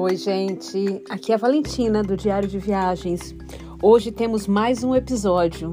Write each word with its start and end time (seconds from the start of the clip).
Oi, 0.00 0.14
gente. 0.14 1.02
Aqui 1.10 1.32
é 1.32 1.34
a 1.34 1.38
Valentina 1.38 2.04
do 2.04 2.16
Diário 2.16 2.48
de 2.48 2.56
Viagens. 2.56 3.34
Hoje 3.82 4.12
temos 4.12 4.46
mais 4.46 4.84
um 4.84 4.94
episódio. 4.94 5.72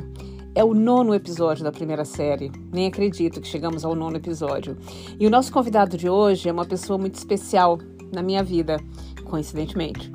É 0.56 0.64
o 0.64 0.74
nono 0.74 1.14
episódio 1.14 1.64
da 1.64 1.72
primeira 1.72 2.04
série. 2.04 2.52
Nem 2.74 2.88
acredito 2.88 3.40
que 3.40 3.48
chegamos 3.48 3.86
ao 3.86 3.94
nono 3.94 4.18
episódio. 4.18 4.76
E 5.20 5.28
o 5.28 5.30
nosso 5.30 5.52
convidado 5.52 5.96
de 5.96 6.10
hoje 6.10 6.50
é 6.50 6.52
uma 6.52 6.66
pessoa 6.66 6.98
muito 6.98 7.14
especial 7.14 7.78
na 8.12 8.24
minha 8.24 8.44
vida, 8.44 8.82
coincidentemente. 9.26 10.12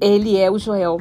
Ele 0.00 0.38
é 0.38 0.50
o 0.50 0.58
Joel. 0.58 0.96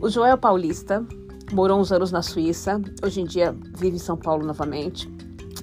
O 0.00 0.08
Joel 0.08 0.38
paulista, 0.38 1.06
morou 1.52 1.78
uns 1.78 1.92
anos 1.92 2.10
na 2.10 2.22
Suíça, 2.22 2.80
hoje 3.04 3.20
em 3.20 3.26
dia 3.26 3.54
vive 3.76 3.96
em 3.96 4.00
São 4.00 4.16
Paulo 4.16 4.46
novamente. 4.46 5.12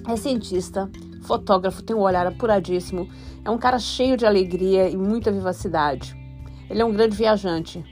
É 0.06 0.14
cientista, 0.14 0.88
fotógrafo, 1.22 1.82
tem 1.82 1.96
um 1.96 2.02
olhar 2.02 2.24
apuradíssimo, 2.24 3.08
é 3.44 3.50
um 3.50 3.58
cara 3.58 3.78
cheio 3.78 4.16
de 4.16 4.26
alegria 4.26 4.88
e 4.88 4.96
muita 4.96 5.32
vivacidade. 5.32 6.14
Ele 6.68 6.82
é 6.82 6.84
um 6.84 6.92
grande 6.92 7.16
viajante. 7.16 7.82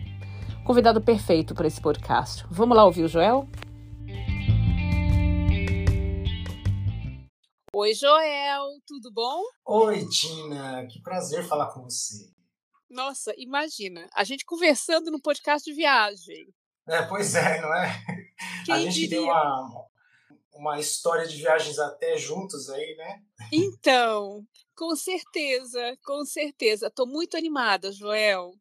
Convidado 0.64 1.00
perfeito 1.00 1.54
para 1.54 1.66
esse 1.66 1.80
podcast. 1.80 2.44
Vamos 2.50 2.76
lá 2.76 2.84
ouvir 2.84 3.04
o 3.04 3.08
Joel? 3.08 3.48
Oi, 7.72 7.94
Joel, 7.94 8.64
tudo 8.86 9.10
bom? 9.12 9.42
Oi, 9.64 10.06
Tina, 10.08 10.86
que 10.86 11.00
prazer 11.00 11.46
falar 11.46 11.72
com 11.72 11.82
você. 11.82 12.30
Nossa, 12.90 13.32
imagina, 13.36 14.08
a 14.14 14.24
gente 14.24 14.44
conversando 14.44 15.10
no 15.10 15.20
podcast 15.20 15.68
de 15.68 15.76
viagem. 15.76 16.48
É, 16.86 17.02
pois 17.02 17.34
é, 17.34 17.60
não 17.60 17.72
é? 17.74 18.02
Quem 18.64 18.74
a 18.74 18.78
gente 18.80 18.94
diria? 18.94 19.18
tem 19.18 19.20
uma, 19.20 19.86
uma 20.54 20.80
história 20.80 21.26
de 21.26 21.36
viagens 21.36 21.78
até 21.78 22.16
juntos 22.16 22.68
aí, 22.68 22.96
né? 22.96 23.22
Então, 23.52 24.44
com 24.78 24.94
certeza, 24.94 25.98
com 26.04 26.24
certeza. 26.24 26.86
Estou 26.86 27.04
muito 27.04 27.36
animada, 27.36 27.90
Joel. 27.90 28.52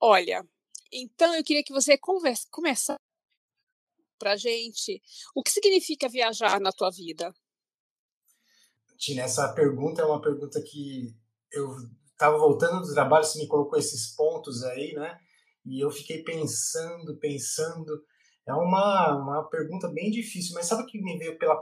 Olha, 0.00 0.46
então 0.92 1.34
eu 1.34 1.42
queria 1.42 1.64
que 1.64 1.72
você 1.72 1.98
converse, 1.98 2.46
começasse 2.48 3.00
para 4.20 4.36
gente 4.36 5.02
o 5.34 5.42
que 5.42 5.50
significa 5.50 6.08
viajar 6.08 6.60
na 6.60 6.70
tua 6.70 6.90
vida. 6.90 7.34
Tina, 8.96 9.22
essa 9.22 9.52
pergunta 9.52 10.00
é 10.00 10.04
uma 10.04 10.20
pergunta 10.20 10.62
que 10.62 11.12
eu 11.50 11.74
estava 12.12 12.38
voltando 12.38 12.86
do 12.86 12.94
trabalho, 12.94 13.24
você 13.24 13.40
me 13.40 13.48
colocou 13.48 13.76
esses 13.76 14.14
pontos 14.14 14.62
aí, 14.62 14.92
né? 14.92 15.18
E 15.66 15.84
eu 15.84 15.90
fiquei 15.90 16.22
pensando, 16.22 17.18
pensando. 17.18 18.00
É 18.46 18.54
uma, 18.54 19.16
uma 19.16 19.48
pergunta 19.48 19.88
bem 19.88 20.08
difícil, 20.08 20.54
mas 20.54 20.66
sabe 20.66 20.84
o 20.84 20.86
que 20.86 21.02
me 21.02 21.18
veio 21.18 21.36
pela, 21.36 21.60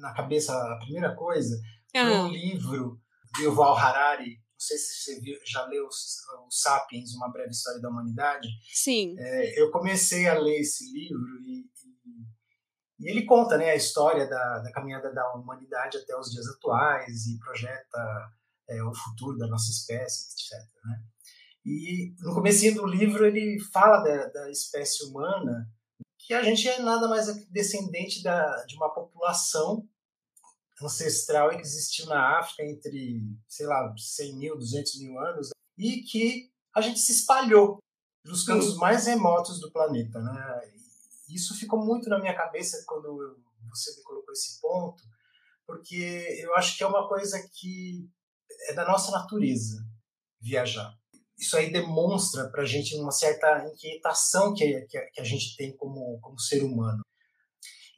na 0.00 0.12
cabeça 0.12 0.52
a 0.52 0.78
primeira 0.78 1.14
coisa? 1.14 1.56
Foi 1.92 2.02
um 2.02 2.28
livro 2.28 3.00
do 3.34 3.42
Yuval 3.42 3.76
Harari. 3.76 4.30
Não 4.30 4.66
sei 4.66 4.76
se 4.76 5.02
você 5.02 5.20
viu, 5.20 5.38
já 5.44 5.64
leu 5.66 5.86
o 5.86 6.50
Sapiens, 6.50 7.14
Uma 7.14 7.32
Breve 7.32 7.50
História 7.50 7.80
da 7.80 7.88
Humanidade. 7.88 8.48
Sim. 8.72 9.14
É, 9.18 9.60
eu 9.60 9.70
comecei 9.70 10.28
a 10.28 10.38
ler 10.38 10.60
esse 10.60 10.84
livro 10.92 11.40
e, 11.42 11.60
e, 11.60 13.06
e 13.06 13.10
ele 13.10 13.24
conta 13.24 13.56
né, 13.56 13.70
a 13.70 13.76
história 13.76 14.28
da, 14.28 14.58
da 14.58 14.70
caminhada 14.72 15.12
da 15.12 15.32
humanidade 15.34 15.96
até 15.96 16.14
os 16.16 16.30
dias 16.30 16.46
atuais 16.48 17.26
e 17.26 17.38
projeta 17.38 18.30
é, 18.68 18.82
o 18.84 18.94
futuro 18.94 19.36
da 19.38 19.46
nossa 19.46 19.70
espécie, 19.70 20.26
etc. 20.32 20.58
Né? 20.84 21.02
E 21.64 22.14
no 22.20 22.34
começo 22.34 22.72
do 22.74 22.86
livro 22.86 23.26
ele 23.26 23.58
fala 23.72 24.02
da, 24.02 24.26
da, 24.26 24.50
espécie 24.50 25.04
humana, 25.04 25.68
que 26.18 26.32
a 26.32 26.42
gente 26.42 26.68
é 26.68 26.80
nada 26.80 27.08
mais 27.08 27.26
descendente 27.48 28.22
da, 28.22 28.64
de 28.64 28.76
uma 28.76 28.92
população 28.92 29.86
ancestral 30.86 31.50
que 31.50 31.60
existiu 31.60 32.06
na 32.06 32.38
África 32.38 32.64
entre, 32.64 33.22
sei 33.48 33.66
lá, 33.66 33.92
100 33.96 34.36
mil, 34.36 34.58
200 34.58 35.00
mil 35.00 35.18
anos, 35.18 35.50
e 35.76 36.02
que 36.02 36.50
a 36.74 36.80
gente 36.80 37.00
se 37.00 37.12
espalhou 37.12 37.78
nos 38.24 38.44
cantos 38.44 38.76
mais 38.76 39.06
remotos 39.06 39.60
do 39.60 39.70
planeta. 39.70 40.20
Né? 40.20 40.72
Isso 41.28 41.54
ficou 41.56 41.84
muito 41.84 42.08
na 42.08 42.18
minha 42.18 42.34
cabeça 42.34 42.84
quando 42.86 43.38
você 43.68 43.96
me 43.96 44.02
colocou 44.02 44.32
esse 44.32 44.60
ponto, 44.60 45.02
porque 45.66 46.38
eu 46.40 46.54
acho 46.56 46.76
que 46.76 46.82
é 46.82 46.86
uma 46.86 47.08
coisa 47.08 47.40
que 47.52 48.08
é 48.68 48.74
da 48.74 48.84
nossa 48.84 49.10
natureza 49.12 49.84
viajar. 50.40 50.94
Isso 51.38 51.56
aí 51.56 51.72
demonstra 51.72 52.48
para 52.50 52.62
a 52.62 52.66
gente 52.66 52.94
uma 52.96 53.12
certa 53.12 53.66
inquietação 53.66 54.52
que, 54.52 54.82
que, 54.82 55.00
que 55.00 55.20
a 55.20 55.24
gente 55.24 55.56
tem 55.56 55.74
como, 55.76 56.18
como 56.20 56.38
ser 56.38 56.62
humano. 56.62 57.02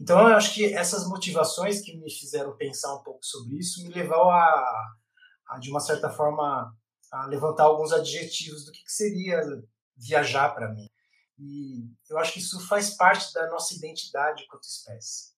Então, 0.01 0.19
eu 0.29 0.37
acho 0.37 0.55
que 0.55 0.73
essas 0.75 1.07
motivações 1.09 1.81
que 1.81 1.97
me 1.97 2.11
fizeram 2.11 2.57
pensar 2.57 2.95
um 2.95 3.03
pouco 3.03 3.25
sobre 3.25 3.57
isso 3.57 3.83
me 3.83 3.93
levou 3.93 4.31
a, 4.31 4.95
a 5.49 5.59
de 5.59 5.71
uma 5.71 5.81
certa 5.81 6.11
forma, 6.11 6.75
a 7.13 7.27
levantar 7.27 7.65
alguns 7.65 7.93
adjetivos 7.93 8.65
do 8.65 8.73
que, 8.73 8.83
que 8.83 8.93
seria 8.93 9.41
viajar 9.97 10.51
para 10.55 10.73
mim. 10.73 10.89
E 11.39 11.85
eu 12.09 12.19
acho 12.19 12.33
que 12.33 12.39
isso 12.39 12.61
faz 12.67 12.97
parte 12.97 13.33
da 13.33 13.49
nossa 13.49 13.75
identidade 13.75 14.47
quanto 14.49 14.65
espécie. 14.65 15.33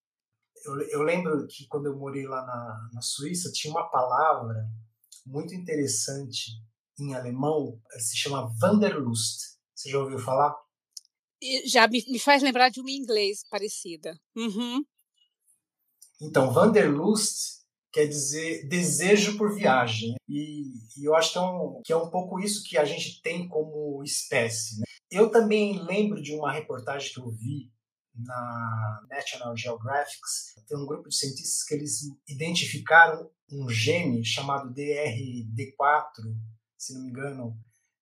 Eu, 0.64 0.80
eu 0.88 1.02
lembro 1.02 1.46
que 1.46 1.66
quando 1.66 1.86
eu 1.86 1.96
morei 1.96 2.26
lá 2.26 2.44
na, 2.44 2.90
na 2.94 3.00
Suíça, 3.00 3.52
tinha 3.52 3.72
uma 3.72 3.90
palavra 3.90 4.54
muito 5.26 5.54
interessante 5.54 6.50
em 6.98 7.14
alemão, 7.14 7.80
se 7.98 8.16
chama 8.16 8.50
Wanderlust. 8.62 9.58
Você 9.74 9.90
já 9.90 9.98
ouviu 9.98 10.18
falar? 10.18 10.54
Já 11.66 11.86
me, 11.86 12.04
me 12.08 12.18
faz 12.18 12.42
lembrar 12.42 12.68
de 12.68 12.80
uma 12.80 12.90
em 12.90 12.96
inglês 12.96 13.44
parecida. 13.48 14.18
Uhum. 14.34 14.84
Então, 16.20 16.52
Wanderlust 16.52 17.64
quer 17.92 18.06
dizer 18.06 18.66
desejo 18.66 19.38
por 19.38 19.54
viagem. 19.54 20.14
E, 20.28 20.72
e, 20.96 21.04
eu 21.04 21.14
acho 21.14 21.32
que 21.32 21.38
é, 21.38 21.40
um, 21.40 21.80
que 21.84 21.92
é 21.92 21.96
um 21.96 22.10
pouco 22.10 22.40
isso 22.40 22.64
que 22.64 22.76
a 22.76 22.84
gente 22.84 23.22
tem 23.22 23.48
como 23.48 24.02
espécie. 24.02 24.80
Né? 24.80 24.84
Eu 25.10 25.30
também 25.30 25.80
lembro 25.84 26.20
de 26.20 26.34
uma 26.34 26.52
reportagem 26.52 27.12
que 27.12 27.20
eu 27.20 27.30
vi 27.30 27.72
na 28.14 29.00
National 29.08 29.56
Geographic. 29.56 30.20
Tem 30.66 30.76
um 30.76 30.86
grupo 30.86 31.08
de 31.08 31.16
cientistas 31.16 31.62
que 31.64 31.74
eles 31.74 32.00
identificaram 32.28 33.30
um 33.50 33.68
gene 33.68 34.24
chamado 34.24 34.72
DRD4, 34.74 36.06
se 36.76 36.94
não 36.94 37.02
me 37.02 37.10
engano, 37.10 37.56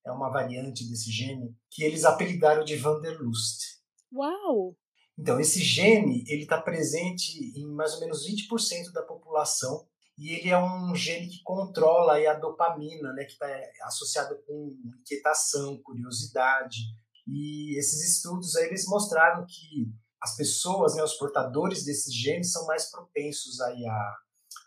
é 0.04 0.10
uma 0.10 0.30
variante 0.30 0.88
desse 0.88 1.10
gene 1.10 1.54
que 1.70 1.82
eles 1.82 2.04
apelidaram 2.04 2.64
de 2.64 2.76
Vanderlust. 2.76 3.80
Uau! 4.12 4.76
Então, 5.18 5.38
esse 5.38 5.62
gene 5.62 6.24
ele 6.26 6.42
está 6.42 6.60
presente 6.60 7.38
em 7.56 7.66
mais 7.74 7.94
ou 7.94 8.00
menos 8.00 8.26
20% 8.26 8.92
da 8.92 9.02
população 9.02 9.86
e 10.18 10.30
ele 10.30 10.50
é 10.50 10.58
um 10.58 10.94
gene 10.94 11.28
que 11.28 11.42
controla 11.42 12.18
a 12.18 12.34
dopamina, 12.34 13.12
né, 13.12 13.24
que 13.24 13.32
está 13.32 13.46
associado 13.82 14.36
com 14.46 14.76
inquietação, 15.00 15.80
curiosidade. 15.82 16.80
E 17.26 17.78
esses 17.78 18.16
estudos 18.16 18.56
aí, 18.56 18.66
eles 18.66 18.86
mostraram 18.86 19.46
que 19.46 19.92
as 20.20 20.36
pessoas, 20.36 20.94
né, 20.94 21.02
os 21.02 21.14
portadores 21.14 21.84
desses 21.84 22.14
genes 22.14 22.52
são 22.52 22.66
mais 22.66 22.90
propensos 22.90 23.60
aí 23.60 23.86
a, 23.86 24.16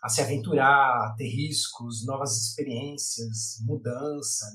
a 0.02 0.08
se 0.08 0.20
aventurar, 0.20 1.06
a 1.06 1.14
ter 1.16 1.28
riscos, 1.28 2.04
novas 2.06 2.36
experiências, 2.36 3.58
mudança 3.64 4.54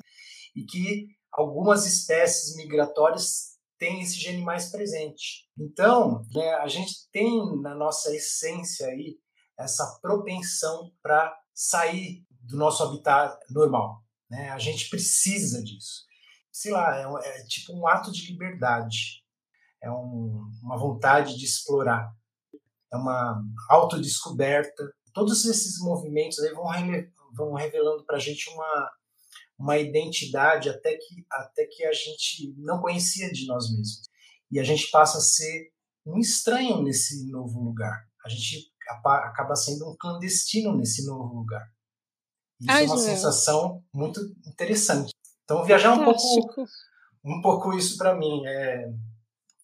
e 0.56 0.64
que 0.64 1.08
algumas 1.32 1.86
espécies 1.86 2.56
migratórias 2.56 3.52
têm 3.78 4.02
esse 4.02 4.16
gene 4.16 4.44
mais 4.44 4.70
presente. 4.70 5.50
Então, 5.58 6.24
né, 6.34 6.54
a 6.56 6.68
gente 6.68 7.10
tem 7.12 7.60
na 7.62 7.74
nossa 7.74 8.16
essência 8.16 8.88
aí 8.88 9.18
essa 9.58 10.00
propensão 10.02 10.92
para 11.02 11.36
sair 11.54 12.26
do 12.30 12.58
nosso 12.58 12.84
habitat 12.84 13.38
normal. 13.50 14.04
Né? 14.30 14.50
A 14.50 14.60
gente 14.60 14.90
precisa 14.90 15.64
disso. 15.64 16.06
Sei 16.52 16.72
lá, 16.72 16.96
é, 16.98 17.28
é 17.28 17.44
tipo 17.46 17.74
um 17.74 17.88
ato 17.88 18.12
de 18.12 18.32
liberdade, 18.32 19.24
é 19.82 19.90
um, 19.90 20.48
uma 20.62 20.78
vontade 20.78 21.38
de 21.38 21.46
explorar, 21.46 22.14
é 22.92 22.96
uma 22.96 23.42
autodescoberta. 23.70 24.94
Todos 25.14 25.46
esses 25.46 25.80
movimentos 25.80 26.40
aí 26.40 26.54
vão, 26.54 26.68
vão 27.34 27.54
revelando 27.54 28.06
para 28.06 28.18
a 28.18 28.20
gente 28.20 28.50
uma, 28.50 28.92
uma 29.62 29.78
identidade 29.78 30.70
até 30.70 30.98
que, 30.98 31.24
até 31.32 31.66
que 31.66 31.86
a 31.86 31.94
gente 31.94 32.54
não 32.58 32.82
conhecia 32.82 33.32
de 33.32 33.46
nós 33.46 33.70
mesmos. 33.70 34.02
E 34.50 34.60
a 34.60 34.64
gente 34.64 34.90
passa 34.90 35.20
a 35.20 35.22
ser 35.22 35.72
um 36.06 36.18
estranho 36.18 36.82
nesse 36.82 37.30
novo 37.30 37.62
lugar. 37.64 38.08
A 38.26 38.30
gente 38.30 38.72
acaba 38.90 39.56
sendo 39.56 39.88
um 39.88 39.96
clandestino 39.98 40.76
nesse 40.76 41.06
novo 41.06 41.36
lugar. 41.36 41.64
Isso 42.60 42.72
Ai, 42.72 42.84
é 42.84 42.88
uma 42.88 42.98
Joel. 42.98 43.10
sensação 43.10 43.84
muito 43.94 44.20
interessante. 44.48 45.12
Então, 45.44 45.64
viajar 45.64 45.94
um 45.94 46.04
pouco, 46.04 46.66
um 47.24 47.42
pouco 47.42 47.78
isso 47.78 47.98
para 47.98 48.16
mim 48.16 48.46
é, 48.46 48.94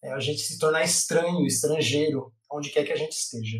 é 0.04 0.14
a 0.14 0.20
gente 0.20 0.42
se 0.42 0.60
tornar 0.60 0.84
estranho, 0.84 1.46
estrangeiro, 1.46 2.32
onde 2.52 2.70
quer 2.70 2.86
que 2.86 2.94
a 2.94 2.96
gente 2.96 3.14
esteja. 3.14 3.58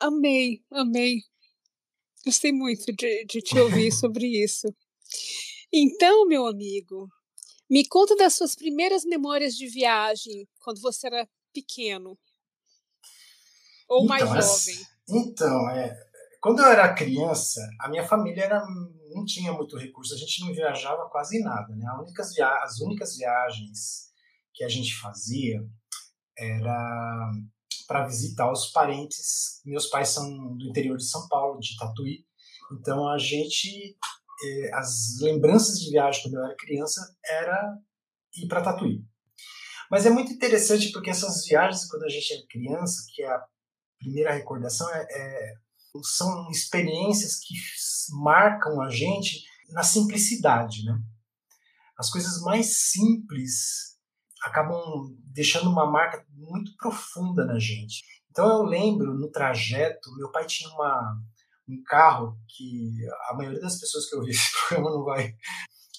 Amei, 0.00 0.62
amei. 0.72 1.20
Gostei 2.24 2.52
muito 2.52 2.92
de, 2.92 3.24
de 3.26 3.40
te 3.40 3.58
ouvir 3.58 3.92
sobre 3.92 4.26
isso. 4.42 4.66
Então, 5.72 6.26
meu 6.26 6.46
amigo, 6.46 7.08
me 7.68 7.86
conta 7.86 8.14
das 8.16 8.34
suas 8.34 8.54
primeiras 8.54 9.04
memórias 9.04 9.54
de 9.54 9.66
viagem 9.66 10.48
quando 10.60 10.80
você 10.80 11.06
era 11.08 11.28
pequeno 11.52 12.18
ou 13.88 14.04
então, 14.04 14.28
mais 14.28 14.46
jovem. 14.46 14.86
Então, 15.08 15.70
é, 15.70 15.96
Quando 16.40 16.60
eu 16.60 16.66
era 16.66 16.94
criança, 16.94 17.60
a 17.80 17.88
minha 17.88 18.06
família 18.06 18.44
era, 18.44 18.64
não 19.14 19.24
tinha 19.24 19.52
muito 19.52 19.76
recurso, 19.76 20.14
a 20.14 20.16
gente 20.16 20.40
não 20.44 20.54
viajava 20.54 21.08
quase 21.08 21.40
nada. 21.40 21.74
Né? 21.74 21.84
As, 21.88 21.98
únicas 22.00 22.34
via 22.34 22.48
as 22.62 22.80
únicas 22.80 23.16
viagens 23.16 24.06
que 24.54 24.64
a 24.64 24.68
gente 24.68 24.94
fazia 24.96 25.60
era 26.38 27.30
para 27.86 28.06
visitar 28.06 28.50
os 28.50 28.70
parentes. 28.70 29.60
Meus 29.64 29.86
pais 29.86 30.08
são 30.08 30.56
do 30.56 30.68
interior 30.68 30.96
de 30.96 31.08
São 31.08 31.26
Paulo, 31.28 31.58
de 31.60 31.76
Tatuí. 31.76 32.24
Então 32.72 33.08
a 33.08 33.18
gente, 33.18 33.96
as 34.74 35.18
lembranças 35.20 35.78
de 35.80 35.90
viagem 35.90 36.22
quando 36.22 36.34
eu 36.34 36.44
era 36.44 36.56
criança 36.56 37.00
era 37.24 37.78
ir 38.36 38.46
para 38.48 38.62
Tatuí. 38.62 39.04
Mas 39.90 40.04
é 40.04 40.10
muito 40.10 40.32
interessante 40.32 40.90
porque 40.92 41.10
essas 41.10 41.46
viagens 41.46 41.86
quando 41.86 42.04
a 42.04 42.08
gente 42.08 42.32
é 42.32 42.46
criança, 42.46 43.04
que 43.14 43.22
é 43.22 43.28
a 43.28 43.44
primeira 43.98 44.32
recordação, 44.32 44.88
é, 44.92 45.06
é 45.10 45.54
são 46.02 46.50
experiências 46.50 47.38
que 47.38 47.54
marcam 48.10 48.82
a 48.82 48.90
gente 48.90 49.42
na 49.70 49.82
simplicidade, 49.82 50.84
né? 50.84 50.98
As 51.98 52.10
coisas 52.10 52.42
mais 52.42 52.90
simples 52.90 53.96
acabam 54.42 54.80
deixando 55.32 55.70
uma 55.70 55.90
marca 55.90 56.24
muito 56.30 56.76
profunda 56.76 57.44
na 57.44 57.58
gente. 57.58 58.04
Então 58.30 58.46
eu 58.46 58.62
lembro 58.62 59.14
no 59.14 59.30
trajeto, 59.30 60.14
meu 60.16 60.30
pai 60.30 60.46
tinha 60.46 60.68
uma, 60.70 61.18
um 61.68 61.82
carro 61.84 62.38
que 62.48 62.94
a 63.28 63.34
maioria 63.34 63.60
das 63.60 63.78
pessoas 63.78 64.08
que 64.08 64.16
eu 64.16 64.22
vi 64.22 64.30
esse 64.32 64.50
programa 64.52 64.90
não 64.90 65.04
vai 65.04 65.34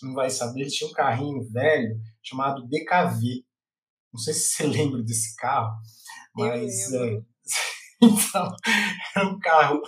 não 0.01 0.13
vai 0.13 0.29
saber, 0.29 0.61
ele 0.61 0.69
tinha 0.69 0.89
um 0.89 0.93
carrinho 0.93 1.43
velho 1.49 1.99
chamado 2.21 2.67
DKV. 2.67 3.43
Não 4.13 4.19
sei 4.19 4.33
se 4.33 4.49
você 4.49 4.67
lembra 4.67 5.01
desse 5.01 5.35
carro, 5.35 5.75
mas 6.35 6.93
é, 6.93 7.21
então 8.01 8.55
era 9.15 9.27
um 9.27 9.39
carro 9.39 9.81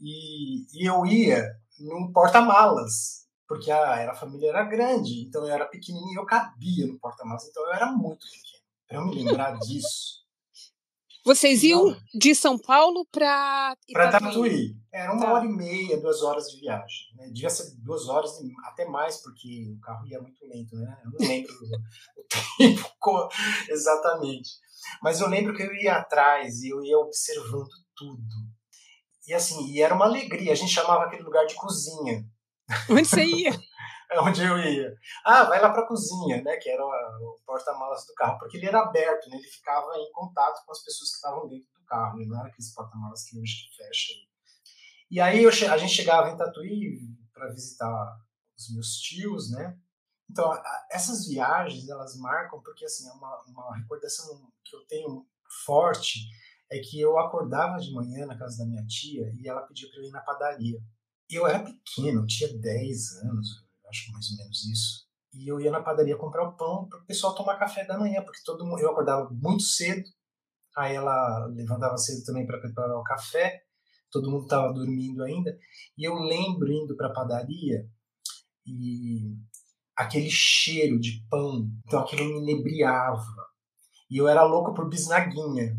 e, 0.00 0.64
e 0.72 0.88
eu 0.88 1.04
ia 1.04 1.44
no 1.78 2.10
porta-malas 2.12 3.20
porque 3.50 3.68
a, 3.68 3.96
era, 3.96 4.12
a 4.12 4.14
família 4.14 4.50
era 4.50 4.62
grande, 4.62 5.26
então 5.26 5.44
eu 5.44 5.52
era 5.52 5.66
pequenininho 5.66 6.12
e 6.12 6.20
eu 6.20 6.24
cabia 6.24 6.86
no 6.86 7.00
porta-malas, 7.00 7.48
então 7.48 7.64
eu 7.64 7.72
era 7.72 7.90
muito 7.90 8.24
pequeno. 8.24 8.64
Para 8.86 8.98
eu 8.98 9.06
me 9.06 9.24
lembrar 9.24 9.58
disso. 9.58 10.19
Vocês 11.24 11.62
iam 11.62 11.96
de 12.14 12.34
São 12.34 12.58
Paulo 12.58 13.06
para 13.12 13.76
Para 13.92 14.10
Tatuí. 14.10 14.74
Era 14.92 15.12
uma 15.12 15.26
tá. 15.26 15.32
hora 15.32 15.44
e 15.44 15.48
meia, 15.48 16.00
duas 16.00 16.22
horas 16.22 16.46
de 16.46 16.60
viagem. 16.60 17.14
Né? 17.16 17.30
Devia 17.32 17.50
ser 17.50 17.70
duas 17.78 18.08
horas, 18.08 18.32
até 18.64 18.86
mais, 18.86 19.22
porque 19.22 19.72
o 19.76 19.80
carro 19.80 20.06
ia 20.06 20.20
muito 20.20 20.44
lento, 20.46 20.74
né? 20.76 20.96
Eu 21.04 21.10
não 21.12 21.28
lembro 21.28 21.52
o 21.52 22.24
tempo 22.58 23.28
exatamente. 23.68 24.50
Mas 25.02 25.20
eu 25.20 25.28
lembro 25.28 25.54
que 25.54 25.62
eu 25.62 25.74
ia 25.74 25.96
atrás 25.96 26.62
e 26.62 26.70
eu 26.70 26.82
ia 26.82 26.98
observando 26.98 27.68
tudo. 27.94 28.22
E 29.28 29.34
assim, 29.34 29.70
e 29.70 29.80
era 29.80 29.94
uma 29.94 30.06
alegria. 30.06 30.52
A 30.52 30.56
gente 30.56 30.72
chamava 30.72 31.04
aquele 31.04 31.22
lugar 31.22 31.46
de 31.46 31.54
cozinha. 31.54 32.24
Onde 32.88 33.04
você 33.04 33.24
ia? 33.24 33.52
é 34.10 34.20
onde 34.20 34.42
eu 34.42 34.58
ia. 34.58 34.94
Ah, 35.24 35.44
vai 35.44 35.60
lá 35.60 35.70
para 35.70 35.82
a 35.82 35.86
cozinha, 35.86 36.42
né? 36.42 36.56
Que 36.56 36.70
era 36.70 36.84
o 36.84 37.40
porta-malas 37.46 38.06
do 38.06 38.14
carro, 38.14 38.38
porque 38.38 38.56
ele 38.56 38.66
era 38.66 38.80
aberto, 38.80 39.28
né? 39.28 39.36
Ele 39.36 39.48
ficava 39.48 39.92
em 39.96 40.10
contato 40.12 40.64
com 40.64 40.72
as 40.72 40.82
pessoas 40.82 41.10
que 41.10 41.16
estavam 41.16 41.48
dentro 41.48 41.68
do 41.74 41.84
carro. 41.86 42.18
Ele 42.18 42.28
não 42.28 42.38
era 42.38 42.48
aqueles 42.48 42.74
porta-malas 42.74 43.24
que 43.24 43.38
hoje 43.38 43.68
fecha. 43.76 44.12
E 45.10 45.20
aí 45.20 45.42
eu, 45.42 45.50
a 45.50 45.78
gente 45.78 45.94
chegava 45.94 46.30
em 46.30 46.36
Tatuí 46.36 46.98
para 47.32 47.48
visitar 47.48 48.16
os 48.56 48.72
meus 48.74 48.96
tios, 48.98 49.50
né? 49.50 49.76
Então, 50.30 50.52
essas 50.90 51.26
viagens, 51.26 51.88
elas 51.88 52.16
marcam, 52.16 52.60
porque 52.62 52.84
assim, 52.84 53.08
é 53.08 53.12
uma, 53.12 53.42
uma 53.48 53.76
recordação 53.76 54.48
que 54.64 54.76
eu 54.76 54.86
tenho 54.86 55.26
forte 55.64 56.20
é 56.70 56.78
que 56.78 57.00
eu 57.00 57.18
acordava 57.18 57.80
de 57.80 57.92
manhã 57.92 58.26
na 58.26 58.38
casa 58.38 58.58
da 58.58 58.64
minha 58.64 58.86
tia 58.86 59.32
e 59.36 59.48
ela 59.48 59.62
pedia 59.62 59.88
para 59.90 59.98
eu 59.98 60.04
ir 60.04 60.10
na 60.10 60.20
padaria 60.20 60.80
eu 61.36 61.46
era 61.46 61.62
pequeno, 61.62 62.22
eu 62.22 62.26
tinha 62.26 62.58
10 62.58 63.22
anos, 63.22 63.64
acho 63.90 64.12
mais 64.12 64.30
ou 64.30 64.36
menos 64.38 64.64
isso. 64.64 65.10
E 65.34 65.48
eu 65.48 65.60
ia 65.60 65.70
na 65.70 65.82
padaria 65.82 66.16
comprar 66.16 66.48
o 66.48 66.56
pão 66.56 66.88
para 66.88 66.98
o 66.98 67.06
pessoal 67.06 67.34
tomar 67.34 67.58
café 67.58 67.84
da 67.84 67.98
manhã, 67.98 68.22
porque 68.22 68.40
todo 68.44 68.64
mundo, 68.64 68.80
eu 68.80 68.90
acordava 68.90 69.28
muito 69.30 69.62
cedo, 69.62 70.08
aí 70.76 70.94
ela 70.94 71.46
levantava 71.46 71.96
cedo 71.96 72.24
também 72.24 72.46
para 72.46 72.58
preparar 72.58 72.96
o 72.96 73.04
café, 73.04 73.62
todo 74.10 74.30
mundo 74.30 74.44
estava 74.44 74.72
dormindo 74.72 75.22
ainda, 75.22 75.56
e 75.96 76.04
eu 76.04 76.14
lembro 76.14 76.72
indo 76.72 76.96
para 76.96 77.08
a 77.08 77.12
padaria 77.12 77.86
e 78.66 79.36
aquele 79.96 80.30
cheiro 80.30 80.98
de 80.98 81.24
pão, 81.28 81.68
então 81.86 82.00
aquilo 82.00 82.24
me 82.24 82.52
inebriava. 82.52 83.50
E 84.10 84.16
eu 84.16 84.26
era 84.26 84.42
louco 84.42 84.74
por 84.74 84.88
bisnaguinha. 84.88 85.76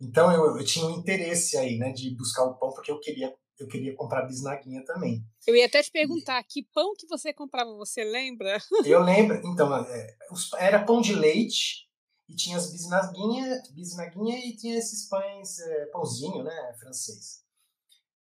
Então 0.00 0.30
eu, 0.30 0.58
eu 0.58 0.64
tinha 0.64 0.86
um 0.86 0.90
interesse 0.90 1.56
aí, 1.56 1.78
né, 1.78 1.92
de 1.92 2.14
buscar 2.14 2.44
o 2.44 2.54
pão, 2.54 2.70
porque 2.72 2.92
eu 2.92 3.00
queria 3.00 3.34
eu 3.58 3.68
queria 3.68 3.94
comprar 3.94 4.26
bisnaguinha 4.26 4.84
também. 4.84 5.24
Eu 5.46 5.54
ia 5.54 5.66
até 5.66 5.82
te 5.82 5.90
perguntar, 5.90 6.42
que 6.44 6.62
pão 6.72 6.94
que 6.96 7.06
você 7.06 7.32
comprava, 7.32 7.72
você 7.74 8.02
lembra? 8.02 8.58
Eu 8.84 9.00
lembro, 9.02 9.40
então, 9.44 9.74
é, 9.76 10.16
era 10.58 10.84
pão 10.84 11.00
de 11.00 11.14
leite 11.14 11.88
e 12.28 12.34
tinha 12.34 12.56
as 12.56 12.72
bisnaguinha, 12.72 13.62
bisnaguinha 13.72 14.38
e 14.38 14.56
tinha 14.56 14.76
esses 14.76 15.08
pães, 15.08 15.58
é, 15.60 15.86
pãozinho, 15.86 16.42
né, 16.42 16.74
francês, 16.80 17.44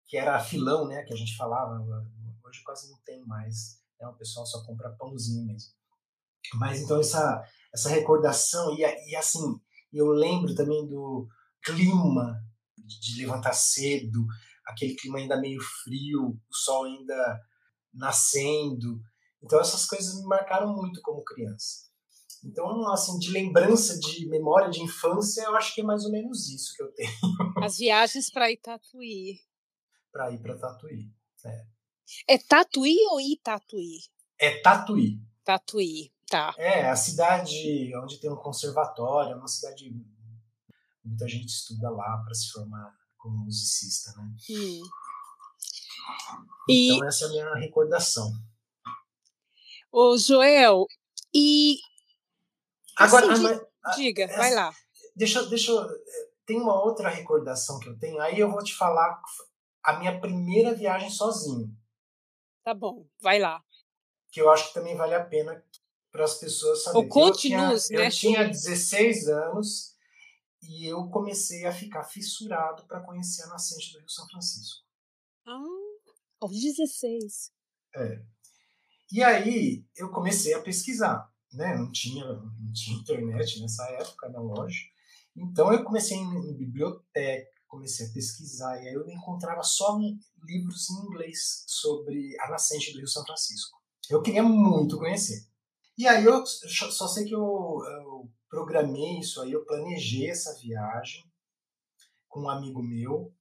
que 0.07 0.17
era 0.17 0.41
filão, 0.41 0.87
né, 0.87 1.03
que 1.03 1.13
a 1.13 1.17
gente 1.17 1.37
falava, 1.37 1.75
hoje 2.45 2.63
quase 2.65 2.91
não 2.91 2.99
tem 3.05 3.25
mais, 3.27 3.81
né, 4.01 4.07
o 4.09 4.15
pessoal 4.15 4.47
só 4.47 4.65
compra 4.65 4.95
pãozinho 4.99 5.45
mesmo. 5.45 5.73
Mas 6.55 6.81
então 6.81 6.99
essa, 7.01 7.45
essa 7.75 7.91
recordação, 7.91 8.75
e, 8.75 9.11
e 9.11 9.17
assim, 9.17 9.61
eu 9.93 10.07
lembro 10.09 10.55
também 10.55 10.87
do 10.87 11.29
clima 11.63 12.43
de 12.77 13.21
levantar 13.21 13.53
cedo, 13.53 14.27
aquele 14.69 14.95
clima 14.95 15.19
ainda 15.19 15.41
meio 15.41 15.61
frio, 15.83 16.29
o 16.29 16.55
sol 16.55 16.85
ainda 16.85 17.41
nascendo. 17.93 19.01
Então 19.43 19.59
essas 19.61 19.87
coisas 19.87 20.21
me 20.21 20.27
marcaram 20.27 20.75
muito 20.75 21.01
como 21.03 21.25
criança. 21.25 21.89
Então, 22.45 22.87
assim, 22.93 23.19
de 23.19 23.33
lembrança, 23.33 23.99
de 23.99 24.29
memória 24.29 24.71
de 24.71 24.81
infância, 24.81 25.43
eu 25.43 25.57
acho 25.57 25.75
que 25.75 25.81
é 25.81 25.85
mais 25.85 26.05
ou 26.05 26.13
menos 26.13 26.49
isso 26.49 26.73
que 26.77 26.83
eu 26.83 26.93
tenho. 26.93 27.11
As 27.65 27.79
viagens 27.79 28.31
para 28.31 28.51
Itatuí. 28.51 29.41
Para 30.13 30.31
ir 30.31 30.41
para 30.41 30.57
Tatuí. 30.57 31.11
É. 31.45 32.35
é 32.35 32.39
Tatuí 32.39 32.97
ou 33.11 33.21
Itatuí? 33.21 33.99
É 34.39 34.61
Tatuí. 34.61 35.21
Tatuí, 35.45 36.13
tá. 36.29 36.55
É, 36.59 36.89
a 36.89 36.95
cidade 36.95 37.91
onde 37.97 38.21
tem 38.21 38.31
um 38.31 38.37
conservatório, 38.37 39.33
é 39.33 39.37
uma 39.37 39.49
cidade 39.49 39.91
muita 41.05 41.27
gente 41.27 41.49
estuda 41.49 41.91
lá 41.91 42.23
para 42.23 42.35
se 42.35 42.51
formar 42.51 42.95
como 43.29 43.45
musicista, 43.45 44.13
né? 44.17 44.35
Hum. 44.51 44.83
Então 46.69 47.05
e... 47.05 47.07
essa 47.07 47.25
é 47.25 47.29
a 47.29 47.31
minha 47.31 47.55
recordação. 47.57 48.33
Ô, 49.93 50.17
Joel, 50.17 50.87
e 51.35 51.79
agora 52.97 53.33
assim, 53.33 53.61
diga, 53.97 54.25
essa, 54.25 54.37
vai 54.37 54.55
lá. 54.55 54.75
Deixa, 55.15 55.43
deixa 55.47 55.73
tem 56.47 56.59
uma 56.59 56.83
outra 56.83 57.09
recordação 57.09 57.79
que 57.79 57.89
eu 57.89 57.99
tenho. 57.99 58.21
Aí 58.21 58.39
eu 58.39 58.51
vou 58.51 58.63
te 58.63 58.75
falar 58.75 59.21
a 59.83 59.99
minha 59.99 60.19
primeira 60.19 60.75
viagem 60.75 61.11
sozinho. 61.11 61.71
Tá 62.65 62.75
bom, 62.75 63.07
vai 63.21 63.39
lá. 63.39 63.63
Que 64.31 64.41
eu 64.41 64.51
acho 64.51 64.69
que 64.69 64.75
também 64.75 64.97
vale 64.97 65.15
a 65.15 65.25
pena 65.25 65.63
para 66.11 66.25
as 66.25 66.35
pessoas 66.35 66.83
saberem. 66.83 67.05
Ou 67.05 67.11
conte-nos, 67.11 67.91
né? 67.91 68.07
Eu 68.07 68.11
tinha 68.11 68.49
16 68.49 69.29
anos 69.29 69.98
e 70.63 70.87
eu 70.87 71.09
comecei 71.09 71.65
a 71.65 71.73
ficar 71.73 72.05
fissurado 72.05 72.85
para 72.87 73.01
conhecer 73.01 73.43
a 73.45 73.49
nascente 73.49 73.93
do 73.93 73.99
Rio 74.01 74.09
São 74.09 74.27
Francisco. 74.29 74.85
Ah, 75.47 75.63
aos 76.41 76.61
16. 76.61 77.53
É. 77.97 78.23
E 79.11 79.23
aí 79.23 79.87
eu 79.97 80.11
comecei 80.11 80.53
a 80.55 80.61
pesquisar, 80.61 81.33
né? 81.53 81.77
Não 81.77 81.91
tinha, 81.91 82.25
não 82.25 82.73
tinha 82.73 82.99
internet 82.99 83.61
nessa 83.61 83.85
época 83.93 84.29
na 84.29 84.41
loja. 84.41 84.81
Então 85.35 85.73
eu 85.73 85.85
comecei 85.85 86.17
em, 86.17 86.51
em 86.51 86.57
biblioteca, 86.57 87.51
comecei 87.67 88.07
a 88.07 88.13
pesquisar 88.13 88.83
e 88.83 88.89
aí 88.89 88.95
eu 88.95 89.09
encontrava 89.09 89.63
só 89.63 89.99
livros 90.43 90.91
em 90.91 91.07
inglês 91.07 91.65
sobre 91.67 92.37
a 92.41 92.51
nascente 92.51 92.93
do 92.93 92.99
Rio 92.99 93.09
São 93.09 93.25
Francisco. 93.25 93.79
Eu 94.11 94.23
queria 94.23 94.43
muito 94.43 94.99
conhecer. 94.99 95.47
E 95.97 96.07
aí 96.07 96.25
eu 96.25 96.45
só 96.47 97.09
sei 97.09 97.25
que 97.25 97.35
eu, 97.35 97.41
eu 97.41 98.31
programei 98.49 99.19
isso 99.21 99.41
aí, 99.41 99.53
eu 99.53 99.65
planejei 99.65 100.31
essa 100.31 100.59
viagem 100.61 101.25
com 102.29 102.43
um 102.43 102.51
amigo 102.51 102.83
meu. 102.83 103.33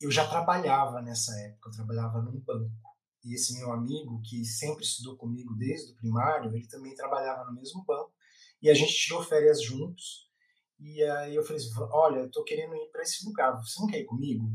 Eu 0.00 0.10
já 0.10 0.28
trabalhava 0.28 1.00
nessa 1.00 1.32
época, 1.40 1.68
eu 1.68 1.74
trabalhava 1.74 2.20
num 2.20 2.40
banco. 2.40 2.92
E 3.24 3.34
esse 3.34 3.56
meu 3.58 3.72
amigo, 3.72 4.20
que 4.22 4.44
sempre 4.44 4.84
estudou 4.84 5.16
comigo 5.16 5.54
desde 5.54 5.92
o 5.92 5.96
primário, 5.96 6.54
ele 6.54 6.66
também 6.66 6.94
trabalhava 6.94 7.44
no 7.44 7.54
mesmo 7.54 7.84
banco. 7.84 8.12
E 8.60 8.68
a 8.68 8.74
gente 8.74 8.92
tirou 8.92 9.22
férias 9.22 9.62
juntos. 9.62 10.28
E 10.80 11.02
aí 11.04 11.34
eu 11.34 11.44
falei 11.44 11.62
assim, 11.62 11.70
olha, 11.92 12.18
eu 12.20 12.30
tô 12.30 12.42
querendo 12.42 12.74
ir 12.74 12.90
para 12.90 13.02
esse 13.02 13.24
lugar, 13.24 13.56
você 13.60 13.80
não 13.80 13.86
quer 13.86 14.00
ir 14.00 14.04
comigo? 14.04 14.50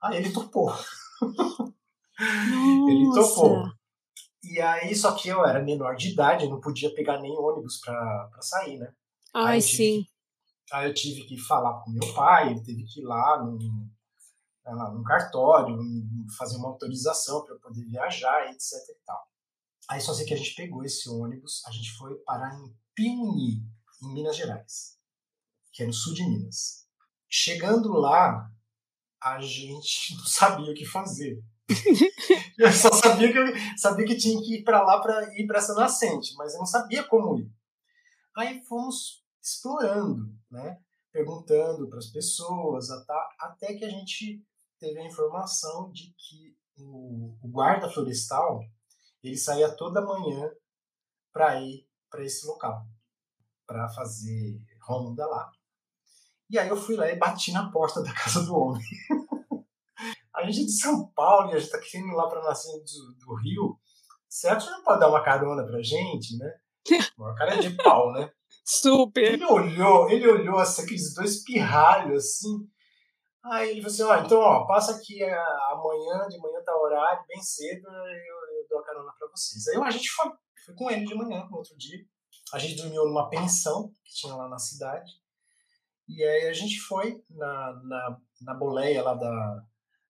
Ah, 0.00 0.16
ele 0.16 0.32
topou. 0.32 0.72
ele 2.18 3.10
topou. 3.14 3.62
E 4.42 4.60
aí, 4.60 4.94
só 4.94 5.14
que 5.14 5.28
eu 5.28 5.44
era 5.44 5.62
menor 5.62 5.94
de 5.94 6.12
idade, 6.12 6.48
não 6.48 6.60
podia 6.60 6.92
pegar 6.94 7.20
nem 7.20 7.30
ônibus 7.30 7.78
para 7.78 8.30
sair, 8.40 8.78
né? 8.78 8.92
Ai, 9.34 9.54
aí 9.54 9.62
sim. 9.62 10.02
Que, 10.66 10.74
aí 10.74 10.88
eu 10.88 10.94
tive 10.94 11.24
que 11.24 11.38
falar 11.38 11.80
com 11.82 11.90
meu 11.90 12.14
pai, 12.14 12.50
ele 12.50 12.62
teve 12.62 12.84
que 12.84 13.00
ir 13.00 13.04
lá 13.04 13.42
no, 13.42 13.58
um 14.66 15.02
cartório, 15.02 15.78
fazer 16.38 16.56
uma 16.56 16.68
autorização 16.68 17.44
para 17.44 17.56
poder 17.56 17.84
viajar, 17.84 18.50
etc 18.50 18.72
e 18.90 19.04
tal. 19.04 19.26
Aí 19.88 20.00
só 20.00 20.14
sei 20.14 20.24
que 20.24 20.34
a 20.34 20.36
gente 20.36 20.54
pegou 20.54 20.84
esse 20.84 21.08
ônibus, 21.08 21.62
a 21.66 21.70
gente 21.70 21.92
foi 21.92 22.14
parar 22.24 22.54
em 22.54 22.74
Piuni, 22.94 23.66
em 24.02 24.14
Minas 24.14 24.36
Gerais, 24.36 24.98
que 25.72 25.82
é 25.82 25.86
no 25.86 25.92
sul 25.92 26.14
de 26.14 26.24
Minas. 26.24 26.86
Chegando 27.28 27.92
lá, 27.92 28.50
a 29.22 29.40
gente 29.40 30.14
não 30.16 30.24
sabia 30.24 30.70
o 30.70 30.74
que 30.74 30.84
fazer. 30.84 31.42
eu 32.58 32.72
só 32.72 32.92
sabia 32.92 33.32
que 33.32 33.38
eu 33.38 33.46
sabia 33.76 34.04
que 34.04 34.16
tinha 34.16 34.40
que 34.42 34.56
ir 34.56 34.62
para 34.62 34.82
lá 34.82 35.00
para 35.00 35.38
ir 35.38 35.46
para 35.46 35.58
essa 35.58 35.74
nascente, 35.74 36.34
mas 36.36 36.52
eu 36.52 36.58
não 36.58 36.66
sabia 36.66 37.02
como 37.04 37.38
ir. 37.38 37.50
Aí 38.36 38.62
fomos 38.64 39.21
explorando, 39.42 40.32
né? 40.50 40.78
Perguntando 41.10 41.88
para 41.88 41.98
as 41.98 42.06
pessoas, 42.06 42.88
até 43.38 43.74
que 43.74 43.84
a 43.84 43.90
gente 43.90 44.42
teve 44.78 44.98
a 45.00 45.06
informação 45.06 45.90
de 45.90 46.14
que 46.16 46.56
o, 46.78 47.36
o 47.42 47.48
guarda 47.48 47.90
florestal 47.90 48.60
ele 49.22 49.36
saía 49.36 49.74
toda 49.76 50.04
manhã 50.04 50.50
para 51.32 51.60
ir 51.60 51.86
para 52.10 52.24
esse 52.24 52.46
local, 52.46 52.86
para 53.66 53.88
fazer 53.90 54.60
ronda 54.82 55.26
lá. 55.26 55.50
E 56.50 56.58
aí 56.58 56.68
eu 56.68 56.76
fui 56.76 56.96
lá 56.96 57.08
e 57.08 57.16
bati 57.16 57.52
na 57.52 57.70
porta 57.70 58.02
da 58.02 58.12
casa 58.12 58.44
do 58.44 58.54
homem. 58.54 58.82
a 60.34 60.44
gente 60.44 60.62
é 60.62 60.64
de 60.64 60.72
São 60.72 61.08
Paulo 61.12 61.50
e 61.50 61.54
a 61.54 61.58
gente 61.58 61.66
está 61.66 61.78
querendo 61.78 62.10
ir 62.10 62.14
lá 62.14 62.28
para 62.28 62.42
nascer 62.42 62.72
do, 62.72 63.14
do 63.14 63.34
Rio. 63.36 63.78
Será 64.28 64.56
que 64.56 64.64
você 64.64 64.70
não 64.70 64.82
pode 64.82 65.00
dar 65.00 65.08
uma 65.08 65.22
carona 65.22 65.64
pra 65.64 65.82
gente, 65.82 66.36
né? 66.36 66.52
Uma 67.16 67.34
cara 67.36 67.56
de 67.56 67.70
pau, 67.76 68.12
né? 68.12 68.28
Super. 68.64 69.34
Ele 69.34 69.44
olhou, 69.44 70.10
ele 70.10 70.28
olhou 70.28 70.58
assim, 70.58 70.82
aqueles 70.82 71.14
dois 71.14 71.42
pirralhos 71.42 72.24
assim. 72.24 72.68
Aí 73.44 73.70
ele 73.70 73.82
falou 73.82 73.92
assim: 73.92 74.02
ó, 74.02 74.24
então, 74.24 74.38
ó, 74.40 74.66
passa 74.66 74.92
aqui 74.92 75.22
amanhã, 75.22 76.28
de 76.28 76.38
manhã 76.38 76.62
tá 76.64 76.76
horário, 76.76 77.24
bem 77.26 77.42
cedo, 77.42 77.88
eu 77.88 78.68
dou 78.68 78.78
a 78.78 78.84
carona 78.84 79.12
para 79.18 79.28
vocês. 79.28 79.66
Aí 79.68 79.76
a 79.82 79.90
gente 79.90 80.08
foi, 80.10 80.30
foi 80.64 80.74
com 80.74 80.90
ele 80.90 81.04
de 81.04 81.14
manhã, 81.14 81.46
no 81.50 81.56
outro 81.56 81.76
dia. 81.76 81.98
A 82.52 82.58
gente 82.58 82.76
dormiu 82.76 83.04
numa 83.06 83.28
pensão 83.28 83.92
que 84.04 84.14
tinha 84.14 84.34
lá 84.34 84.48
na 84.48 84.58
cidade. 84.58 85.10
E 86.08 86.22
aí 86.22 86.48
a 86.48 86.52
gente 86.52 86.78
foi 86.80 87.24
na, 87.30 87.72
na, 87.84 88.20
na 88.42 88.54
boleia 88.54 89.02
lá 89.02 89.14
da, 89.14 89.64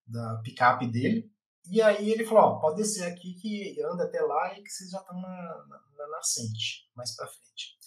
da 0.06 0.40
picape 0.42 0.87
dele. 0.87 1.30
E 1.71 1.80
aí 1.80 2.11
ele 2.11 2.25
falou, 2.25 2.42
ó, 2.42 2.61
pode 2.61 2.78
descer 2.78 3.04
aqui 3.04 3.35
que 3.35 3.80
anda 3.82 4.04
até 4.04 4.21
lá 4.21 4.52
e 4.59 4.62
que 4.62 4.71
vocês 4.71 4.90
já 4.90 4.99
estão 4.99 5.21
na, 5.21 5.28
na, 5.68 5.80
na 5.97 6.09
nascente, 6.09 6.90
mais 6.94 7.14
para 7.14 7.28
frente. 7.28 7.78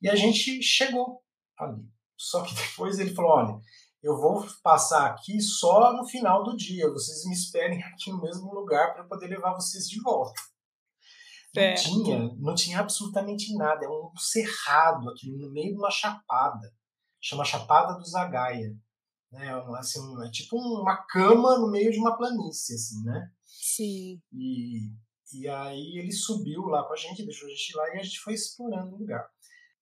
E 0.00 0.08
a 0.08 0.14
gente 0.14 0.62
chegou 0.62 1.22
ali. 1.58 1.82
Só 2.16 2.42
que 2.42 2.54
depois 2.54 2.98
ele 2.98 3.14
falou, 3.14 3.32
olha, 3.32 3.60
eu 4.02 4.16
vou 4.16 4.46
passar 4.62 5.06
aqui 5.06 5.40
só 5.40 5.92
no 5.92 6.06
final 6.06 6.42
do 6.42 6.56
dia. 6.56 6.90
Vocês 6.90 7.24
me 7.24 7.34
esperem 7.34 7.82
aqui 7.82 8.10
no 8.10 8.20
mesmo 8.20 8.52
lugar 8.52 8.94
para 8.94 9.04
poder 9.04 9.28
levar 9.28 9.54
vocês 9.54 9.88
de 9.88 10.00
volta. 10.00 10.40
É. 11.56 11.70
Não 11.70 11.76
tinha, 11.76 12.18
não 12.36 12.54
tinha 12.54 12.80
absolutamente 12.80 13.54
nada. 13.56 13.84
É 13.84 13.88
um 13.88 14.10
cerrado 14.16 15.10
aqui 15.10 15.30
no 15.30 15.50
meio 15.50 15.72
de 15.72 15.78
uma 15.78 15.90
chapada. 15.90 16.72
Chama 17.20 17.44
Chapada 17.44 17.98
do 17.98 18.04
Zagaia. 18.04 18.76
Né? 19.32 19.50
Assim, 19.78 20.00
é 20.24 20.30
tipo 20.30 20.56
uma 20.56 20.96
cama 21.06 21.58
no 21.58 21.70
meio 21.70 21.90
de 21.90 21.98
uma 21.98 22.16
planície, 22.16 22.74
assim, 22.74 23.02
né? 23.04 23.30
Sim. 23.44 24.22
E, 24.32 24.90
e 25.34 25.48
aí 25.48 25.98
ele 25.98 26.12
subiu 26.12 26.62
lá 26.66 26.86
com 26.86 26.92
a 26.92 26.96
gente, 26.96 27.24
deixou 27.24 27.46
a 27.46 27.50
gente 27.50 27.76
lá 27.76 27.88
e 27.88 27.98
a 27.98 28.02
gente 28.02 28.20
foi 28.20 28.34
explorando 28.34 28.94
o 28.94 28.98
lugar. 28.98 29.28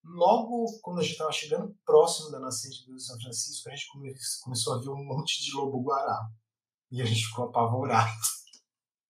Logo, 0.09 0.79
quando 0.83 1.01
a 1.01 1.03
gente 1.03 1.13
estava 1.13 1.33
chegando 1.33 1.77
próximo 1.85 2.31
da 2.31 2.39
nascente 2.39 2.87
do 2.87 2.99
São 2.99 3.19
Francisco, 3.21 3.69
a 3.69 3.75
gente 3.75 3.89
come, 3.93 4.15
começou 4.43 4.75
a 4.75 4.79
ver 4.81 4.91
um 4.91 5.05
monte 5.05 5.43
de 5.43 5.53
lobo-guará. 5.53 6.29
E 6.91 7.03
a 7.03 7.05
gente 7.05 7.27
ficou 7.27 7.47
apavorado. 7.47 8.13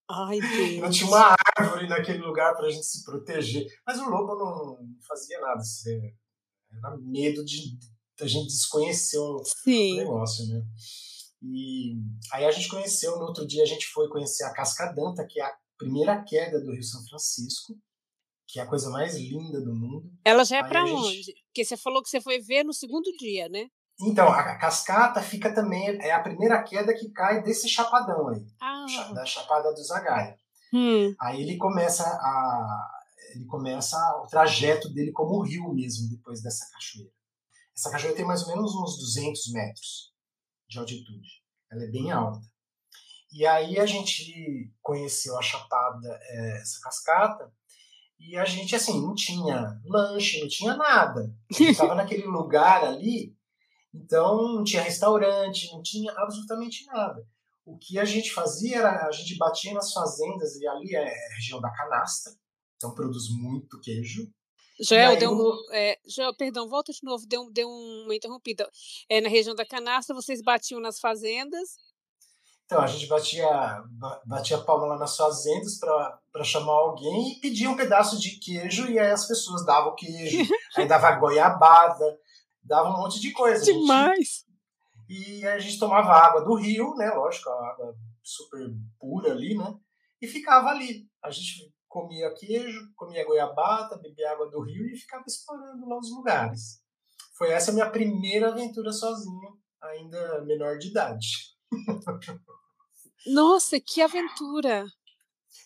Ai, 0.08 0.40
Deus. 0.40 0.80
Não 0.80 0.90
tinha 0.90 1.08
uma 1.08 1.36
árvore 1.58 1.88
naquele 1.88 2.18
lugar 2.18 2.56
para 2.56 2.66
a 2.66 2.70
gente 2.70 2.86
se 2.86 3.04
proteger. 3.04 3.66
Mas 3.86 3.98
o 3.98 4.08
lobo 4.08 4.34
não 4.34 4.78
fazia 5.06 5.38
nada. 5.40 5.60
Era 6.72 6.96
medo 6.98 7.44
de 7.44 7.78
a 8.20 8.26
gente 8.26 8.48
desconhecer 8.48 9.18
o 9.18 9.42
Sim. 9.44 9.98
negócio, 9.98 10.46
né? 10.46 10.62
E 11.42 11.96
aí 12.32 12.46
a 12.46 12.50
gente 12.50 12.68
conheceu, 12.68 13.18
no 13.18 13.26
outro 13.26 13.46
dia 13.46 13.62
a 13.62 13.66
gente 13.66 13.86
foi 13.88 14.08
conhecer 14.08 14.44
a 14.44 14.52
Cascadanta, 14.52 15.26
que 15.28 15.38
é 15.38 15.44
a 15.44 15.54
primeira 15.76 16.24
queda 16.24 16.60
do 16.60 16.72
Rio 16.72 16.82
São 16.82 17.04
Francisco 17.04 17.78
que 18.56 18.60
é 18.60 18.62
a 18.62 18.66
coisa 18.66 18.88
mais 18.88 19.14
linda 19.14 19.60
do 19.60 19.74
mundo. 19.74 20.10
Ela 20.24 20.42
já 20.42 20.56
é 20.56 20.64
para 20.64 20.86
gente... 20.86 20.96
onde? 20.96 21.34
Porque 21.44 21.62
você 21.62 21.76
falou 21.76 22.02
que 22.02 22.08
você 22.08 22.22
foi 22.22 22.40
ver 22.40 22.64
no 22.64 22.72
segundo 22.72 23.12
dia, 23.18 23.50
né? 23.50 23.68
Então, 24.00 24.28
a 24.28 24.56
cascata 24.56 25.20
fica 25.20 25.54
também, 25.54 25.86
é 26.00 26.10
a 26.12 26.22
primeira 26.22 26.62
queda 26.62 26.94
que 26.94 27.10
cai 27.10 27.42
desse 27.42 27.68
chapadão 27.68 28.28
aí, 28.28 28.46
ah. 28.60 29.12
da 29.12 29.26
Chapada 29.26 29.74
do 29.74 29.84
Zagaia. 29.84 30.38
Hum. 30.72 31.14
Aí 31.20 31.42
ele 31.42 31.58
começa 31.58 32.02
a 32.02 32.92
ele 33.34 33.44
começa 33.44 33.96
o 34.22 34.26
trajeto 34.26 34.88
dele 34.88 35.12
como 35.12 35.42
rio 35.42 35.74
mesmo 35.74 36.08
depois 36.08 36.40
dessa 36.40 36.66
cachoeira. 36.72 37.12
Essa 37.76 37.90
cachoeira 37.90 38.16
tem 38.16 38.24
mais 38.24 38.42
ou 38.42 38.48
menos 38.48 38.74
uns 38.74 38.98
200 38.98 39.52
metros 39.52 40.14
de 40.66 40.78
altitude. 40.78 41.28
Ela 41.70 41.84
é 41.84 41.88
bem 41.88 42.10
alta. 42.10 42.40
E 43.32 43.46
aí 43.46 43.78
a 43.78 43.84
gente 43.84 44.72
conheceu 44.80 45.36
a 45.36 45.42
chapada, 45.42 46.08
é, 46.22 46.60
essa 46.62 46.80
cascata, 46.82 47.52
e 48.18 48.36
a 48.36 48.44
gente, 48.44 48.74
assim, 48.74 49.00
não 49.00 49.14
tinha 49.14 49.80
lanche, 49.84 50.40
não 50.40 50.48
tinha 50.48 50.76
nada. 50.76 51.32
Estava 51.50 51.94
naquele 51.94 52.26
lugar 52.26 52.84
ali, 52.84 53.36
então 53.94 54.54
não 54.54 54.64
tinha 54.64 54.82
restaurante, 54.82 55.70
não 55.72 55.82
tinha 55.82 56.12
absolutamente 56.12 56.84
nada. 56.86 57.26
O 57.64 57.76
que 57.76 57.98
a 57.98 58.04
gente 58.04 58.32
fazia 58.32 58.78
era, 58.78 59.06
a 59.06 59.12
gente 59.12 59.36
batia 59.36 59.74
nas 59.74 59.92
fazendas, 59.92 60.56
e 60.56 60.66
ali 60.66 60.94
é 60.94 61.02
a 61.02 61.34
região 61.34 61.60
da 61.60 61.70
canastra, 61.72 62.32
então 62.76 62.94
produz 62.94 63.28
muito 63.30 63.80
queijo. 63.80 64.30
Joel, 64.78 65.16
deu 65.18 65.32
um, 65.32 65.52
é, 65.72 65.98
Joel, 66.06 66.36
perdão, 66.36 66.68
volta 66.68 66.92
de 66.92 67.02
novo, 67.02 67.26
deu, 67.26 67.50
deu 67.50 67.68
uma 67.68 68.14
interrompida. 68.14 68.70
É, 69.08 69.20
na 69.20 69.28
região 69.28 69.54
da 69.54 69.64
canastra, 69.64 70.14
vocês 70.14 70.42
batiam 70.42 70.80
nas 70.80 71.00
fazendas 71.00 71.76
então, 72.66 72.80
a 72.80 72.86
gente 72.88 73.06
batia, 73.06 73.48
batia 74.24 74.58
palma 74.58 74.86
lá 74.86 74.98
nas 74.98 75.16
fazendas 75.16 75.78
para 75.78 76.42
chamar 76.42 76.72
alguém 76.72 77.30
e 77.30 77.40
pedia 77.40 77.70
um 77.70 77.76
pedaço 77.76 78.18
de 78.18 78.40
queijo 78.40 78.90
e 78.90 78.98
aí 78.98 79.12
as 79.12 79.24
pessoas 79.28 79.64
davam 79.64 79.94
queijo, 79.94 80.38
aí 80.76 80.86
dava 80.86 81.12
goiabada, 81.12 82.18
dava 82.60 82.88
um 82.88 82.96
monte 82.96 83.20
de 83.20 83.30
coisa. 83.32 83.64
Demais! 83.64 84.44
Gente, 85.08 85.38
e 85.38 85.46
a 85.46 85.60
gente 85.60 85.78
tomava 85.78 86.10
água 86.10 86.44
do 86.44 86.54
rio, 86.54 86.92
né? 86.96 87.08
Lógico, 87.10 87.48
a 87.50 87.70
água 87.70 87.96
super 88.20 88.68
pura 88.98 89.30
ali, 89.30 89.56
né? 89.56 89.72
E 90.20 90.26
ficava 90.26 90.70
ali. 90.70 91.08
A 91.22 91.30
gente 91.30 91.72
comia 91.86 92.34
queijo, 92.34 92.80
comia 92.96 93.24
goiabada, 93.24 93.96
bebia 93.98 94.32
água 94.32 94.50
do 94.50 94.60
rio 94.60 94.86
e 94.86 94.96
ficava 94.96 95.22
explorando 95.24 95.86
lá 95.86 95.96
os 95.96 96.10
lugares. 96.10 96.82
Foi 97.38 97.52
essa 97.52 97.70
a 97.70 97.74
minha 97.74 97.88
primeira 97.88 98.48
aventura 98.48 98.90
sozinho, 98.90 99.56
ainda 99.80 100.44
menor 100.44 100.78
de 100.78 100.88
idade. 100.88 101.28
Nossa, 103.26 103.80
que 103.80 104.00
aventura! 104.00 104.86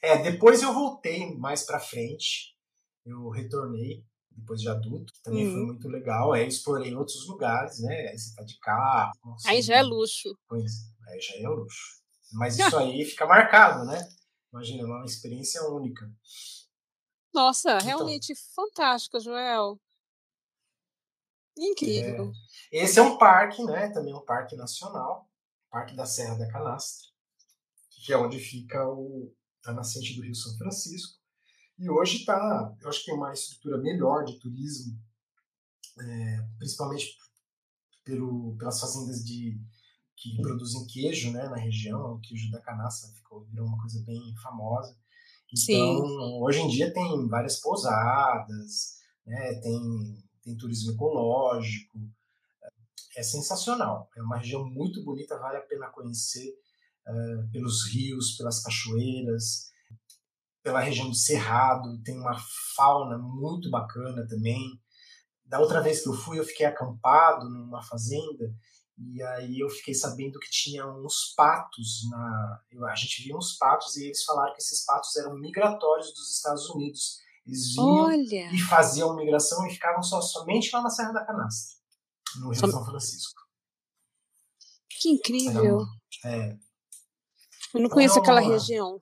É, 0.03 0.17
depois 0.23 0.63
eu 0.63 0.73
voltei 0.73 1.37
mais 1.37 1.65
pra 1.65 1.79
frente. 1.79 2.57
Eu 3.05 3.29
retornei 3.29 4.05
depois 4.31 4.61
de 4.61 4.69
adulto, 4.69 5.13
que 5.13 5.23
também 5.23 5.47
uhum. 5.47 5.53
foi 5.53 5.67
muito 5.67 5.89
legal. 5.89 6.33
Aí 6.33 6.47
explorei 6.47 6.95
outros 6.95 7.27
lugares, 7.29 7.81
né? 7.81 8.09
Aí 8.09 8.19
você 8.19 8.35
tá 8.35 8.43
de 8.43 8.59
carro. 8.59 9.13
Aí 9.47 9.61
já 9.61 9.77
é 9.77 9.83
luxo. 9.83 10.35
Aí 10.51 11.21
já 11.21 11.35
é 11.37 11.49
luxo. 11.49 12.01
Mas 12.33 12.59
isso 12.59 12.77
aí 12.79 13.05
fica 13.05 13.27
marcado, 13.27 13.85
né? 13.85 14.09
Imagina, 14.53 14.83
é 14.83 14.87
uma 14.87 15.05
experiência 15.05 15.63
única. 15.69 16.11
Nossa, 17.33 17.77
então, 17.77 17.87
realmente 17.87 18.35
fantástica, 18.55 19.21
Joel. 19.21 19.79
Incrível. 21.57 22.33
É, 22.73 22.85
esse 22.85 22.99
é 22.99 23.03
um 23.03 23.19
parque, 23.19 23.63
né? 23.65 23.91
Também 23.91 24.15
um 24.15 24.25
parque 24.25 24.57
nacional, 24.57 25.29
Parque 25.71 25.95
da 25.95 26.07
Serra 26.07 26.37
da 26.37 26.49
Canastra 26.49 27.10
que 28.11 28.15
é 28.15 28.19
onde 28.19 28.41
fica 28.41 28.85
o, 28.89 29.33
a 29.65 29.73
nascente 29.73 30.17
do 30.17 30.23
Rio 30.23 30.35
São 30.35 30.59
Francisco. 30.59 31.17
E 31.79 31.89
hoje 31.89 32.17
está, 32.17 32.77
eu 32.81 32.89
acho 32.89 32.99
que 32.99 33.05
tem 33.07 33.15
uma 33.15 33.33
estrutura 33.33 33.79
melhor 33.79 34.25
de 34.25 34.37
turismo, 34.41 34.99
é, 35.97 36.49
principalmente 36.59 37.17
pelo, 38.05 38.57
pelas 38.59 38.81
fazendas 38.81 39.25
de, 39.25 39.57
que 40.17 40.43
produzem 40.43 40.89
queijo 40.89 41.31
né, 41.31 41.49
na 41.49 41.57
região, 41.57 42.15
o 42.15 42.21
queijo 42.21 42.51
da 42.51 42.61
canaça 42.61 43.15
ficou, 43.15 43.45
virou 43.45 43.69
uma 43.69 43.81
coisa 43.81 44.03
bem 44.05 44.35
famosa. 44.43 44.99
Então, 45.47 46.09
Sim. 46.09 46.43
hoje 46.43 46.63
em 46.63 46.69
dia 46.69 46.93
tem 46.93 47.29
várias 47.29 47.61
pousadas, 47.61 48.97
né, 49.25 49.55
tem, 49.61 50.25
tem 50.43 50.57
turismo 50.57 50.95
ecológico, 50.95 51.97
é 53.17 53.23
sensacional. 53.23 54.11
É 54.17 54.21
uma 54.21 54.39
região 54.39 54.69
muito 54.69 55.05
bonita, 55.05 55.39
vale 55.39 55.59
a 55.59 55.63
pena 55.63 55.89
conhecer 55.91 56.59
uh, 57.07 57.51
pelos 57.51 57.87
rios, 57.93 58.37
pelas 58.37 58.63
cachoeiras, 58.63 59.71
pela 60.63 60.81
região 60.81 61.09
do 61.09 61.15
Cerrado, 61.15 62.01
tem 62.03 62.19
uma 62.19 62.37
fauna 62.77 63.17
muito 63.19 63.71
bacana 63.71 64.27
também. 64.29 64.81
Da 65.45 65.59
outra 65.59 65.81
vez 65.81 66.03
que 66.03 66.09
eu 66.09 66.13
fui, 66.15 66.39
eu 66.39 66.45
fiquei 66.45 66.67
acampado 66.67 67.49
numa 67.49 67.83
fazenda 67.83 68.55
E 68.99 69.23
aí 69.23 69.59
eu 69.59 69.69
fiquei 69.71 69.95
sabendo 69.95 70.39
que 70.39 70.51
tinha 70.51 70.87
uns 70.87 71.33
patos 71.35 72.03
na. 72.11 72.61
A 72.91 72.95
gente 72.95 73.23
via 73.23 73.35
uns 73.37 73.57
patos 73.57 73.97
e 73.97 74.05
eles 74.05 74.23
falaram 74.25 74.53
que 74.53 74.61
esses 74.61 74.85
patos 74.85 75.17
eram 75.17 75.35
migratórios 75.39 76.13
dos 76.13 76.37
Estados 76.37 76.69
Unidos. 76.69 77.19
Eles 77.47 77.73
vinham 77.75 78.05
Olha. 78.05 78.53
e 78.55 78.59
faziam 78.61 79.17
migração 79.17 79.67
e 79.67 79.71
ficavam 79.71 80.03
só, 80.03 80.21
somente 80.21 80.71
lá 80.75 80.83
na 80.83 80.91
Serra 80.91 81.13
da 81.13 81.25
Canastra, 81.25 81.79
no 82.37 82.51
Rio 82.51 82.61
Som- 82.61 82.71
São 82.71 82.85
Francisco. 82.85 83.41
Que 85.01 85.09
incrível. 85.09 85.79
É, 86.25 86.57
Eu 87.75 87.81
não 87.81 87.89
conheço 87.89 88.19
aquela 88.19 88.41
região. 88.41 89.01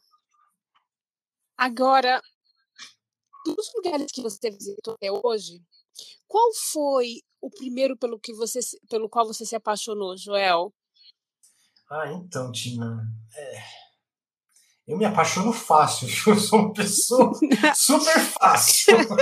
Agora, 1.57 2.21
dos 3.45 3.73
lugares 3.75 4.13
que 4.13 4.23
você 4.23 4.51
visitou 4.51 4.95
até 4.95 5.11
hoje, 5.11 5.61
qual 6.27 6.53
foi 6.55 7.23
o 7.41 7.51
primeiro 7.51 7.97
pelo, 7.97 8.19
que 8.19 8.33
você, 8.35 8.61
pelo 8.89 9.09
qual 9.09 9.27
você 9.27 9.45
se 9.45 9.57
apaixonou, 9.57 10.17
Joel? 10.17 10.73
Ah, 11.91 12.13
então, 12.13 12.53
Tina. 12.53 13.03
é, 13.35 13.63
Eu 14.87 14.99
me 14.99 15.05
apaixono 15.05 15.53
fácil, 15.53 16.07
eu 16.33 16.39
sou 16.39 16.59
uma 16.61 16.73
pessoa 16.73 17.33
super 17.75 18.21
fácil. 18.21 18.95
Então, 19.01 19.17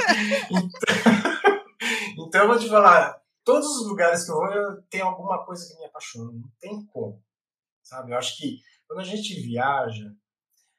então 2.26 2.42
eu 2.42 2.48
vou 2.48 2.58
te 2.58 2.68
falar, 2.68 3.22
todos 3.44 3.66
os 3.80 3.86
lugares 3.86 4.24
que 4.24 4.30
eu 4.30 4.34
vou, 4.34 4.46
eu 4.52 4.82
tenho 4.90 5.06
alguma 5.06 5.44
coisa 5.44 5.68
que 5.68 5.78
me 5.78 5.84
apaixona, 5.84 6.32
não 6.32 6.50
tem 6.58 6.84
como. 6.86 7.22
Sabe? 7.82 8.12
Eu 8.12 8.18
acho 8.18 8.36
que 8.36 8.60
quando 8.86 9.00
a 9.00 9.04
gente 9.04 9.34
viaja, 9.40 10.14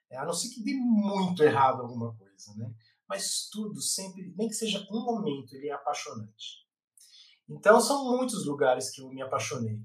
é, 0.10 0.18
a 0.18 0.26
não 0.26 0.34
ser 0.34 0.50
que 0.50 0.64
dê 0.64 0.74
muito 0.74 1.44
errado 1.44 1.82
alguma 1.82 2.16
coisa, 2.16 2.54
né? 2.56 2.74
Mas 3.08 3.48
tudo 3.52 3.82
sempre, 3.82 4.34
nem 4.36 4.48
que 4.48 4.54
seja 4.54 4.86
um 4.92 5.04
momento, 5.04 5.54
ele 5.54 5.70
é 5.70 5.74
apaixonante. 5.74 6.66
Então 7.50 7.80
são 7.80 8.18
muitos 8.18 8.46
lugares 8.46 8.90
que 8.90 9.02
eu 9.02 9.10
me 9.10 9.22
apaixonei. 9.22 9.80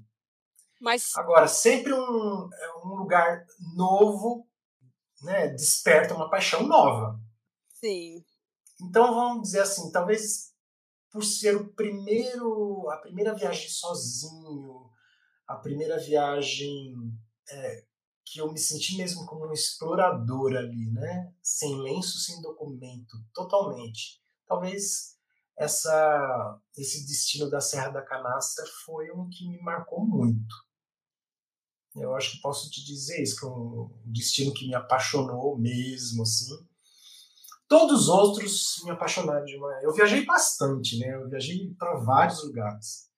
Mas 0.81 1.15
Agora, 1.15 1.47
sempre 1.47 1.93
um, 1.93 2.49
é 2.53 2.77
um 2.83 2.95
lugar 2.95 3.45
novo, 3.75 4.45
né, 5.21 5.47
desperta 5.47 6.13
uma 6.13 6.29
paixão 6.29 6.67
nova. 6.67 7.17
sim. 7.69 8.23
Então, 8.81 9.13
vamos 9.13 9.43
dizer 9.43 9.61
assim, 9.61 9.91
talvez 9.91 10.51
por 11.09 11.23
ser 11.23 11.55
o 11.55 11.73
primeiro, 11.73 12.89
a 12.89 12.97
primeira 12.97 13.33
viagem 13.33 13.69
sozinho, 13.69 14.89
a 15.47 15.55
primeira 15.55 15.97
viagem 15.99 16.95
é, 17.49 17.85
que 18.25 18.39
eu 18.39 18.51
me 18.51 18.57
senti 18.57 18.97
mesmo 18.97 19.25
como 19.25 19.47
um 19.47 19.53
explorador 19.53 20.55
ali, 20.55 20.89
né, 20.91 21.33
sem 21.41 21.81
lenço, 21.81 22.19
sem 22.19 22.41
documento, 22.41 23.17
totalmente. 23.33 24.21
Talvez 24.47 25.17
essa, 25.57 26.59
esse 26.77 27.05
destino 27.05 27.49
da 27.49 27.61
Serra 27.61 27.89
da 27.89 28.01
Canastra 28.01 28.65
foi 28.85 29.11
um 29.11 29.29
que 29.29 29.47
me 29.47 29.61
marcou 29.61 30.05
muito. 30.05 30.55
Eu 31.95 32.15
acho 32.15 32.31
que 32.31 32.41
posso 32.41 32.71
te 32.71 32.83
dizer 32.83 33.21
isso, 33.21 33.39
que 33.39 33.45
é 33.45 33.49
um 33.49 33.91
destino 34.05 34.53
que 34.53 34.67
me 34.67 34.73
apaixonou 34.73 35.57
mesmo, 35.59 36.23
assim. 36.23 36.51
Todos 37.67 38.03
os 38.03 38.09
outros 38.09 38.81
me 38.83 38.91
apaixonaram 38.91 39.45
de 39.45 39.55
uma... 39.57 39.71
Eu 39.81 39.93
viajei 39.93 40.25
bastante, 40.25 40.97
né? 40.97 41.15
Eu 41.15 41.29
viajei 41.29 41.71
para 41.75 41.99
vários 41.99 42.43
lugares. 42.43 43.09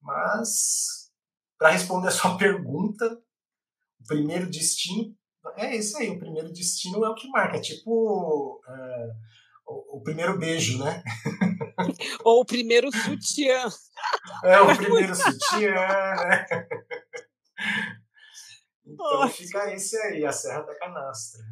Mas, 0.00 1.10
para 1.58 1.70
responder 1.70 2.08
a 2.08 2.12
sua 2.12 2.36
pergunta, 2.38 3.22
primeiro 4.06 4.48
destino 4.50 5.16
é 5.56 5.76
esse 5.76 5.96
aí. 5.96 6.10
O 6.10 6.18
primeiro 6.18 6.52
destino 6.52 7.04
é 7.04 7.08
o 7.08 7.14
que 7.14 7.28
marca. 7.28 7.56
É 7.56 7.60
tipo 7.60 8.60
é, 8.68 9.12
o, 9.66 9.98
o 9.98 10.02
primeiro 10.02 10.38
beijo, 10.38 10.82
né? 10.82 11.02
Ou 12.24 12.40
o 12.40 12.44
primeiro 12.44 12.90
sutiã. 12.90 13.68
É 14.44 14.60
o 14.60 14.76
primeiro 14.76 15.14
sutiã, 15.14 15.72
né? 15.72 16.46
Então 18.88 19.28
fica 19.28 19.74
esse 19.74 19.96
aí, 19.96 20.24
a 20.24 20.30
Serra 20.30 20.62
da 20.62 20.78
Canastra. 20.78 21.42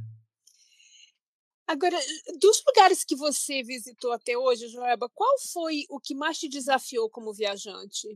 Agora, 1.67 1.99
dos 2.39 2.63
lugares 2.65 3.05
que 3.05 3.17
você 3.17 3.61
visitou 3.63 4.13
até 4.13 4.39
hoje, 4.39 4.69
Joelba, 4.69 5.11
qual 5.13 5.37
foi 5.53 5.85
o 5.91 5.99
que 5.99 6.15
mais 6.15 6.39
te 6.39 6.49
desafiou 6.49 7.11
como 7.11 7.35
viajante? 7.35 8.07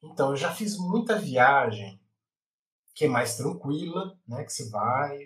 Então, 0.00 0.30
eu 0.30 0.36
já 0.36 0.54
fiz 0.54 0.76
muita 0.76 1.18
viagem 1.18 2.00
que 2.94 3.06
é 3.06 3.08
mais 3.08 3.36
tranquila, 3.36 4.16
né? 4.26 4.44
Que 4.44 4.52
você 4.52 4.70
vai, 4.70 5.18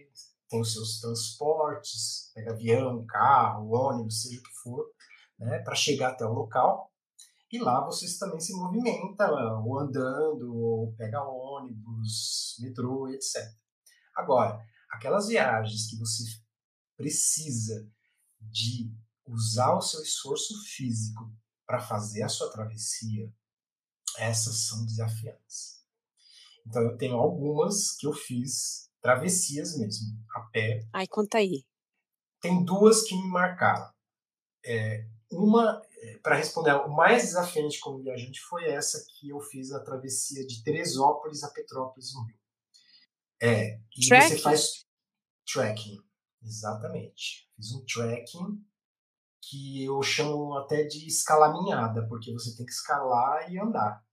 tem 0.49 0.61
os 0.61 0.73
seus 0.73 1.01
transportes, 1.01 2.33
pega 2.35 2.53
avião, 2.53 3.05
carro, 3.07 3.71
ônibus, 3.71 4.23
seja 4.23 4.41
o 4.41 4.43
que 4.43 4.55
for, 4.63 4.87
né? 5.39 5.59
Para 5.61 5.75
chegar 5.75 6.13
até 6.13 6.25
o 6.25 6.33
local. 6.33 6.93
E 7.51 7.59
lá 7.59 7.85
você 7.85 8.07
também 8.19 8.41
se 8.41 8.55
movimenta, 8.55 9.31
ou 9.65 9.79
andando, 9.79 10.55
ou 10.55 10.93
pega 10.95 11.23
ônibus, 11.23 12.57
metrô, 12.61 13.09
etc. 13.09 13.43
Agora, 14.15 14.61
aquelas 14.91 15.29
viagens 15.29 15.89
que 15.89 15.97
você 15.97 16.25
precisa 16.97 17.89
de 18.41 18.93
usar 19.27 19.75
o 19.75 19.81
seu 19.81 20.03
esforço 20.03 20.55
físico 20.65 21.31
para 21.67 21.81
fazer 21.81 22.23
a 22.23 22.29
sua 22.29 22.51
travessia, 22.51 23.33
essas 24.17 24.67
são 24.67 24.85
desafiantes. 24.85 25.78
Então 26.69 26.83
eu 26.83 26.97
tenho 26.97 27.17
algumas 27.17 27.97
que 27.97 28.07
eu 28.07 28.13
fiz 28.13 28.91
travessias 29.01 29.77
mesmo, 29.79 30.07
a 30.35 30.41
pé. 30.53 30.81
Ai, 30.93 31.07
conta 31.07 31.39
aí. 31.39 31.65
Tem 32.41 32.63
duas 32.65 33.03
que 33.03 33.17
me 33.17 33.29
marcaram. 33.29 33.91
É, 34.65 35.07
uma, 35.31 35.81
para 36.23 36.37
responder, 36.37 36.75
o 36.75 36.95
mais 36.95 37.23
desafiante 37.23 37.81
como 37.81 38.03
viajante 38.03 38.41
foi 38.41 38.65
essa 38.67 39.05
que 39.09 39.31
eu 39.31 39.41
fiz 39.41 39.73
a 39.73 39.83
travessia 39.83 40.47
de 40.47 40.63
Teresópolis 40.63 41.43
a 41.43 41.51
Petrópolis 41.51 42.15
no 42.15 42.25
Rio. 42.25 42.39
É, 43.41 43.81
e 43.97 44.07
você 44.07 44.39
faz 44.39 44.87
trekking, 45.51 45.99
exatamente. 46.43 47.49
Fiz 47.57 47.73
um 47.73 47.85
trekking 47.87 48.63
que 49.41 49.85
eu 49.85 50.03
chamo 50.03 50.55
até 50.59 50.85
de 50.85 51.07
escalaminhada, 51.07 52.07
porque 52.09 52.33
você 52.33 52.55
tem 52.57 52.67
que 52.67 52.73
escalar 52.73 53.51
e 53.51 53.59
andar. 53.59 54.05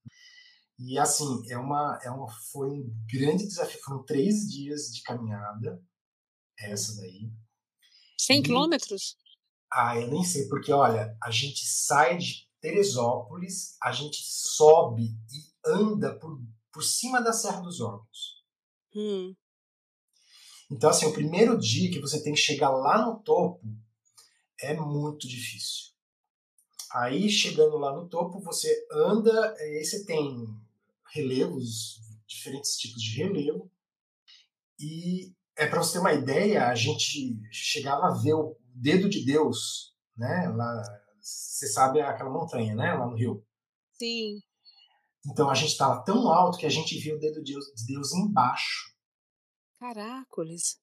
E 0.78 0.98
assim, 1.00 1.42
é 1.50 1.58
uma, 1.58 2.00
é 2.04 2.10
uma, 2.10 2.28
foi 2.52 2.70
um 2.70 2.96
grande 3.12 3.46
desafio. 3.48 3.80
Foram 3.84 4.04
três 4.04 4.50
dias 4.50 4.92
de 4.94 5.02
caminhada, 5.04 5.82
essa 6.60 6.96
daí. 6.98 7.32
100 8.20 8.42
E- 8.42 8.44
quilômetros? 8.44 9.18
Ah, 9.72 10.00
eu 10.00 10.08
nem 10.10 10.24
sei, 10.24 10.48
porque 10.48 10.72
olha, 10.72 11.18
a 11.22 11.30
gente 11.32 11.66
sai 11.66 12.18
de 12.18 12.48
Teresópolis, 12.62 13.78
a 13.82 13.92
gente 13.92 14.22
sobe 14.24 15.04
e 15.04 15.70
anda 15.70 16.18
por, 16.18 16.42
por 16.72 16.84
cima 16.84 17.22
da 17.22 17.34
Serra 17.34 17.62
dos 17.62 17.80
Órgãos. 17.82 18.44
Hum, 18.96 19.36
Então, 20.72 20.90
assim, 20.90 21.06
o 21.06 21.14
primeiro 21.14 21.58
dia 21.58 21.92
que 21.92 22.00
você 22.00 22.22
tem 22.24 22.34
que 22.34 22.40
chegar 22.40 22.70
lá 22.70 23.06
no 23.06 23.20
topo 23.20 23.62
é 24.60 24.76
muito 24.76 25.28
difícil. 25.28 25.94
Aí, 26.92 27.30
chegando 27.30 27.78
lá 27.78 27.94
no 27.96 28.08
topo, 28.08 28.40
você 28.40 28.88
anda, 28.92 29.54
aí 29.60 29.84
você 29.84 30.06
tem 30.06 30.48
relevos, 31.14 32.00
diferentes 32.28 32.78
tipos 32.78 33.02
de 33.02 33.18
relevo. 33.18 33.72
E 34.80 35.34
é 35.56 35.68
para 35.68 35.82
você 35.82 35.94
ter 35.94 36.00
uma 36.00 36.14
ideia, 36.14 36.68
a 36.68 36.76
gente 36.76 37.40
chegava 37.52 38.08
a 38.08 38.22
ver 38.22 38.34
o 38.34 38.58
dedo 38.74 39.10
de 39.10 39.24
Deus, 39.24 39.96
né? 40.18 40.50
Lá, 40.50 40.84
você 41.22 41.68
sabe 41.68 42.02
aquela 42.02 42.30
montanha, 42.30 42.76
né? 42.76 42.94
Lá 42.94 43.08
no 43.08 43.16
Rio. 43.16 43.46
sim. 43.94 44.40
Então 45.28 45.50
a 45.50 45.56
gente 45.56 45.72
estava 45.72 46.04
tão 46.04 46.30
alto 46.30 46.60
que 46.60 46.68
a 46.68 46.70
gente 46.70 47.00
via 47.00 47.16
o 47.16 47.20
dedo 47.20 47.42
de 47.42 47.54
Deus, 47.54 47.66
de 47.76 47.86
Deus 47.88 48.14
embaixo. 48.14 48.94
Caracoles. 49.80 50.80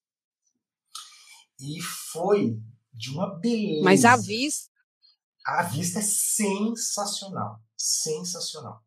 E 1.60 1.80
foi 1.80 2.60
de 2.92 3.10
uma 3.10 3.38
beleza. 3.38 3.84
Mas 3.84 4.04
a 4.04 4.16
vista. 4.16 4.68
A 5.46 5.62
vista 5.62 6.00
é 6.00 6.02
sensacional, 6.02 7.60
sensacional. 7.76 8.84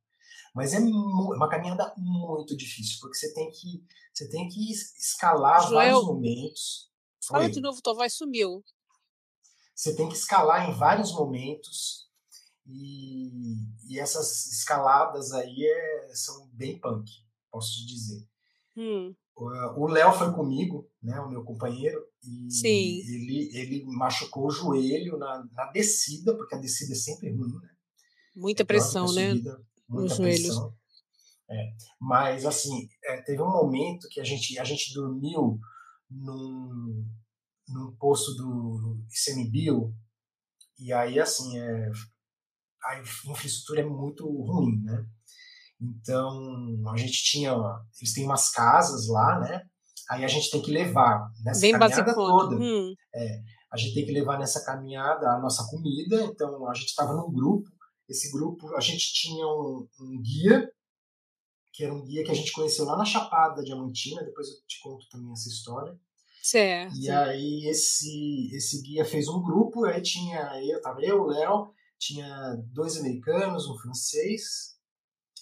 Mas 0.55 0.73
é 0.73 0.79
mu- 0.79 1.33
uma 1.35 1.49
caminhada 1.49 1.93
muito 1.97 2.55
difícil, 2.55 2.97
porque 3.01 3.17
você 3.17 3.33
tem 3.33 3.51
que, 3.51 3.83
você 4.13 4.29
tem 4.29 4.47
que 4.47 4.71
es- 4.71 4.95
escalar 4.97 5.61
Joel, 5.61 5.73
vários 5.73 6.05
momentos. 6.05 6.89
Fala 7.27 7.43
Oi. 7.43 7.51
de 7.51 7.59
novo, 7.59 7.81
tua 7.81 7.93
voz 7.93 8.13
sumiu. 8.13 8.63
Você 9.75 9.93
tem 9.93 10.07
que 10.07 10.15
escalar 10.15 10.69
em 10.69 10.73
vários 10.73 11.11
momentos 11.11 12.07
e, 12.65 13.29
e 13.89 13.99
essas 13.99 14.45
escaladas 14.47 15.33
aí 15.33 15.65
é- 15.65 16.15
são 16.15 16.47
bem 16.53 16.79
punk, 16.79 17.11
posso 17.51 17.73
te 17.73 17.85
dizer. 17.85 18.25
Hum, 18.77 19.13
O 19.35 19.87
Léo 19.87 20.13
foi 20.13 20.33
comigo, 20.33 20.89
né, 21.03 21.19
o 21.19 21.29
meu 21.29 21.43
companheiro, 21.43 22.01
e 22.23 22.49
Sim. 22.49 22.99
ele, 23.01 23.49
ele 23.53 23.83
machucou 23.85 24.47
o 24.47 24.51
joelho 24.51 25.17
na, 25.17 25.43
na 25.51 25.65
descida, 25.71 26.33
porque 26.37 26.55
a 26.55 26.57
descida 26.57 26.93
é 26.93 26.95
sempre 26.95 27.29
ruim, 27.35 27.53
né? 27.61 27.69
muita 28.33 28.63
É 28.63 28.65
pressão, 28.65 29.11
né? 29.11 29.33
Muita 29.87 30.15
joelhos. 30.15 30.41
pressão. 30.41 30.73
É. 31.49 31.73
Mas, 31.99 32.45
assim, 32.45 32.87
é, 33.03 33.21
teve 33.21 33.41
um 33.41 33.51
momento 33.51 34.07
que 34.09 34.19
a 34.19 34.23
gente, 34.23 34.57
a 34.57 34.63
gente 34.63 34.93
dormiu 34.93 35.59
num, 36.09 37.05
num 37.67 37.95
posto 37.97 38.33
do 38.35 38.99
ICMBio, 39.09 39.93
e 40.79 40.91
aí, 40.91 41.19
assim, 41.19 41.57
é, 41.57 41.91
a 42.83 42.99
infraestrutura 42.99 43.81
é 43.81 43.85
muito 43.85 44.25
ruim, 44.27 44.81
né? 44.83 45.05
Então, 45.79 46.89
a 46.91 46.97
gente 46.97 47.23
tinha, 47.23 47.53
eles 47.99 48.13
têm 48.13 48.25
umas 48.25 48.49
casas 48.51 49.07
lá, 49.07 49.39
né? 49.39 49.61
Aí 50.09 50.23
a 50.23 50.27
gente 50.27 50.51
tem 50.51 50.61
que 50.61 50.71
levar 50.71 51.29
nessa 51.43 51.61
Bem 51.61 51.71
caminhada 51.71 52.13
toda. 52.13 52.55
Hum. 52.55 52.93
É, 53.13 53.41
a 53.71 53.77
gente 53.77 53.93
tem 53.93 54.05
que 54.05 54.11
levar 54.11 54.37
nessa 54.37 54.63
caminhada 54.63 55.27
a 55.29 55.39
nossa 55.39 55.65
comida. 55.69 56.23
Então, 56.23 56.69
a 56.69 56.73
gente 56.73 56.87
estava 56.87 57.13
num 57.13 57.31
grupo. 57.31 57.67
Esse 58.07 58.31
grupo, 58.31 58.75
a 58.75 58.79
gente 58.79 59.13
tinha 59.13 59.45
um, 59.45 59.87
um, 59.99 60.21
guia, 60.21 60.71
que 61.73 61.83
era 61.83 61.93
um 61.93 62.03
guia 62.03 62.23
que 62.23 62.31
a 62.31 62.35
gente 62.35 62.51
conheceu 62.51 62.85
lá 62.85 62.97
na 62.97 63.05
Chapada 63.05 63.63
Diamantina. 63.63 64.23
Depois 64.23 64.47
eu 64.47 64.55
te 64.67 64.79
conto 64.81 65.07
também 65.09 65.31
essa 65.31 65.49
história. 65.49 65.97
Certo. 66.41 66.95
E 66.95 67.09
aí 67.09 67.67
esse, 67.67 68.51
esse 68.53 68.81
guia 68.83 69.03
fez 69.03 69.27
um 69.27 69.41
grupo, 69.41 69.83
aí 69.85 70.01
tinha 70.01 70.63
eu, 70.63 70.79
tava 70.79 71.01
eu, 71.03 71.23
o 71.23 71.25
Léo, 71.25 71.73
tinha 71.97 72.55
dois 72.71 72.97
americanos, 72.97 73.67
um 73.67 73.75
francês, 73.79 74.75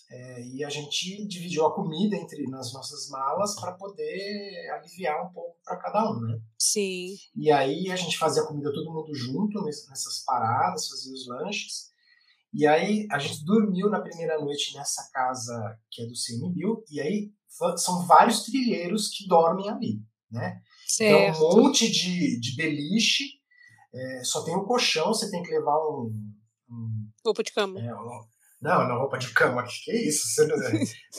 é, 0.09 0.47
e 0.47 0.63
a 0.63 0.69
gente 0.69 1.25
dividiu 1.27 1.65
a 1.65 1.73
comida 1.73 2.15
entre 2.15 2.43
nas 2.43 2.71
nossas 2.71 3.09
malas 3.09 3.59
para 3.59 3.71
poder 3.71 4.69
aliviar 4.69 5.25
um 5.25 5.33
pouco 5.33 5.57
para 5.65 5.75
cada 5.77 6.11
um, 6.11 6.19
né? 6.21 6.39
Sim. 6.57 7.17
E 7.35 7.51
aí 7.51 7.89
a 7.91 7.95
gente 7.95 8.17
fazia 8.17 8.43
a 8.43 8.47
comida 8.47 8.71
todo 8.71 8.93
mundo 8.93 9.13
junto 9.15 9.59
nessas 9.63 10.23
paradas, 10.23 10.87
fazia 10.87 11.13
os 11.13 11.27
lanches. 11.27 11.92
E 12.53 12.67
aí 12.67 13.07
a 13.11 13.17
gente 13.17 13.43
dormiu 13.43 13.89
na 13.89 13.99
primeira 13.99 14.39
noite 14.39 14.75
nessa 14.75 15.09
casa 15.11 15.77
que 15.89 16.03
é 16.03 16.05
do 16.05 16.13
CMBio, 16.13 16.83
e 16.89 17.01
aí 17.01 17.31
são 17.77 18.05
vários 18.05 18.43
trilheiros 18.43 19.09
que 19.09 19.27
dormem 19.27 19.69
ali, 19.69 20.01
né? 20.29 20.61
Certo. 20.87 21.35
Então 21.35 21.49
um 21.49 21.63
monte 21.63 21.91
de, 21.91 22.39
de 22.39 22.55
beliche, 22.55 23.23
é, 23.93 24.23
só 24.23 24.43
tem 24.43 24.55
um 24.55 24.65
colchão, 24.65 25.07
você 25.07 25.29
tem 25.31 25.41
que 25.41 25.51
levar 25.51 25.77
um... 25.77 26.13
um 26.69 27.09
roupa 27.25 27.43
de 27.43 27.51
cama. 27.51 27.79
É, 27.79 27.95
um, 27.95 28.21
não, 28.61 28.87
não 28.87 28.99
roupa 28.99 29.17
de 29.17 29.31
cama, 29.33 29.63
que, 29.63 29.83
que 29.83 29.91
é 29.91 30.07
isso? 30.07 30.27
Você, 30.27 30.43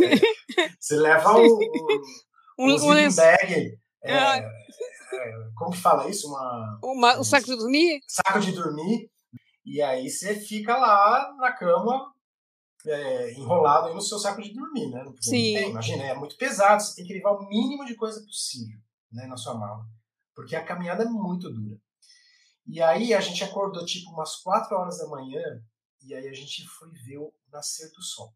é, 0.05 0.17
você 0.79 0.97
leva 0.97 1.37
um, 1.37 1.59
um, 2.59 2.71
um, 2.71 2.75
um 2.75 3.15
bag, 3.15 3.79
é, 4.05 4.19
ah. 4.19 4.37
é, 4.37 4.51
como 5.57 5.73
que 5.73 5.81
fala 5.81 6.09
isso? 6.09 6.29
Uma, 6.29 6.79
Uma, 6.83 7.19
um 7.19 7.25
saco 7.25 7.47
de 7.47 7.57
dormir? 7.57 8.01
Saco 8.07 8.41
de 8.41 8.53
dormir. 8.53 9.11
E 9.65 9.81
aí 9.81 10.11
você 10.11 10.35
fica 10.35 10.77
lá 10.77 11.35
na 11.39 11.53
cama, 11.53 12.13
é, 12.87 13.33
enrolado 13.33 13.95
no 13.95 14.01
seu 14.01 14.19
saco 14.19 14.43
de 14.43 14.53
dormir, 14.53 14.91
né? 14.91 15.05
Sim. 15.21 15.55
Tem, 15.55 15.71
imagina, 15.71 16.05
é 16.05 16.15
muito 16.15 16.37
pesado, 16.37 16.83
você 16.83 16.97
tem 16.97 17.07
que 17.07 17.15
levar 17.15 17.33
o 17.33 17.49
mínimo 17.49 17.85
de 17.85 17.95
coisa 17.95 18.21
possível 18.23 18.79
né, 19.11 19.27
na 19.27 19.37
sua 19.37 19.55
mala. 19.55 19.87
Porque 20.35 20.55
a 20.55 20.65
caminhada 20.65 21.05
é 21.05 21.09
muito 21.09 21.51
dura. 21.51 21.81
E 22.67 22.83
aí 22.83 23.15
a 23.15 23.21
gente 23.21 23.43
acordou 23.45 23.85
tipo 23.85 24.11
umas 24.11 24.37
4 24.37 24.77
horas 24.77 24.99
da 24.99 25.07
manhã 25.07 25.43
e 26.03 26.15
aí 26.15 26.29
a 26.29 26.33
gente 26.33 26.67
foi 26.67 26.91
ver 26.91 27.19
o 27.19 27.33
nascer 27.51 27.91
do 27.93 28.03
sol. 28.03 28.35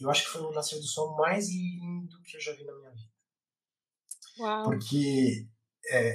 Eu 0.00 0.10
acho 0.10 0.24
que 0.24 0.30
foi 0.30 0.42
o 0.42 0.52
nascer 0.52 0.78
do 0.78 0.86
sol 0.86 1.16
mais 1.16 1.48
lindo 1.48 2.20
que 2.22 2.36
eu 2.36 2.40
já 2.40 2.52
vi 2.52 2.64
na 2.64 2.74
minha 2.74 2.90
vida. 2.90 3.12
Uau. 4.38 4.64
Porque 4.64 5.46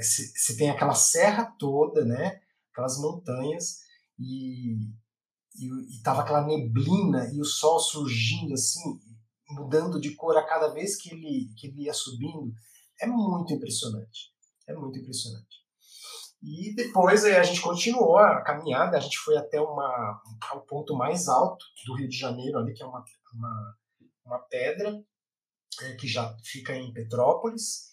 você 0.01 0.53
é, 0.53 0.57
tem 0.57 0.69
aquela 0.69 0.95
serra 0.95 1.45
toda, 1.57 2.03
né? 2.03 2.41
Aquelas 2.71 2.99
montanhas 2.99 3.79
e, 4.19 4.73
e, 5.55 5.97
e 5.97 6.01
tava 6.03 6.21
aquela 6.21 6.45
neblina 6.45 7.31
e 7.33 7.39
o 7.39 7.45
sol 7.45 7.79
surgindo 7.79 8.53
assim, 8.53 8.99
mudando 9.49 9.99
de 9.99 10.13
cor 10.15 10.37
a 10.37 10.45
cada 10.45 10.67
vez 10.67 10.95
que 10.97 11.11
ele, 11.11 11.53
que 11.57 11.67
ele 11.67 11.83
ia 11.83 11.93
subindo. 11.93 12.53
É 13.01 13.07
muito 13.07 13.53
impressionante. 13.53 14.33
É 14.67 14.73
muito 14.73 14.99
impressionante. 14.99 15.59
E 16.41 16.73
depois 16.73 17.25
a 17.25 17.43
gente 17.43 17.61
continuou 17.61 18.17
a 18.17 18.41
caminhada, 18.41 18.97
a 18.97 18.99
gente 18.99 19.17
foi 19.17 19.35
até 19.37 19.59
uma, 19.59 20.21
o 20.55 20.61
ponto 20.61 20.95
mais 20.95 21.27
alto 21.27 21.65
do 21.85 21.95
Rio 21.95 22.07
de 22.07 22.17
Janeiro, 22.17 22.57
ali, 22.57 22.73
que 22.73 22.81
é 22.81 22.85
uma, 22.85 23.03
uma, 23.33 23.77
uma 24.25 24.39
pedra, 24.39 25.03
é, 25.81 25.95
que 25.95 26.07
já 26.07 26.33
fica 26.43 26.73
em 26.75 26.93
Petrópolis, 26.93 27.89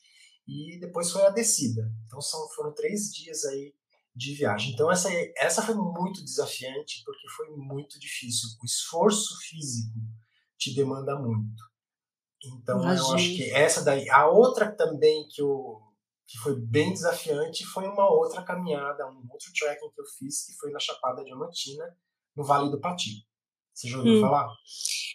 e 0.46 0.78
depois 0.78 1.10
foi 1.10 1.26
a 1.26 1.30
descida. 1.30 1.90
Então 2.06 2.20
são, 2.20 2.48
foram 2.50 2.72
três 2.72 3.12
dias 3.12 3.44
aí 3.46 3.74
de 4.16 4.35
viagem. 4.35 4.72
Então 4.72 4.90
essa, 4.90 5.11
essa 5.37 5.62
foi 5.62 5.74
muito 5.74 6.24
desafiante, 6.24 7.02
porque 7.05 7.29
foi 7.37 7.48
muito 7.57 8.00
difícil. 8.00 8.48
O 8.62 8.64
esforço 8.64 9.37
físico 9.42 9.98
te 10.59 10.74
demanda 10.74 11.18
muito. 11.18 11.62
Então 12.42 12.81
Imagina. 12.81 13.09
eu 13.09 13.14
acho 13.14 13.37
que 13.37 13.50
essa 13.52 13.85
daí. 13.85 14.09
A 14.09 14.26
outra 14.26 14.74
também 14.74 15.29
que 15.29 15.42
eu 15.42 15.83
que 16.29 16.38
foi 16.38 16.57
bem 16.57 16.92
desafiante, 16.92 17.64
foi 17.64 17.87
uma 17.87 18.11
outra 18.11 18.42
caminhada, 18.42 19.07
um 19.07 19.24
outro 19.31 19.52
trekking 19.57 19.90
que 19.94 20.00
eu 20.00 20.05
fiz, 20.18 20.44
que 20.44 20.55
foi 20.55 20.72
na 20.72 20.81
Chapada 20.81 21.22
Diamantina, 21.22 21.96
no 22.35 22.44
Vale 22.44 22.68
do 22.68 22.81
Pati. 22.81 23.24
Você 23.72 23.88
já 23.88 23.98
ouviu 23.98 24.18
hum. 24.18 24.20
falar? 24.22 24.48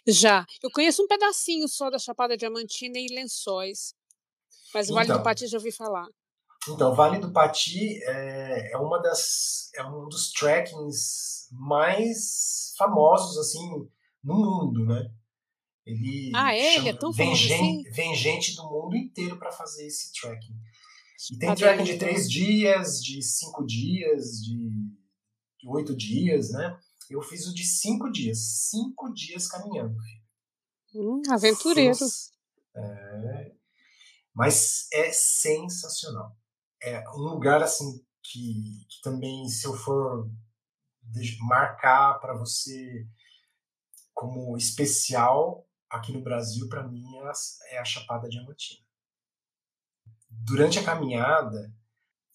Já. 0.06 0.46
Eu 0.62 0.70
conheço 0.70 1.02
um 1.02 1.06
pedacinho 1.06 1.68
só 1.68 1.90
da 1.90 1.98
Chapada 1.98 2.34
Diamantina 2.34 2.98
e 2.98 3.14
Lençóis, 3.14 3.94
mas 4.72 4.88
o 4.88 4.94
Vale 4.94 5.08
do 5.08 5.12
então. 5.12 5.22
Pati 5.22 5.46
já 5.46 5.58
ouvi 5.58 5.70
falar. 5.70 6.08
Então, 6.68 6.92
o 6.92 6.94
Vale 6.94 7.18
do 7.18 7.32
Pati 7.32 8.02
é, 8.04 8.72
é, 8.72 8.78
uma 8.78 9.00
das 9.00 9.70
é 9.74 9.84
um 9.84 10.08
dos 10.08 10.30
trekkings 10.30 11.48
mais 11.50 12.72
famosos 12.78 13.36
assim 13.38 13.88
no 14.22 14.34
mundo, 14.34 14.86
né? 14.86 15.10
Ele 15.84 16.30
ah, 16.34 16.54
é? 16.54 16.74
Chama, 16.74 16.78
ele 16.78 16.88
é 16.88 16.98
tão 16.98 17.12
vem 17.12 17.26
famoso 17.26 17.42
gente, 17.42 17.54
assim? 17.54 17.82
Vem 17.90 18.14
gente 18.14 18.54
do 18.54 18.62
mundo 18.70 18.96
inteiro 18.96 19.36
para 19.38 19.50
fazer 19.50 19.86
esse 19.86 20.12
trekking. 20.12 20.54
E 21.32 21.38
tem 21.38 21.54
tracking 21.54 21.84
de 21.84 21.98
três 21.98 22.30
dias, 22.30 23.02
de 23.02 23.20
cinco 23.22 23.64
dias, 23.66 24.40
de 24.40 24.70
oito 25.66 25.96
dias, 25.96 26.50
né? 26.50 26.78
Eu 27.10 27.20
fiz 27.22 27.46
o 27.46 27.54
de 27.54 27.64
cinco 27.64 28.10
dias. 28.10 28.38
Cinco 28.70 29.12
dias 29.12 29.48
caminhando. 29.48 29.96
Hum, 30.94 31.22
aventureiro. 31.30 31.96
É, 32.74 33.52
mas 34.34 34.86
é 34.92 35.10
sensacional. 35.12 36.36
É 36.82 37.08
um 37.10 37.18
lugar 37.18 37.62
assim 37.62 38.04
que, 38.22 38.86
que 38.88 39.00
também, 39.02 39.48
se 39.48 39.66
eu 39.66 39.74
for 39.74 40.28
marcar 41.40 42.18
para 42.20 42.34
você 42.34 43.06
como 44.14 44.56
especial 44.56 45.66
aqui 45.90 46.12
no 46.12 46.22
Brasil, 46.22 46.68
para 46.68 46.86
mim 46.86 47.04
é 47.70 47.78
a 47.78 47.84
Chapada 47.84 48.28
Diamantina 48.28 48.82
durante 50.44 50.78
a 50.78 50.84
caminhada, 50.84 51.72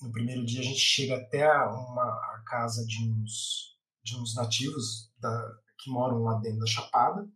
no 0.01 0.11
primeiro 0.11 0.45
dia 0.45 0.61
a 0.61 0.63
gente 0.63 0.79
chega 0.79 1.17
até 1.17 1.47
uma 1.47 2.03
a 2.03 2.43
casa 2.45 2.85
de 2.85 3.03
uns, 3.09 3.77
de 4.03 4.15
uns 4.15 4.35
nativos 4.35 5.11
da, 5.19 5.55
que 5.79 5.89
moram 5.89 6.23
lá 6.23 6.39
dentro 6.39 6.59
da 6.59 6.67
Chapada, 6.67 7.27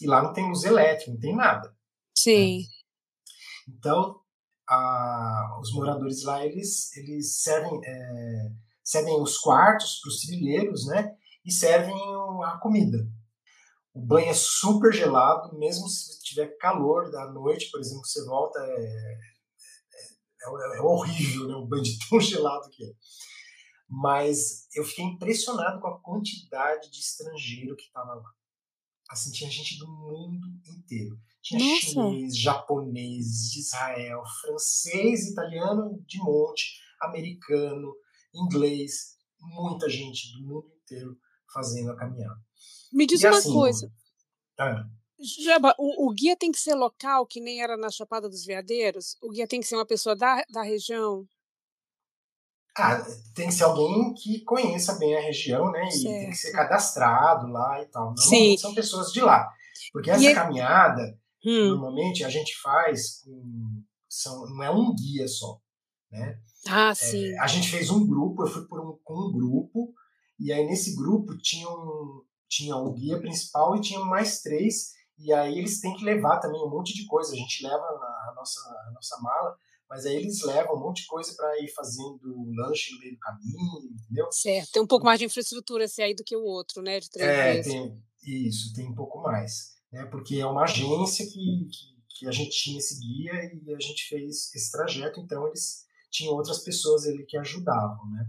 e 0.00 0.06
lá 0.06 0.22
não 0.22 0.32
tem 0.32 0.48
luz 0.48 0.64
elétrica, 0.64 1.12
não 1.12 1.20
tem 1.20 1.34
nada. 1.34 1.74
Sim. 2.18 2.58
Né? 2.58 2.64
Então, 3.68 4.20
a, 4.72 5.58
os 5.60 5.72
moradores 5.72 6.24
lá, 6.24 6.44
eles, 6.44 6.96
eles 6.96 7.42
servem, 7.42 7.80
é, 7.84 8.52
servem 8.82 9.20
os 9.20 9.38
quartos 9.38 10.00
para 10.00 10.08
os 10.08 10.20
trilheiros, 10.20 10.86
né? 10.86 11.14
E 11.44 11.52
servem 11.52 11.94
a 12.44 12.58
comida. 12.58 12.98
O 13.94 14.00
banho 14.00 14.30
é 14.30 14.34
super 14.34 14.92
gelado, 14.92 15.56
mesmo 15.58 15.86
se 15.88 16.22
tiver 16.22 16.56
calor 16.58 17.10
da 17.10 17.30
noite, 17.30 17.70
por 17.70 17.80
exemplo, 17.80 18.06
você 18.06 18.24
volta, 18.24 18.58
é, 18.58 19.18
é, 20.44 20.78
é, 20.78 20.80
horrível, 20.80 21.48
né? 21.48 21.54
O 21.54 21.66
banho 21.66 21.82
de 21.82 21.98
tão 22.08 22.18
gelado 22.20 22.70
que 22.70 22.84
é. 22.84 22.92
Mas 23.88 24.66
eu 24.74 24.84
fiquei 24.84 25.04
impressionado 25.04 25.80
com 25.80 25.88
a 25.88 26.00
quantidade 26.00 26.90
de 26.90 26.98
estrangeiro 26.98 27.76
que 27.76 27.84
estava 27.84 28.14
lá. 28.14 28.30
Assim, 29.12 29.30
tinha 29.30 29.50
gente 29.50 29.78
do 29.78 29.86
mundo 29.86 30.48
inteiro. 30.66 31.18
Tinha 31.42 31.60
Nossa. 31.60 31.86
chinês, 31.86 32.34
japonês, 32.38 33.26
de 33.52 33.60
Israel, 33.60 34.22
francês, 34.40 35.28
italiano 35.28 36.02
de 36.06 36.16
monte, 36.18 36.80
americano, 36.98 37.94
inglês, 38.34 39.18
muita 39.38 39.90
gente 39.90 40.32
do 40.32 40.46
mundo 40.46 40.72
inteiro 40.82 41.14
fazendo 41.52 41.90
a 41.90 41.96
caminhada. 41.96 42.40
Me 42.90 43.06
diz 43.06 43.22
e 43.22 43.26
uma 43.26 43.36
assim, 43.36 43.52
coisa. 43.52 43.92
Ah, 44.58 44.82
Jaba, 45.44 45.74
o, 45.78 46.08
o, 46.08 46.14
guia 46.14 46.34
tem 46.34 46.50
que 46.50 46.58
ser 46.58 46.74
local, 46.74 47.26
que 47.26 47.38
nem 47.38 47.62
era 47.62 47.76
na 47.76 47.90
Chapada 47.90 48.30
dos 48.30 48.46
Veadeiros? 48.46 49.16
O 49.20 49.28
guia 49.28 49.46
tem 49.46 49.60
que 49.60 49.66
ser 49.66 49.74
uma 49.74 49.84
pessoa 49.86 50.16
da, 50.16 50.42
da 50.50 50.62
região? 50.62 51.28
Ah, 52.76 53.04
tem 53.34 53.48
que 53.48 53.54
ser 53.54 53.64
alguém 53.64 54.14
que 54.14 54.42
conheça 54.44 54.94
bem 54.94 55.16
a 55.16 55.20
região, 55.20 55.70
né? 55.70 55.86
E 55.88 55.92
certo. 55.92 56.04
tem 56.04 56.30
que 56.30 56.36
ser 56.36 56.52
cadastrado 56.52 57.46
lá 57.48 57.82
e 57.82 57.86
tal. 57.86 58.14
Normalmente 58.14 58.50
Sim. 58.52 58.58
são 58.58 58.74
pessoas 58.74 59.12
de 59.12 59.20
lá. 59.20 59.46
Porque 59.92 60.10
essa 60.10 60.30
e... 60.30 60.34
caminhada, 60.34 61.02
hum. 61.44 61.68
normalmente, 61.70 62.24
a 62.24 62.28
gente 62.28 62.54
faz 62.60 63.20
com. 63.22 63.82
São, 64.08 64.46
não 64.46 64.62
é 64.62 64.70
um 64.70 64.94
guia 64.94 65.26
só, 65.26 65.58
né? 66.10 66.38
Ah, 66.68 66.90
é, 66.90 66.94
sim. 66.94 67.32
É, 67.32 67.40
a 67.40 67.46
gente 67.46 67.68
fez 67.70 67.90
um 67.90 68.06
grupo, 68.06 68.42
eu 68.42 68.46
fui 68.46 68.66
por 68.66 68.80
um, 68.80 68.98
com 69.02 69.14
um 69.14 69.32
grupo, 69.32 69.92
e 70.38 70.52
aí 70.52 70.66
nesse 70.66 70.94
grupo 70.94 71.36
tinha, 71.38 71.68
um, 71.68 72.22
tinha 72.48 72.76
o 72.76 72.92
guia 72.92 73.18
principal 73.18 73.74
e 73.74 73.80
tinha 73.80 74.00
mais 74.00 74.42
três 74.42 74.92
e 75.18 75.32
aí 75.32 75.58
eles 75.58 75.80
têm 75.80 75.94
que 75.94 76.04
levar 76.04 76.40
também 76.40 76.60
um 76.60 76.70
monte 76.70 76.94
de 76.94 77.06
coisa. 77.06 77.32
A 77.32 77.36
gente 77.36 77.62
leva 77.64 77.76
a 77.76 78.32
nossa, 78.34 78.60
a 78.60 78.90
nossa 78.92 79.20
mala, 79.20 79.56
Mas 79.92 80.06
aí 80.06 80.16
eles 80.16 80.42
levam 80.42 80.74
um 80.74 80.80
monte 80.80 81.02
de 81.02 81.06
coisa 81.06 81.34
para 81.36 81.60
ir 81.60 81.68
fazendo 81.68 82.18
lanche 82.56 82.94
no 82.94 83.00
meio 83.00 83.12
do 83.12 83.18
caminho, 83.18 83.92
entendeu? 83.92 84.32
Certo, 84.32 84.72
tem 84.72 84.82
um 84.82 84.86
pouco 84.86 85.04
mais 85.04 85.18
de 85.18 85.26
infraestrutura 85.26 85.84
esse 85.84 86.00
aí 86.00 86.14
do 86.14 86.24
que 86.24 86.34
o 86.34 86.42
outro, 86.42 86.80
né? 86.80 86.98
De 86.98 87.10
três 87.10 87.28
é, 87.28 87.54
meses. 87.54 87.70
tem, 87.70 88.02
isso, 88.24 88.72
tem 88.72 88.88
um 88.88 88.94
pouco 88.94 89.20
mais. 89.20 89.74
Né? 89.92 90.06
Porque 90.06 90.36
é 90.36 90.46
uma 90.46 90.62
agência 90.62 91.26
que, 91.26 91.68
que, 91.70 92.18
que, 92.20 92.26
a 92.26 92.32
gente 92.32 92.52
tinha 92.52 92.78
esse 92.78 92.98
guia 92.98 93.32
e 93.34 93.74
a 93.74 93.78
gente 93.78 94.08
fez 94.08 94.50
esse 94.54 94.72
trajeto, 94.72 95.20
então 95.20 95.46
eles 95.46 95.84
tinham 96.10 96.32
outras 96.32 96.60
pessoas 96.60 97.06
ali 97.06 97.26
que 97.26 97.36
ajudavam, 97.36 98.10
né? 98.12 98.26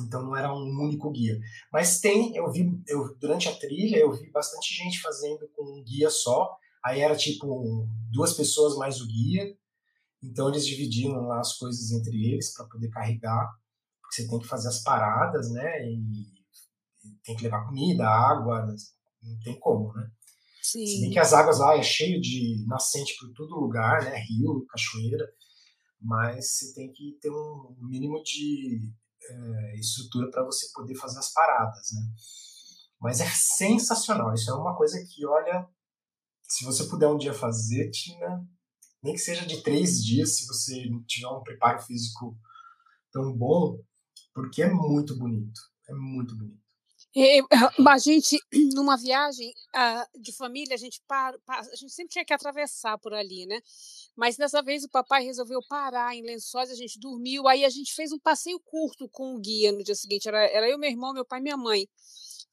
Então 0.00 0.22
não 0.22 0.36
era 0.36 0.54
um 0.54 0.80
único 0.80 1.10
guia. 1.10 1.40
Mas 1.72 1.98
tem, 1.98 2.36
eu 2.36 2.48
vi, 2.52 2.70
eu, 2.86 3.16
durante 3.18 3.48
a 3.48 3.56
trilha, 3.56 3.96
eu 3.96 4.12
vi 4.12 4.30
bastante 4.30 4.72
gente 4.72 5.00
fazendo 5.00 5.48
com 5.56 5.80
um 5.80 5.82
guia 5.82 6.08
só. 6.08 6.56
Aí 6.84 7.00
era 7.00 7.16
tipo 7.16 7.88
duas 8.12 8.32
pessoas 8.34 8.76
mais 8.76 9.00
o 9.00 9.08
guia. 9.08 9.60
Então 10.22 10.48
eles 10.48 10.66
dividiam 10.66 11.26
lá 11.26 11.40
as 11.40 11.56
coisas 11.56 11.90
entre 11.90 12.32
eles 12.32 12.54
para 12.54 12.66
poder 12.66 12.88
carregar. 12.90 13.50
Porque 14.00 14.22
você 14.22 14.28
tem 14.28 14.38
que 14.38 14.46
fazer 14.46 14.68
as 14.68 14.82
paradas, 14.82 15.50
né? 15.50 15.84
E 15.88 16.26
tem 17.24 17.36
que 17.36 17.42
levar 17.42 17.66
comida, 17.66 18.06
água, 18.06 18.64
não 19.22 19.38
tem 19.40 19.58
como, 19.58 19.92
né? 19.94 20.10
Sim. 20.62 20.86
Se 20.86 21.00
bem 21.00 21.10
que 21.10 21.18
as 21.18 21.32
águas 21.32 21.58
lá 21.58 21.76
é 21.76 21.82
cheio 21.82 22.20
de 22.20 22.64
nascente 22.68 23.16
por 23.18 23.32
todo 23.32 23.58
lugar, 23.58 24.04
né? 24.04 24.16
Rio, 24.18 24.64
cachoeira. 24.66 25.26
Mas 26.00 26.52
você 26.52 26.74
tem 26.74 26.92
que 26.92 27.18
ter 27.20 27.30
um 27.30 27.76
mínimo 27.80 28.22
de 28.22 28.80
é, 29.28 29.76
estrutura 29.78 30.30
para 30.30 30.44
você 30.44 30.66
poder 30.72 30.94
fazer 30.94 31.18
as 31.18 31.32
paradas, 31.32 31.88
né? 31.92 32.02
Mas 33.00 33.20
é 33.20 33.28
sensacional. 33.28 34.32
Isso 34.32 34.50
é 34.50 34.54
uma 34.54 34.76
coisa 34.76 34.96
que, 35.04 35.26
olha, 35.26 35.68
se 36.44 36.64
você 36.64 36.84
puder 36.84 37.08
um 37.08 37.18
dia 37.18 37.34
fazer, 37.34 37.90
Tina, 37.90 38.46
nem 39.02 39.14
que 39.14 39.20
seja 39.20 39.44
de 39.44 39.62
três 39.62 40.04
dias, 40.04 40.36
se 40.36 40.46
você 40.46 40.88
tiver 41.06 41.28
um 41.28 41.42
preparo 41.42 41.80
físico 41.80 42.36
tão 43.12 43.32
bom, 43.36 43.78
porque 44.34 44.62
é 44.62 44.70
muito 44.70 45.16
bonito. 45.16 45.60
É 45.88 45.94
muito 45.94 46.36
bonito. 46.36 46.62
a 47.86 47.98
gente, 47.98 48.38
numa 48.74 48.96
viagem 48.96 49.52
uh, 49.74 50.20
de 50.20 50.32
família, 50.32 50.74
a 50.74 50.78
gente, 50.78 51.00
a 51.10 51.62
gente 51.76 51.92
sempre 51.92 52.12
tinha 52.12 52.24
que 52.24 52.32
atravessar 52.32 52.96
por 52.98 53.12
ali, 53.12 53.44
né? 53.44 53.60
Mas 54.16 54.36
dessa 54.36 54.62
vez 54.62 54.84
o 54.84 54.88
papai 54.88 55.22
resolveu 55.24 55.60
parar 55.68 56.14
em 56.14 56.22
Lençóis, 56.22 56.70
a 56.70 56.74
gente 56.74 56.98
dormiu, 56.98 57.46
aí 57.46 57.64
a 57.64 57.70
gente 57.70 57.94
fez 57.94 58.12
um 58.12 58.18
passeio 58.18 58.58
curto 58.60 59.08
com 59.10 59.34
o 59.34 59.40
guia 59.40 59.72
no 59.72 59.84
dia 59.84 59.94
seguinte. 59.94 60.26
Era, 60.26 60.42
era 60.46 60.68
eu, 60.68 60.78
meu 60.78 60.90
irmão, 60.90 61.12
meu 61.12 61.24
pai 61.24 61.40
e 61.40 61.42
minha 61.42 61.56
mãe. 61.56 61.86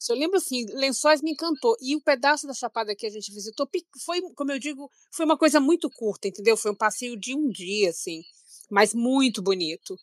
Eu 0.08 0.16
lembro 0.16 0.38
assim, 0.38 0.66
Lençóis 0.74 1.22
me 1.22 1.32
encantou. 1.32 1.76
E 1.82 1.96
o 1.96 2.02
pedaço 2.02 2.48
da 2.48 2.54
Chapada 2.54 2.96
que 2.96 3.06
a 3.06 3.10
gente 3.10 3.34
visitou 3.34 3.68
foi, 4.04 4.22
como 4.36 4.52
eu 4.52 4.60
digo, 4.60 4.90
foi 5.12 5.26
uma 5.26 5.38
coisa 5.38 5.60
muito 5.60 5.90
curta, 5.90 6.28
entendeu? 6.28 6.56
Foi 6.56 6.72
um 6.72 6.76
passeio 6.76 7.20
de 7.20 7.36
um 7.36 7.50
dia, 7.50 7.90
assim, 7.90 8.22
mas 8.70 8.94
muito 8.94 9.42
bonito. 9.42 9.98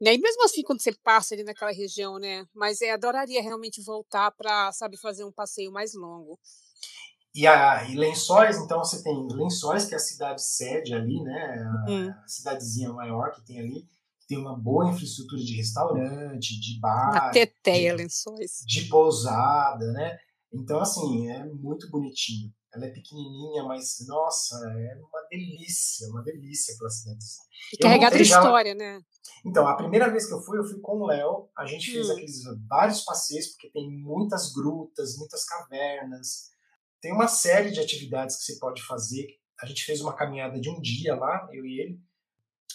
Né? 0.00 0.14
E 0.14 0.18
mesmo 0.18 0.44
assim, 0.44 0.62
quando 0.62 0.82
você 0.82 0.92
passa 0.92 1.34
ali 1.34 1.44
naquela 1.44 1.72
região, 1.72 2.18
né? 2.18 2.46
Mas 2.54 2.80
é, 2.80 2.90
adoraria 2.90 3.42
realmente 3.42 3.82
voltar 3.82 4.30
para, 4.32 4.72
sabe, 4.72 4.96
fazer 4.96 5.24
um 5.24 5.32
passeio 5.32 5.70
mais 5.70 5.94
longo. 5.94 6.38
E, 7.34 7.46
a, 7.46 7.84
e 7.88 7.96
Lençóis, 7.96 8.58
então 8.58 8.78
você 8.78 9.02
tem 9.02 9.26
Lençóis, 9.28 9.86
que 9.86 9.94
é 9.94 9.96
a 9.96 10.00
cidade 10.00 10.42
sede 10.42 10.94
ali, 10.94 11.20
né? 11.20 11.64
A, 11.86 11.90
hum. 11.90 12.10
a 12.10 12.28
cidadezinha 12.28 12.92
maior 12.92 13.32
que 13.32 13.44
tem 13.44 13.58
ali, 13.58 13.88
tem 14.26 14.38
uma 14.38 14.58
boa 14.58 14.90
infraestrutura 14.90 15.42
de 15.42 15.56
restaurante, 15.56 16.60
de 16.60 16.80
bar. 16.80 17.30
Lençóis. 17.94 18.64
De 18.66 18.86
pousada, 18.88 19.92
né? 19.92 20.16
Então, 20.52 20.80
assim, 20.80 21.28
é 21.30 21.44
muito 21.44 21.90
bonitinho. 21.90 22.52
Ela 22.72 22.86
é 22.86 22.90
pequenininha, 22.90 23.62
mas, 23.64 23.96
nossa, 24.06 24.56
é 24.56 24.96
uma 24.96 25.22
delícia, 25.30 26.08
uma 26.08 26.22
delícia 26.22 26.74
aquela 26.74 26.90
cidadezinha. 26.90 27.44
E 27.72 27.76
carregada 27.76 28.16
de 28.16 28.22
história, 28.22 28.74
né? 28.74 29.00
Então, 29.44 29.66
a 29.66 29.76
primeira 29.76 30.10
vez 30.10 30.26
que 30.26 30.34
eu 30.34 30.40
fui, 30.40 30.58
eu 30.58 30.64
fui 30.64 30.80
com 30.80 30.98
o 30.98 31.06
Léo. 31.06 31.48
A 31.56 31.66
gente 31.66 31.90
hum. 31.90 31.94
fez 31.94 32.10
aqueles 32.10 32.42
vários 32.68 33.04
passeios, 33.04 33.48
porque 33.48 33.70
tem 33.70 33.90
muitas 33.90 34.52
grutas, 34.52 35.16
muitas 35.16 35.44
cavernas 35.44 36.54
tem 37.04 37.12
uma 37.12 37.28
série 37.28 37.70
de 37.70 37.80
atividades 37.80 38.36
que 38.36 38.44
você 38.44 38.58
pode 38.58 38.82
fazer. 38.82 39.26
A 39.60 39.66
gente 39.66 39.84
fez 39.84 40.00
uma 40.00 40.16
caminhada 40.16 40.58
de 40.58 40.70
um 40.70 40.80
dia 40.80 41.14
lá, 41.14 41.46
eu 41.52 41.66
e 41.66 41.78
ele, 41.78 42.00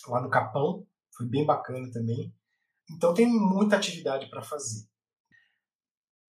lá 0.07 0.21
no 0.21 0.29
Capão, 0.29 0.85
foi 1.19 1.27
bem 1.27 1.45
bacana 1.45 1.91
também. 1.91 2.33
Então 2.89 3.13
tem 3.13 3.27
muita 3.27 3.75
atividade 3.75 4.29
para 4.29 4.41
fazer. 4.41 4.87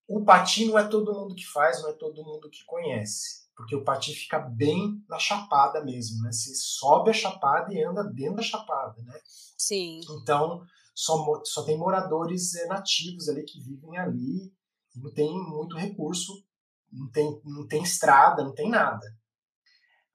O 0.08 0.24
Pati 0.24 0.64
não 0.64 0.76
é 0.76 0.88
todo 0.88 1.14
mundo 1.14 1.36
que 1.36 1.46
faz, 1.46 1.80
não 1.80 1.90
é 1.90 1.92
todo 1.92 2.24
mundo 2.24 2.50
que 2.50 2.64
conhece, 2.64 3.48
porque 3.54 3.76
o 3.76 3.84
Pati 3.84 4.12
fica 4.12 4.40
bem 4.40 5.00
na 5.08 5.20
chapada 5.20 5.84
mesmo, 5.84 6.20
né? 6.24 6.32
Você 6.32 6.52
sobe 6.52 7.10
a 7.10 7.14
chapada 7.14 7.72
e 7.72 7.80
anda 7.80 8.02
dentro 8.02 8.36
da 8.36 8.42
chapada, 8.42 9.00
né? 9.02 9.20
Sim. 9.56 10.00
Então 10.20 10.64
só, 10.92 11.14
só 11.44 11.62
tem 11.62 11.78
moradores 11.78 12.56
eh, 12.56 12.66
nativos 12.66 13.28
ali 13.28 13.44
que 13.44 13.60
vivem 13.60 13.96
ali 13.96 14.52
não 14.96 15.14
tem 15.14 15.32
muito 15.32 15.76
recurso 15.76 16.44
não 16.92 17.08
tem, 17.10 17.40
não 17.44 17.66
tem 17.66 17.82
estrada, 17.82 18.42
não 18.42 18.54
tem 18.54 18.68
nada. 18.68 19.06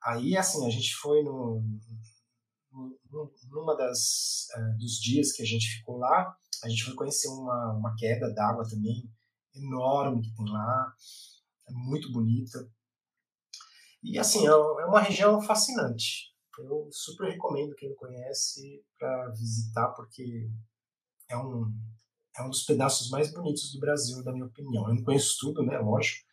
Aí, 0.03 0.37
assim, 0.37 0.65
a 0.65 0.69
gente 0.69 0.93
foi 0.95 1.23
no 1.23 1.63
numa 3.49 3.75
das 3.75 4.47
uh, 4.55 4.77
dos 4.77 4.99
dias 4.99 5.31
que 5.31 5.41
a 5.41 5.45
gente 5.45 5.77
ficou 5.77 5.97
lá, 5.97 6.35
a 6.63 6.69
gente 6.69 6.83
foi 6.83 6.95
conhecer 6.95 7.27
uma, 7.27 7.73
uma 7.73 7.95
queda 7.95 8.33
d'água 8.33 8.67
também 8.67 9.09
enorme 9.55 10.21
que 10.21 10.35
tem 10.35 10.49
lá, 10.49 10.93
é 11.67 11.71
muito 11.71 12.11
bonita. 12.11 12.69
E 14.03 14.19
assim, 14.19 14.45
é, 14.45 14.51
é 14.51 14.85
uma 14.85 15.01
região 15.01 15.41
fascinante. 15.41 16.33
Eu 16.57 16.87
super 16.91 17.29
recomendo 17.29 17.75
quem 17.75 17.89
não 17.89 17.95
conhece 17.95 18.83
para 18.97 19.29
visitar, 19.31 19.89
porque 19.89 20.49
é 21.29 21.37
um, 21.37 21.71
é 22.37 22.43
um 22.43 22.49
dos 22.49 22.63
pedaços 22.63 23.09
mais 23.09 23.33
bonitos 23.33 23.73
do 23.73 23.79
Brasil, 23.79 24.23
na 24.23 24.31
minha 24.31 24.45
opinião. 24.45 24.87
Eu 24.87 24.95
não 24.95 25.03
conheço 25.03 25.37
tudo, 25.39 25.63
né? 25.63 25.77
Lógico, 25.79 26.25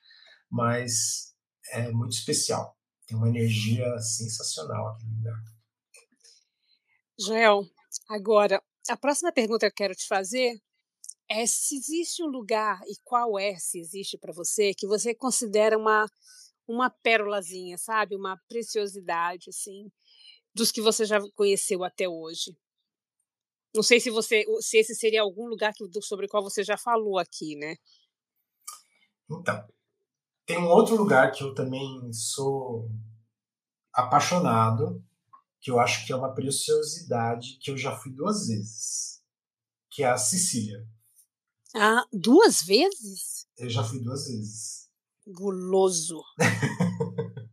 mas 0.51 1.35
é 1.73 1.91
muito 1.91 2.13
especial. 2.13 2.77
Tem 3.07 3.17
uma 3.17 3.29
energia 3.29 3.99
sensacional 3.99 4.89
aqui 4.89 5.07
no 5.07 5.17
lugar. 5.17 5.52
Joel, 7.19 7.65
agora, 8.09 8.63
a 8.89 8.97
próxima 8.97 9.33
pergunta 9.33 9.67
que 9.67 9.73
eu 9.73 9.77
quero 9.77 9.95
te 9.95 10.07
fazer 10.07 10.61
é 11.29 11.47
se 11.47 11.77
existe 11.77 12.23
um 12.23 12.27
lugar, 12.27 12.81
e 12.87 12.95
qual 13.05 13.39
é, 13.39 13.57
se 13.59 13.79
existe 13.79 14.19
para 14.19 14.33
você, 14.33 14.75
que 14.75 14.87
você 14.87 15.15
considera 15.15 15.79
uma, 15.79 16.07
uma 16.67 16.91
pérolazinha, 16.91 17.79
sabe? 17.79 18.17
Uma 18.17 18.37
preciosidade, 18.49 19.49
assim, 19.49 19.91
dos 20.55 20.71
que 20.71 20.81
você 20.81 21.05
já 21.05 21.21
conheceu 21.35 21.85
até 21.85 22.09
hoje. 22.09 22.57
Não 23.75 23.83
sei 23.83 23.99
se 24.01 24.11
você, 24.11 24.45
se 24.61 24.79
esse 24.79 24.95
seria 24.95 25.23
algum 25.23 25.47
lugar 25.47 25.73
que, 25.73 25.85
sobre 26.03 26.27
o 26.27 26.29
qual 26.29 26.43
você 26.43 26.63
já 26.63 26.77
falou 26.77 27.19
aqui, 27.19 27.57
né? 27.57 27.77
Então, 29.31 29.67
tem 30.45 30.59
um 30.59 30.69
outro 30.69 30.97
lugar 30.97 31.33
que 31.33 31.43
eu 31.43 31.55
também 31.55 32.13
sou 32.13 32.91
apaixonado, 33.95 35.03
que 35.63 35.71
eu 35.71 35.79
acho 35.79 36.05
que 36.05 36.13
é 36.13 36.17
uma 36.17 36.35
preciosidade, 36.35 37.57
que 37.63 37.71
eu 37.71 37.79
já 37.79 37.97
fui 37.97 38.13
duas 38.13 38.49
vezes, 38.49 39.23
que 39.91 40.03
é 40.03 40.11
a 40.11 40.19
Sicília. 40.19 40.85
Ah, 41.75 42.05
duas 42.13 42.63
vezes? 42.63 43.47
Eu 43.57 43.71
já 43.71 43.85
fui 43.85 44.01
duas 44.01 44.27
vezes. 44.27 44.91
Guloso. 45.27 46.21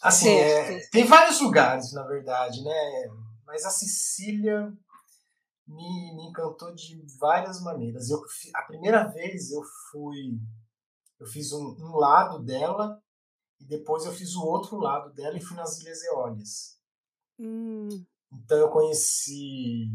assim, 0.00 0.30
é, 0.30 0.88
tem 0.88 1.04
vários 1.04 1.38
lugares, 1.40 1.92
na 1.92 2.04
verdade, 2.04 2.64
né? 2.64 3.08
Mas 3.46 3.66
a 3.66 3.70
Sicília 3.70 4.72
me, 5.66 6.16
me 6.16 6.30
encantou 6.30 6.74
de 6.74 7.04
várias 7.20 7.60
maneiras. 7.60 8.08
Eu, 8.08 8.22
a 8.54 8.62
primeira 8.62 9.04
vez 9.04 9.52
eu 9.52 9.62
fui 9.90 10.40
eu 11.20 11.26
fiz 11.26 11.52
um, 11.52 11.76
um, 11.80 11.96
lado 11.96 12.38
dela 12.44 13.02
e 13.60 13.64
depois 13.64 14.04
eu 14.04 14.12
fiz 14.12 14.34
o 14.34 14.44
outro 14.44 14.76
lado 14.76 15.12
dela 15.12 15.36
e 15.36 15.42
fui 15.42 15.56
nas 15.56 15.80
Ilhas 15.80 16.02
Eólias. 16.04 16.78
Hum. 17.38 17.88
Então 18.32 18.58
eu 18.58 18.70
conheci 18.70 19.90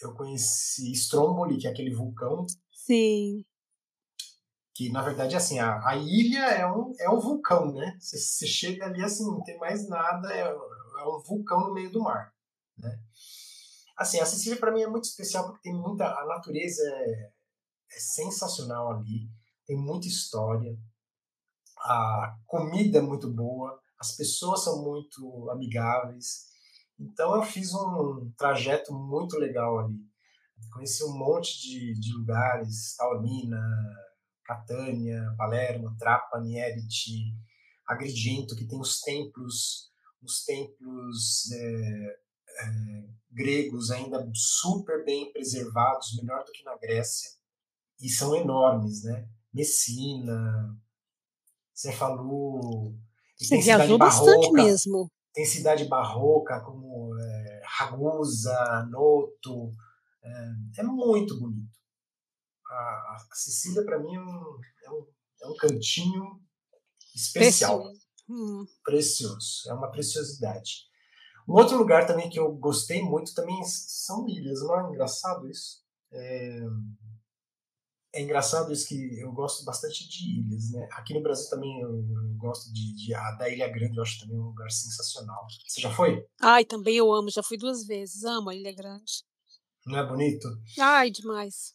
eu 0.00 0.12
conheci 0.14 0.92
Stromboli, 0.92 1.56
que 1.56 1.66
é 1.66 1.70
aquele 1.70 1.94
vulcão. 1.94 2.46
Sim. 2.72 3.44
Que 4.74 4.90
na 4.90 5.02
verdade 5.02 5.36
assim, 5.36 5.58
a, 5.58 5.86
a 5.88 5.96
ilha 5.96 6.44
é 6.46 6.66
um, 6.66 6.92
é 6.98 7.08
um 7.08 7.20
vulcão, 7.20 7.72
né? 7.72 7.96
Você, 8.00 8.18
você 8.18 8.46
chega 8.46 8.86
ali 8.86 9.02
assim, 9.02 9.24
não 9.24 9.42
tem 9.42 9.56
mais 9.58 9.88
nada, 9.88 10.32
é, 10.32 10.40
é 10.40 11.06
um 11.06 11.22
vulcão 11.22 11.60
no 11.60 11.72
meio 11.72 11.90
do 11.92 12.02
mar, 12.02 12.34
né? 12.76 12.98
Assim, 13.96 14.18
a 14.18 14.26
Sicília 14.26 14.58
para 14.58 14.72
mim 14.72 14.82
é 14.82 14.88
muito 14.88 15.04
especial 15.04 15.46
porque 15.46 15.62
tem 15.62 15.72
muita 15.72 16.06
a 16.06 16.26
natureza 16.26 16.82
é, 16.82 17.32
é 17.92 18.00
sensacional 18.00 18.90
ali 18.90 19.30
tem 19.66 19.76
muita 19.76 20.06
história, 20.06 20.76
a 21.84 22.36
comida 22.46 22.98
é 22.98 23.02
muito 23.02 23.30
boa, 23.30 23.78
as 24.00 24.16
pessoas 24.16 24.64
são 24.64 24.82
muito 24.82 25.50
amigáveis. 25.50 26.46
Então 26.98 27.34
eu 27.36 27.42
fiz 27.42 27.74
um 27.74 28.32
trajeto 28.36 28.92
muito 28.94 29.36
legal 29.36 29.78
ali. 29.80 29.98
Conheci 30.72 31.04
um 31.04 31.16
monte 31.16 31.60
de, 31.60 32.00
de 32.00 32.12
lugares, 32.14 32.96
Taormina, 32.96 33.60
Catânia, 34.44 35.34
Palermo, 35.36 35.96
Trapani, 35.98 36.52
Mieriti, 36.52 37.36
Agrigento, 37.86 38.56
que 38.56 38.66
tem 38.66 38.80
os 38.80 39.00
templos, 39.00 39.90
os 40.22 40.44
templos 40.44 41.50
é, 41.52 42.18
é, 42.60 43.08
gregos 43.30 43.90
ainda 43.90 44.26
super 44.34 45.04
bem 45.04 45.32
preservados, 45.32 46.16
melhor 46.16 46.44
do 46.44 46.52
que 46.52 46.64
na 46.64 46.76
Grécia, 46.76 47.30
e 48.00 48.08
são 48.08 48.34
enormes, 48.34 49.02
né? 49.04 49.28
Messina, 49.52 50.76
Cefalu. 51.74 52.94
Você 53.38 53.58
viajou 53.58 53.98
bastante 53.98 54.50
mesmo. 54.52 55.10
Tem 55.32 55.44
cidade 55.44 55.86
barroca 55.86 56.60
como 56.60 57.12
é, 57.18 57.62
Ragusa, 57.66 58.86
Noto. 58.88 59.72
É, 60.22 60.80
é 60.80 60.82
muito 60.84 61.38
bonito. 61.40 61.74
A, 62.70 62.74
a 62.74 63.26
Sicília, 63.34 63.84
para 63.84 63.98
mim, 63.98 64.14
é 64.14 64.20
um, 64.20 64.58
é, 64.84 64.90
um, 64.90 65.06
é 65.42 65.48
um 65.48 65.56
cantinho 65.56 66.40
especial. 67.14 67.80
Precioso. 67.80 68.04
Hum. 68.28 68.64
Precioso. 68.84 69.68
É 69.68 69.74
uma 69.74 69.90
preciosidade. 69.90 70.84
Um 71.48 71.54
outro 71.54 71.76
lugar 71.76 72.06
também 72.06 72.30
que 72.30 72.38
eu 72.38 72.52
gostei 72.52 73.02
muito 73.02 73.34
também 73.34 73.62
são 73.64 74.26
ilhas. 74.28 74.62
Não 74.62 74.80
é 74.80 74.90
engraçado 74.90 75.48
isso? 75.48 75.82
É, 76.12 76.60
é 78.14 78.22
engraçado 78.22 78.72
isso 78.72 78.86
que 78.86 79.18
eu 79.18 79.32
gosto 79.32 79.64
bastante 79.64 80.08
de 80.08 80.40
ilhas, 80.40 80.70
né? 80.70 80.88
Aqui 80.92 81.12
no 81.12 81.22
Brasil 81.22 81.50
também 81.50 81.80
eu, 81.80 81.90
eu 81.90 82.34
gosto 82.36 82.72
de, 82.72 82.94
de 82.94 83.12
a, 83.12 83.32
da 83.32 83.48
Ilha 83.48 83.68
Grande, 83.68 83.96
eu 83.96 84.02
acho 84.02 84.20
também 84.20 84.38
um 84.38 84.44
lugar 84.44 84.70
sensacional. 84.70 85.44
Você 85.66 85.80
já 85.80 85.90
foi? 85.90 86.24
Ai, 86.40 86.64
também 86.64 86.96
eu 86.96 87.12
amo, 87.12 87.28
já 87.28 87.42
fui 87.42 87.58
duas 87.58 87.84
vezes, 87.84 88.22
amo 88.22 88.50
a 88.50 88.54
Ilha 88.54 88.72
Grande. 88.72 89.24
Não 89.84 89.98
é 89.98 90.06
bonito? 90.06 90.48
Ai, 90.78 91.10
demais. 91.10 91.74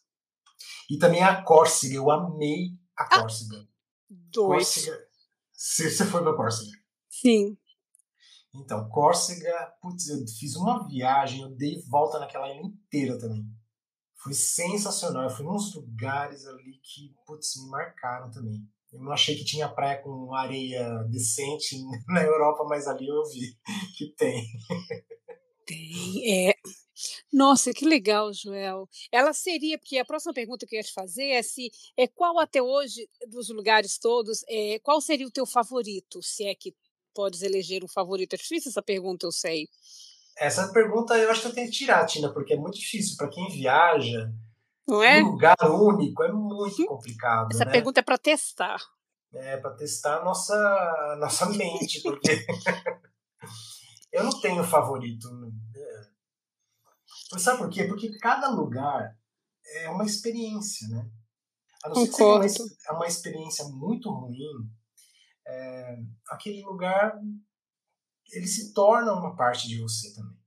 E 0.90 0.98
também 0.98 1.22
a 1.22 1.44
Córcega, 1.44 1.96
eu 1.96 2.10
amei 2.10 2.72
a 2.98 3.04
ah, 3.04 3.20
Córcega. 3.20 3.58
Ah, 3.58 3.68
dois. 4.10 4.74
Córcega. 4.76 4.98
Você, 5.52 5.92
você 5.92 6.06
foi 6.06 6.24
pra 6.24 6.36
Córcega? 6.36 6.72
Sim. 7.10 7.58
Então, 8.56 8.88
Córcega, 8.90 9.74
putz, 9.82 10.08
eu 10.08 10.26
fiz 10.40 10.56
uma 10.56 10.88
viagem, 10.88 11.42
eu 11.42 11.50
dei 11.50 11.84
volta 11.88 12.18
naquela 12.18 12.50
ilha 12.50 12.62
inteira 12.62 13.20
também. 13.20 13.46
Foi 14.22 14.34
sensacional. 14.34 15.24
Eu 15.24 15.30
fui 15.30 15.46
nos 15.46 15.74
lugares 15.76 16.46
ali 16.46 16.80
que, 16.84 17.14
putz, 17.26 17.56
me 17.64 17.70
marcaram 17.70 18.30
também. 18.30 18.62
Eu 18.92 19.00
não 19.00 19.12
achei 19.12 19.36
que 19.36 19.46
tinha 19.46 19.70
praia 19.70 20.02
com 20.02 20.34
areia 20.34 21.04
decente 21.10 21.78
na 22.08 22.24
Europa, 22.24 22.66
mas 22.68 22.88
ali 22.88 23.08
eu 23.08 23.24
vi 23.26 23.56
que 23.98 24.14
tem. 24.16 24.46
Tem, 25.66 26.48
é. 26.50 26.54
Nossa, 27.32 27.72
que 27.74 27.86
legal, 27.86 28.34
Joel. 28.34 28.90
Ela 29.12 29.32
seria, 29.34 29.78
porque 29.78 29.98
a 29.98 30.06
próxima 30.06 30.34
pergunta 30.34 30.66
que 30.66 30.76
eu 30.76 30.80
ia 30.80 30.84
te 30.84 30.92
fazer 30.92 31.28
é 31.30 31.42
se 31.42 31.72
é 31.96 32.08
qual 32.08 32.40
até 32.40 32.62
hoje 32.62 33.08
dos 33.28 33.50
lugares 33.50 33.98
todos, 33.98 34.44
é, 34.50 34.80
qual 34.80 35.00
seria 35.00 35.28
o 35.28 35.32
teu 35.32 35.46
favorito, 35.46 36.22
se 36.22 36.44
é 36.46 36.56
que 36.56 36.76
podes 37.14 37.42
eleger 37.42 37.84
um 37.84 37.88
favorito? 37.88 38.34
É 38.34 38.38
difícil 38.38 38.70
essa 38.70 38.82
pergunta, 38.82 39.26
eu 39.26 39.32
sei. 39.32 39.70
Essa 40.40 40.72
pergunta 40.72 41.18
eu 41.18 41.30
acho 41.30 41.42
que 41.42 41.48
eu 41.48 41.54
tenho 41.54 41.68
que 41.70 41.78
tirar, 41.78 42.06
Tina, 42.06 42.32
porque 42.32 42.54
é 42.54 42.58
muito 42.58 42.80
difícil 42.80 43.18
para 43.18 43.28
quem 43.28 43.50
viaja. 43.50 44.32
Não 44.88 45.04
é? 45.04 45.22
Um 45.22 45.32
lugar 45.32 45.58
único 45.64 46.24
é 46.24 46.32
muito 46.32 46.86
complicado. 46.86 47.50
Essa 47.52 47.66
né? 47.66 47.72
pergunta 47.72 48.00
é 48.00 48.04
para 48.04 48.18
testar. 48.18 48.80
É, 49.34 49.58
para 49.58 49.76
testar 49.76 50.22
a 50.22 50.24
nossa, 50.24 51.18
nossa 51.20 51.46
mente, 51.50 52.02
porque 52.02 52.46
eu 54.14 54.24
não 54.24 54.40
tenho 54.40 54.64
favorito. 54.64 55.28
É. 55.76 57.38
Sabe 57.38 57.58
por 57.60 57.70
quê? 57.70 57.84
Porque 57.84 58.18
cada 58.18 58.50
lugar 58.50 59.16
é 59.76 59.90
uma 59.90 60.06
experiência, 60.06 60.88
né? 60.88 61.06
A 61.84 61.90
não 61.90 61.96
ser 61.96 62.12
que 62.12 62.24
uma, 62.24 62.46
é 62.46 62.92
uma 62.94 63.08
experiência 63.08 63.66
muito 63.66 64.10
ruim, 64.10 64.70
é, 65.46 65.98
aquele 66.30 66.64
lugar 66.64 67.20
ele 68.32 68.48
se 68.48 68.74
torna 68.74 69.14
uma 69.14 69.36
parte 69.36 69.68
de 69.68 69.82
você 69.82 70.14
também. 70.14 70.38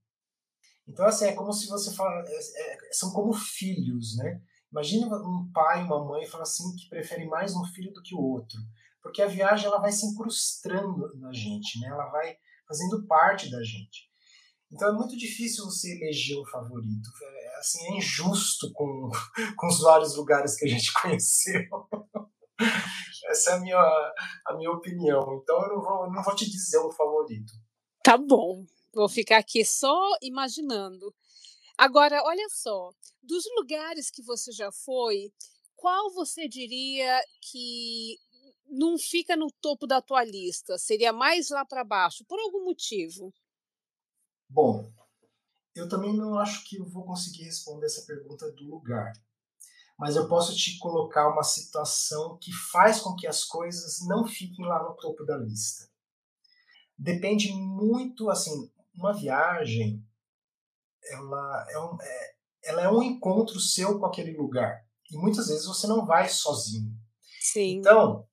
Então, 0.86 1.06
assim, 1.06 1.26
é 1.26 1.32
como 1.32 1.52
se 1.52 1.68
você 1.68 1.94
fala, 1.94 2.22
é, 2.26 2.74
é, 2.74 2.78
são 2.92 3.12
como 3.12 3.32
filhos, 3.32 4.16
né? 4.16 4.40
Imagina 4.70 5.06
um 5.16 5.50
pai 5.52 5.80
e 5.80 5.84
uma 5.84 6.04
mãe 6.04 6.26
falar 6.26 6.44
assim 6.44 6.74
que 6.74 6.88
preferem 6.88 7.28
mais 7.28 7.54
um 7.54 7.64
filho 7.66 7.92
do 7.92 8.02
que 8.02 8.14
o 8.14 8.20
outro, 8.20 8.58
porque 9.02 9.20
a 9.20 9.26
viagem 9.26 9.66
ela 9.66 9.80
vai 9.80 9.92
se 9.92 10.06
incrustando 10.06 11.14
na 11.18 11.32
gente, 11.32 11.78
né? 11.80 11.88
Ela 11.88 12.08
vai 12.08 12.36
fazendo 12.66 13.06
parte 13.06 13.50
da 13.50 13.62
gente. 13.62 14.10
Então 14.72 14.88
é 14.88 14.92
muito 14.92 15.16
difícil 15.16 15.66
você 15.66 15.94
eleger 15.94 16.38
o 16.38 16.46
favorito. 16.46 17.10
É, 17.22 17.58
assim, 17.58 17.84
é 17.88 17.96
injusto 17.98 18.72
com, 18.72 19.10
com 19.56 19.66
os 19.66 19.80
vários 19.80 20.16
lugares 20.16 20.56
que 20.56 20.64
a 20.64 20.68
gente 20.68 20.90
conheceu. 21.00 21.62
Essa 23.28 23.50
é 23.50 23.54
a 23.54 23.60
minha, 23.60 23.76
a 24.46 24.56
minha 24.56 24.70
opinião. 24.70 25.38
Então 25.42 25.62
eu 25.62 25.76
não 25.76 25.82
vou, 25.82 26.10
não 26.10 26.22
vou 26.22 26.34
te 26.34 26.50
dizer 26.50 26.78
um 26.78 26.90
favorito. 26.90 27.52
Tá 28.02 28.18
bom, 28.18 28.66
vou 28.92 29.08
ficar 29.08 29.38
aqui 29.38 29.64
só 29.64 29.96
imaginando. 30.20 31.14
Agora, 31.78 32.20
olha 32.24 32.48
só, 32.50 32.92
dos 33.22 33.44
lugares 33.56 34.10
que 34.10 34.20
você 34.20 34.50
já 34.50 34.72
foi, 34.72 35.32
qual 35.76 36.12
você 36.12 36.48
diria 36.48 37.22
que 37.40 38.18
não 38.68 38.98
fica 38.98 39.36
no 39.36 39.52
topo 39.52 39.86
da 39.86 40.02
tua 40.02 40.24
lista? 40.24 40.76
Seria 40.78 41.12
mais 41.12 41.50
lá 41.50 41.64
para 41.64 41.84
baixo, 41.84 42.24
por 42.24 42.40
algum 42.40 42.64
motivo? 42.64 43.32
Bom, 44.48 44.92
eu 45.72 45.88
também 45.88 46.12
não 46.12 46.36
acho 46.36 46.64
que 46.64 46.78
eu 46.78 46.84
vou 46.84 47.04
conseguir 47.04 47.44
responder 47.44 47.86
essa 47.86 48.04
pergunta 48.04 48.50
do 48.50 48.64
lugar. 48.64 49.12
Mas 49.96 50.16
eu 50.16 50.26
posso 50.26 50.56
te 50.56 50.76
colocar 50.80 51.28
uma 51.28 51.44
situação 51.44 52.36
que 52.38 52.52
faz 52.52 53.00
com 53.00 53.14
que 53.14 53.28
as 53.28 53.44
coisas 53.44 54.04
não 54.08 54.26
fiquem 54.26 54.66
lá 54.66 54.82
no 54.82 54.96
topo 54.96 55.24
da 55.24 55.36
lista 55.36 55.91
depende 56.98 57.52
muito, 57.52 58.30
assim, 58.30 58.70
uma 58.94 59.12
viagem, 59.12 60.04
ela 61.10 61.66
é, 61.70 61.78
um, 61.78 61.96
é, 62.00 62.34
ela 62.64 62.82
é 62.82 62.90
um 62.90 63.02
encontro 63.02 63.58
seu 63.58 63.98
com 63.98 64.06
aquele 64.06 64.36
lugar. 64.36 64.84
E 65.10 65.16
muitas 65.16 65.48
vezes 65.48 65.66
você 65.66 65.86
não 65.86 66.06
vai 66.06 66.28
sozinho. 66.28 66.92
Sim. 67.40 67.78
Então, 67.78 68.26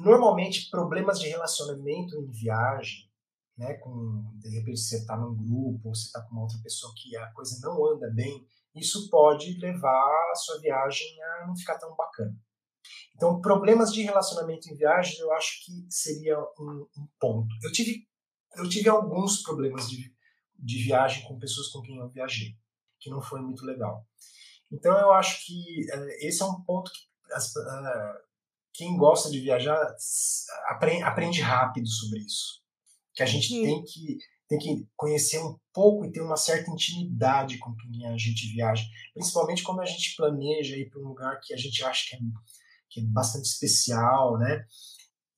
normalmente 0.00 0.70
problemas 0.70 1.18
de 1.18 1.28
relacionamento 1.28 2.16
em 2.16 2.30
viagem, 2.30 3.08
né, 3.56 3.74
com 3.74 4.32
de 4.36 4.48
repente 4.50 4.80
você 4.80 4.98
está 4.98 5.16
num 5.16 5.34
grupo 5.34 5.88
ou 5.88 5.94
você 5.94 6.06
está 6.06 6.22
com 6.22 6.32
uma 6.32 6.42
outra 6.42 6.58
pessoa 6.62 6.92
que 6.96 7.16
a 7.16 7.32
coisa 7.32 7.58
não 7.60 7.84
anda 7.86 8.10
bem, 8.10 8.46
isso 8.74 9.08
pode 9.10 9.58
levar 9.58 10.30
a 10.30 10.34
sua 10.34 10.60
viagem 10.60 11.20
a 11.22 11.46
não 11.46 11.56
ficar 11.56 11.78
tão 11.78 11.94
bacana. 11.96 12.36
Então, 13.18 13.40
problemas 13.40 13.92
de 13.92 14.02
relacionamento 14.02 14.70
em 14.70 14.76
viagem, 14.76 15.18
eu 15.18 15.32
acho 15.32 15.64
que 15.64 15.84
seria 15.90 16.38
um, 16.38 16.86
um 16.96 17.08
ponto. 17.18 17.48
Eu 17.64 17.72
tive, 17.72 18.06
eu 18.56 18.68
tive 18.68 18.88
alguns 18.88 19.42
problemas 19.42 19.90
de, 19.90 20.14
de 20.56 20.78
viagem 20.84 21.26
com 21.26 21.36
pessoas 21.36 21.66
com 21.66 21.82
quem 21.82 21.96
eu 21.96 22.08
viajei, 22.08 22.54
que 23.00 23.10
não 23.10 23.20
foi 23.20 23.40
muito 23.40 23.66
legal. 23.66 24.06
Então, 24.70 24.96
eu 24.96 25.10
acho 25.12 25.44
que 25.44 25.84
uh, 25.92 26.08
esse 26.20 26.40
é 26.40 26.46
um 26.46 26.62
ponto 26.62 26.92
que 26.92 27.32
as, 27.34 27.56
uh, 27.56 28.18
quem 28.72 28.96
gosta 28.96 29.28
de 29.28 29.40
viajar 29.40 29.76
aprende, 30.68 31.02
aprende, 31.02 31.40
rápido 31.40 31.88
sobre 31.88 32.20
isso. 32.20 32.62
Que 33.14 33.24
a 33.24 33.26
gente 33.26 33.48
tem 33.48 33.82
que 33.82 34.18
tem 34.48 34.58
que 34.58 34.88
conhecer 34.96 35.40
um 35.40 35.58
pouco 35.74 36.06
e 36.06 36.12
ter 36.12 36.22
uma 36.22 36.36
certa 36.36 36.70
intimidade 36.70 37.58
com 37.58 37.74
quem 37.74 38.06
a 38.06 38.16
gente 38.16 38.46
viaja, 38.50 38.82
principalmente 39.12 39.62
quando 39.62 39.80
a 39.80 39.84
gente 39.84 40.16
planeja 40.16 40.74
ir 40.74 40.88
para 40.88 41.00
um 41.02 41.08
lugar 41.08 41.38
que 41.42 41.52
a 41.52 41.56
gente 41.56 41.84
acha 41.84 42.08
que 42.08 42.16
é 42.16 42.18
que 42.90 43.00
é 43.00 43.04
bastante 43.04 43.46
especial, 43.46 44.38
né? 44.38 44.64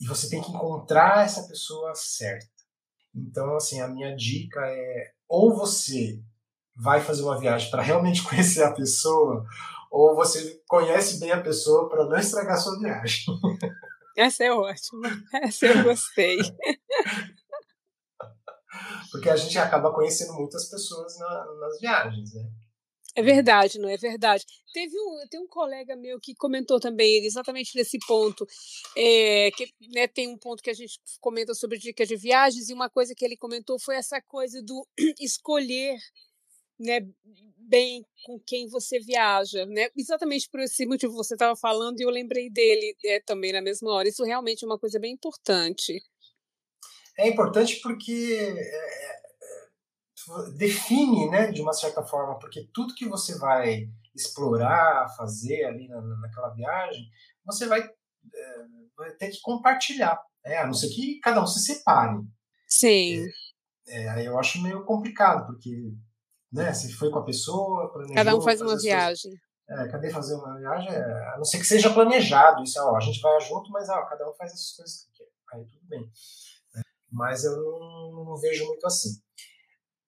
E 0.00 0.06
você 0.06 0.28
tem 0.28 0.40
que 0.42 0.50
encontrar 0.50 1.24
essa 1.24 1.46
pessoa 1.46 1.94
certa. 1.94 2.46
Então, 3.14 3.56
assim, 3.56 3.80
a 3.80 3.88
minha 3.88 4.14
dica 4.16 4.60
é 4.60 5.12
ou 5.28 5.54
você 5.54 6.20
vai 6.76 7.00
fazer 7.00 7.22
uma 7.22 7.38
viagem 7.38 7.70
para 7.70 7.82
realmente 7.82 8.22
conhecer 8.28 8.62
a 8.62 8.72
pessoa, 8.72 9.44
ou 9.90 10.14
você 10.16 10.60
conhece 10.66 11.20
bem 11.20 11.32
a 11.32 11.42
pessoa 11.42 11.88
para 11.88 12.04
não 12.06 12.16
estragar 12.16 12.54
a 12.54 12.60
sua 12.60 12.78
viagem. 12.78 13.24
Essa 14.16 14.44
é 14.44 14.52
ótima. 14.52 15.08
Essa 15.34 15.66
eu 15.66 15.84
gostei. 15.84 16.38
Porque 19.10 19.28
a 19.30 19.36
gente 19.36 19.58
acaba 19.58 19.92
conhecendo 19.92 20.32
muitas 20.34 20.68
pessoas 20.68 21.18
na, 21.18 21.54
nas 21.60 21.80
viagens, 21.80 22.34
né? 22.34 22.48
É 23.16 23.22
verdade, 23.22 23.78
não 23.78 23.88
é 23.88 23.96
verdade. 23.96 24.44
Teve 24.72 24.96
um, 24.98 25.26
tem 25.28 25.40
um 25.40 25.48
colega 25.48 25.96
meu 25.96 26.20
que 26.20 26.34
comentou 26.34 26.78
também 26.78 27.24
exatamente 27.24 27.76
nesse 27.76 27.98
ponto, 28.06 28.46
é, 28.96 29.50
que 29.50 29.72
né, 29.92 30.06
tem 30.06 30.28
um 30.28 30.38
ponto 30.38 30.62
que 30.62 30.70
a 30.70 30.74
gente 30.74 31.00
comenta 31.20 31.52
sobre 31.54 31.76
dicas 31.76 32.06
de 32.06 32.16
viagens 32.16 32.68
e 32.68 32.74
uma 32.74 32.88
coisa 32.88 33.14
que 33.14 33.24
ele 33.24 33.36
comentou 33.36 33.80
foi 33.80 33.96
essa 33.96 34.20
coisa 34.22 34.62
do 34.62 34.86
escolher, 35.20 35.98
né, 36.78 37.00
bem 37.58 38.04
com 38.24 38.38
quem 38.38 38.68
você 38.68 39.00
viaja, 39.00 39.66
né? 39.66 39.88
Exatamente 39.96 40.48
por 40.48 40.60
esse 40.60 40.86
motivo 40.86 41.12
você 41.12 41.34
estava 41.34 41.56
falando 41.56 42.00
e 42.00 42.04
eu 42.04 42.10
lembrei 42.10 42.48
dele 42.48 42.96
é, 43.04 43.20
também 43.20 43.52
na 43.52 43.60
mesma 43.60 43.92
hora. 43.92 44.08
Isso 44.08 44.24
realmente 44.24 44.64
é 44.64 44.66
uma 44.66 44.78
coisa 44.78 44.98
bem 45.00 45.12
importante. 45.12 46.00
É 47.18 47.28
importante 47.28 47.80
porque 47.80 48.54
é, 48.56 49.19
define, 50.56 51.28
né, 51.30 51.50
de 51.50 51.60
uma 51.60 51.72
certa 51.72 52.02
forma, 52.02 52.38
porque 52.38 52.68
tudo 52.72 52.94
que 52.94 53.08
você 53.08 53.38
vai 53.38 53.88
explorar, 54.14 55.08
fazer 55.16 55.64
ali 55.64 55.88
na, 55.88 56.00
naquela 56.00 56.50
viagem, 56.50 57.08
você 57.44 57.66
vai, 57.66 57.80
é, 57.80 58.64
vai 58.96 59.10
ter 59.12 59.30
que 59.30 59.40
compartilhar, 59.40 60.20
né, 60.44 60.58
a 60.58 60.66
não 60.66 60.74
ser 60.74 60.88
que 60.88 61.20
cada 61.20 61.42
um 61.42 61.46
se 61.46 61.60
separe. 61.60 62.18
Sim. 62.68 63.26
é, 63.88 64.08
aí 64.10 64.26
eu 64.26 64.38
acho 64.38 64.62
meio 64.62 64.84
complicado, 64.84 65.46
porque 65.46 65.92
né, 66.52 66.72
você 66.72 66.92
foi 66.92 67.10
com 67.10 67.18
a 67.18 67.24
pessoa, 67.24 67.92
planejou... 67.92 68.14
Cada 68.14 68.36
um 68.36 68.40
faz 68.40 68.60
uma 68.60 68.76
viagem. 68.76 69.30
Coisas, 69.30 69.50
é, 69.70 69.88
cadê 69.88 70.10
fazer 70.10 70.34
uma 70.34 70.58
viagem? 70.58 70.88
É, 70.88 71.28
a 71.32 71.36
não 71.36 71.44
ser 71.44 71.58
que 71.58 71.64
seja 71.64 71.94
planejado, 71.94 72.62
isso, 72.62 72.80
ó, 72.80 72.96
a 72.96 73.00
gente 73.00 73.20
vai 73.20 73.40
junto, 73.40 73.70
mas 73.70 73.88
ó, 73.88 74.04
cada 74.06 74.28
um 74.28 74.34
faz 74.34 74.52
as 74.52 74.72
coisas 74.72 75.04
que 75.04 75.12
quer. 75.18 75.30
Aí 75.52 75.64
tudo 75.64 75.86
bem. 75.86 76.10
Né? 76.74 76.82
Mas 77.10 77.44
eu 77.44 77.56
não, 77.56 78.24
não, 78.24 78.36
vejo 78.36 78.66
muito 78.66 78.84
assim. 78.84 79.10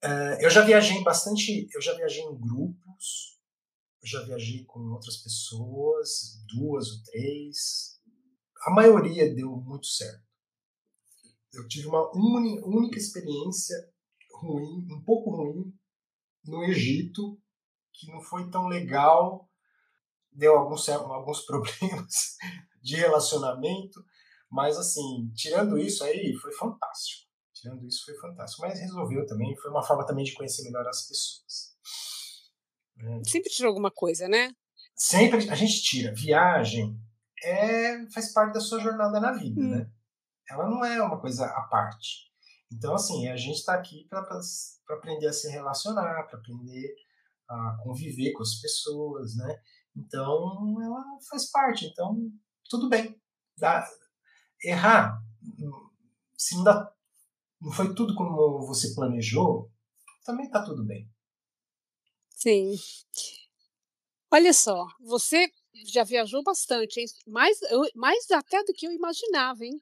É, 0.05 0.45
eu 0.45 0.51
já 0.51 0.63
viajei 0.63 1.03
bastante, 1.03 1.69
eu 1.75 1.81
já 1.81 1.95
viajei 1.95 2.23
em 2.23 2.39
grupos, 2.39 3.39
eu 4.03 4.09
já 4.09 4.23
viajei 4.23 4.65
com 4.65 4.81
outras 4.93 5.19
pessoas, 5.19 6.43
duas 6.53 6.91
ou 6.91 7.03
três. 7.05 8.01
A 8.67 8.71
maioria 8.71 9.33
deu 9.35 9.51
muito 9.57 9.87
certo 9.87 10.33
eu 11.53 11.69
tive 11.69 11.87
uma 11.87 12.11
única 12.15 12.99
experiência 12.99 13.77
ruim, 14.35 14.87
um 14.91 15.03
pouco 15.05 15.31
ruim, 15.31 15.73
no 16.45 16.65
Egito, 16.65 17.39
que 17.93 18.11
não 18.11 18.21
foi 18.21 18.51
tão 18.51 18.67
legal, 18.67 19.49
deu 20.31 20.59
alguns, 20.59 20.89
alguns 20.89 21.45
problemas 21.47 22.37
de 22.83 22.97
relacionamento, 22.97 24.03
mas 24.51 24.77
assim, 24.77 25.31
tirando 25.35 25.79
isso 25.79 26.03
aí, 26.03 26.35
foi 26.35 26.53
fantástico. 26.53 27.31
Tirando 27.63 27.87
isso, 27.87 28.05
foi 28.05 28.17
fantástico. 28.17 28.63
Mas 28.63 28.81
resolveu 28.81 29.25
também, 29.25 29.57
foi 29.57 29.71
uma 29.71 29.85
forma 29.85 30.05
também 30.05 30.25
de 30.25 30.35
conhecer 30.35 30.65
melhor 30.65 30.85
as 30.89 31.07
pessoas. 31.07 31.77
Né? 32.97 33.23
Sempre 33.25 33.51
tirou 33.51 33.69
alguma 33.69 33.91
coisa, 33.91 34.29
né? 34.29 34.53
Sempre 34.97 35.49
a 35.49 35.55
gente 35.55 35.81
tira. 35.83 36.13
Viagem 36.13 37.01
é, 37.41 38.05
faz 38.11 38.33
parte 38.33 38.55
da 38.55 38.61
sua 38.61 38.81
jornada 38.81 39.21
na 39.21 39.33
vida, 39.33 39.61
hum. 39.61 39.71
né? 39.71 39.91
ela 40.51 40.69
não 40.69 40.85
é 40.85 41.01
uma 41.01 41.21
coisa 41.21 41.47
à 41.47 41.63
parte. 41.63 42.33
Então, 42.73 42.95
assim, 42.95 43.29
a 43.29 43.37
gente 43.37 43.59
está 43.59 43.75
aqui 43.75 44.09
para 44.09 44.27
aprender 44.91 45.29
a 45.29 45.33
se 45.33 45.49
relacionar, 45.49 46.25
para 46.25 46.39
aprender 46.39 46.95
a 47.49 47.79
conviver 47.85 48.33
com 48.33 48.43
as 48.43 48.57
pessoas, 48.57 49.37
né? 49.37 49.61
Então, 49.95 50.83
ela 50.83 51.05
faz 51.31 51.51
parte. 51.51 51.87
Então, 51.87 52.17
tudo 52.69 52.89
bem. 52.89 53.21
Dá, 53.57 53.87
errar, 54.65 55.23
se 56.37 56.57
não, 56.57 56.65
dá, 56.65 56.93
não 57.63 57.71
foi 57.71 57.95
tudo 57.95 58.15
como 58.17 58.67
você 58.67 58.93
planejou, 58.93 59.71
também 60.25 60.47
está 60.47 60.65
tudo 60.65 60.85
bem. 60.85 61.09
Sim. 62.31 62.75
Olha 64.31 64.53
só, 64.53 64.89
você 65.01 65.49
já 65.87 66.03
viajou 66.03 66.43
bastante, 66.43 67.01
hein? 67.01 67.07
Mais, 67.27 67.59
mais 67.95 68.29
até 68.33 68.65
do 68.65 68.73
que 68.73 68.87
eu 68.87 68.91
imaginava, 68.91 69.65
hein? 69.65 69.81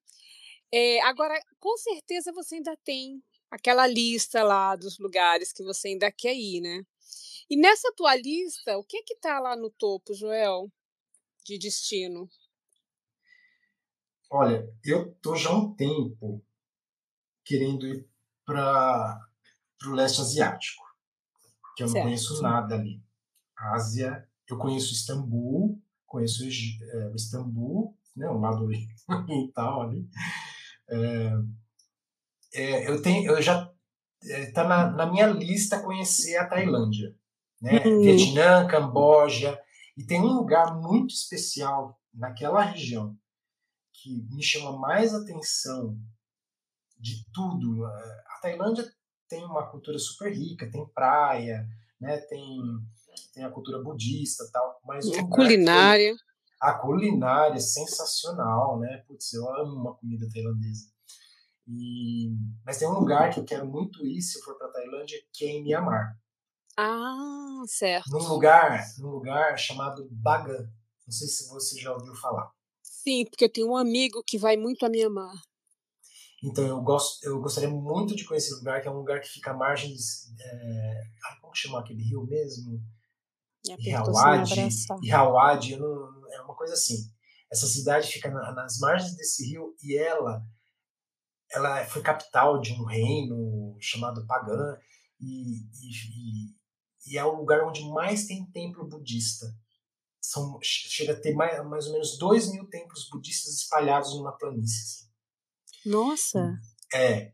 É, 0.70 1.00
agora, 1.02 1.34
com 1.58 1.76
certeza 1.78 2.32
você 2.32 2.56
ainda 2.56 2.76
tem 2.84 3.22
aquela 3.50 3.86
lista 3.86 4.42
lá 4.42 4.76
dos 4.76 4.98
lugares 4.98 5.52
que 5.52 5.64
você 5.64 5.88
ainda 5.88 6.12
quer 6.12 6.34
ir, 6.34 6.60
né? 6.60 6.84
E 7.48 7.56
nessa 7.56 7.92
tua 7.96 8.14
lista, 8.14 8.76
o 8.76 8.84
que 8.84 9.02
que 9.02 9.16
tá 9.16 9.40
lá 9.40 9.56
no 9.56 9.70
topo, 9.70 10.14
Joel, 10.14 10.70
de 11.44 11.58
destino? 11.58 12.28
Olha, 14.28 14.68
eu 14.84 15.12
tô 15.14 15.34
já 15.34 15.50
há 15.50 15.56
um 15.56 15.74
tempo 15.74 16.44
querendo 17.50 17.84
ir 17.84 18.08
para 18.46 19.20
o 19.86 19.90
leste 19.90 20.20
asiático, 20.20 20.84
que 21.76 21.82
eu 21.82 21.86
não 21.86 21.92
certo. 21.92 22.04
conheço 22.04 22.42
nada 22.42 22.76
ali. 22.76 23.02
A 23.58 23.74
Ásia, 23.74 24.28
eu 24.48 24.56
conheço 24.56 24.92
Istambul, 24.92 25.82
conheço 26.06 26.44
é, 26.44 27.12
Istambul, 27.12 27.96
né, 28.14 28.28
o 28.28 28.38
lado 28.38 28.62
oriental 29.10 29.82
ali, 29.82 30.08
é, 30.88 31.32
é, 32.54 32.88
eu 32.88 33.02
tenho, 33.02 33.32
eu 33.32 33.42
já 33.42 33.68
está 34.22 34.62
é, 34.62 34.68
na, 34.68 34.90
na, 34.92 35.06
minha 35.06 35.26
lista 35.26 35.82
conhecer 35.82 36.36
a 36.36 36.46
Tailândia, 36.46 37.16
né? 37.60 37.82
Uhum. 37.84 38.00
Vietnã, 38.00 38.66
Camboja 38.68 39.60
e 39.96 40.04
tem 40.04 40.20
um 40.20 40.34
lugar 40.34 40.76
muito 40.76 41.12
especial 41.12 42.00
naquela 42.14 42.62
região 42.62 43.16
que 43.92 44.22
me 44.30 44.42
chama 44.42 44.78
mais 44.78 45.12
atenção 45.12 45.98
de 47.00 47.24
tudo. 47.32 47.84
A 47.86 48.38
Tailândia 48.42 48.84
tem 49.28 49.44
uma 49.44 49.66
cultura 49.70 49.98
super 49.98 50.32
rica, 50.32 50.70
tem 50.70 50.86
praia, 50.88 51.66
né? 52.00 52.18
Tem 52.18 52.40
tem 53.34 53.44
a 53.44 53.50
cultura 53.50 53.82
budista 53.82 54.48
tal, 54.52 54.80
mas 54.84 55.06
a 55.12 55.26
culinária 55.28 56.14
a 56.60 56.74
culinária 56.74 57.56
é 57.56 57.60
sensacional, 57.60 58.78
né? 58.78 59.02
Putz, 59.08 59.32
eu 59.32 59.48
amo 59.56 59.76
uma 59.76 59.94
comida 59.94 60.28
tailandesa. 60.30 60.90
E, 61.66 62.30
mas 62.64 62.78
tem 62.78 62.86
um 62.86 62.98
lugar 62.98 63.32
que 63.32 63.40
eu 63.40 63.44
quero 63.44 63.66
muito 63.66 64.04
ir 64.06 64.20
se 64.20 64.38
eu 64.38 64.42
for 64.42 64.58
para 64.58 64.68
Tailândia, 64.68 65.18
que 65.32 65.46
é 65.46 65.48
em 65.48 65.62
Myanmar. 65.62 66.18
Ah, 66.76 67.62
certo. 67.66 68.10
Num 68.10 68.28
lugar, 68.28 68.84
num 68.98 69.10
lugar 69.10 69.58
chamado 69.58 70.06
Bagan. 70.10 70.68
Não 71.06 71.12
sei 71.12 71.28
se 71.28 71.48
você 71.48 71.80
já 71.80 71.92
ouviu 71.94 72.14
falar. 72.14 72.50
Sim, 72.82 73.24
porque 73.24 73.44
eu 73.44 73.52
tenho 73.52 73.70
um 73.70 73.76
amigo 73.76 74.22
que 74.26 74.36
vai 74.36 74.56
muito 74.56 74.84
a 74.84 74.90
Myanmar. 74.90 75.34
Então 76.42 76.66
eu 76.66 76.80
gosto, 76.80 77.22
eu 77.24 77.40
gostaria 77.40 77.68
muito 77.68 78.16
de 78.16 78.24
conhecer 78.24 78.48
esse 78.48 78.58
lugar, 78.58 78.80
que 78.80 78.88
é 78.88 78.90
um 78.90 78.96
lugar 78.96 79.20
que 79.20 79.28
fica 79.28 79.50
à 79.50 79.54
margem 79.54 79.94
é, 80.40 81.02
como 81.40 81.54
chama 81.54 81.80
aquele 81.80 82.02
rio 82.02 82.24
mesmo? 82.26 82.80
Ihawadi, 85.02 85.74
é 85.74 86.40
uma 86.42 86.54
coisa 86.54 86.74
assim. 86.74 87.10
Essa 87.52 87.66
cidade 87.66 88.10
fica 88.10 88.30
na, 88.30 88.52
nas 88.52 88.78
margens 88.78 89.16
desse 89.16 89.46
rio 89.50 89.74
e 89.82 89.98
ela 89.98 90.42
ela 91.52 91.84
foi 91.86 92.00
capital 92.00 92.60
de 92.60 92.72
um 92.72 92.84
reino 92.84 93.76
chamado 93.80 94.24
Pagã 94.24 94.78
e, 95.20 95.58
e, 95.58 96.54
e 97.06 97.18
é 97.18 97.24
o 97.24 97.36
lugar 97.36 97.66
onde 97.66 97.84
mais 97.90 98.26
tem 98.26 98.48
templo 98.52 98.86
budista. 98.88 99.46
São, 100.22 100.58
chega 100.62 101.14
a 101.14 101.20
ter 101.20 101.34
mais, 101.34 101.66
mais 101.66 101.86
ou 101.86 101.92
menos 101.94 102.16
dois 102.18 102.52
mil 102.52 102.68
templos 102.68 103.08
budistas 103.10 103.54
espalhados 103.54 104.14
numa 104.14 104.36
planície. 104.36 104.82
Assim. 104.82 105.09
Nossa! 105.84 106.58
É. 106.94 107.32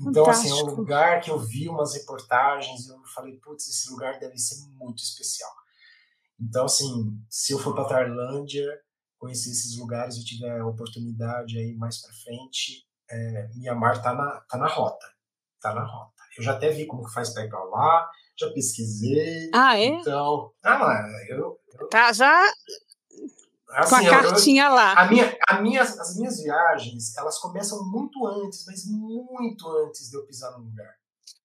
Então, 0.00 0.24
Fantástico. 0.24 0.54
assim, 0.54 0.60
é 0.60 0.70
um 0.70 0.74
lugar 0.76 1.20
que 1.20 1.30
eu 1.30 1.38
vi 1.38 1.68
umas 1.68 1.94
reportagens 1.94 2.86
e 2.86 2.90
eu 2.90 3.04
falei, 3.14 3.36
putz, 3.38 3.66
esse 3.68 3.90
lugar 3.90 4.18
deve 4.20 4.38
ser 4.38 4.56
muito 4.76 5.02
especial. 5.02 5.50
Então, 6.40 6.66
assim, 6.66 7.20
se 7.28 7.52
eu 7.52 7.58
for 7.58 7.74
para 7.74 7.88
Tailândia, 7.88 8.64
conhecer 9.18 9.50
esses 9.50 9.76
lugares, 9.76 10.16
eu 10.16 10.24
tiver 10.24 10.60
a 10.60 10.66
oportunidade 10.66 11.58
aí 11.58 11.74
mais 11.74 12.00
para 12.00 12.12
frente, 12.14 12.86
é, 13.10 13.48
Mianmar 13.56 14.00
tá 14.00 14.14
na, 14.14 14.40
tá 14.48 14.56
na 14.56 14.68
rota. 14.68 15.06
Tá 15.60 15.74
na 15.74 15.84
rota. 15.84 16.22
Eu 16.36 16.44
já 16.44 16.52
até 16.52 16.70
vi 16.70 16.86
como 16.86 17.04
que 17.04 17.12
faz 17.12 17.34
para 17.34 17.44
ir 17.44 17.48
para 17.48 17.64
lá, 17.64 18.08
já 18.38 18.48
pesquisei. 18.52 19.50
Ah, 19.52 19.76
é? 19.76 19.86
Então, 19.86 20.52
ah, 20.62 21.02
eu, 21.28 21.58
eu 21.80 21.88
tá 21.88 22.12
já 22.12 22.44
assim, 23.70 23.90
com 23.90 23.96
a 23.96 24.10
cartinha 24.10 24.64
eu, 24.64 24.74
lá. 24.74 24.92
A 24.94 25.08
minha, 25.08 25.38
a 25.48 25.60
minha, 25.60 25.82
as 25.82 26.16
minhas 26.16 26.42
viagens, 26.42 27.16
elas 27.16 27.38
começam 27.38 27.84
muito 27.90 28.26
antes, 28.26 28.64
mas 28.66 28.86
muito 28.86 29.68
antes 29.68 30.10
de 30.10 30.16
eu 30.16 30.26
pisar 30.26 30.58
no 30.58 30.64
lugar. 30.64 30.94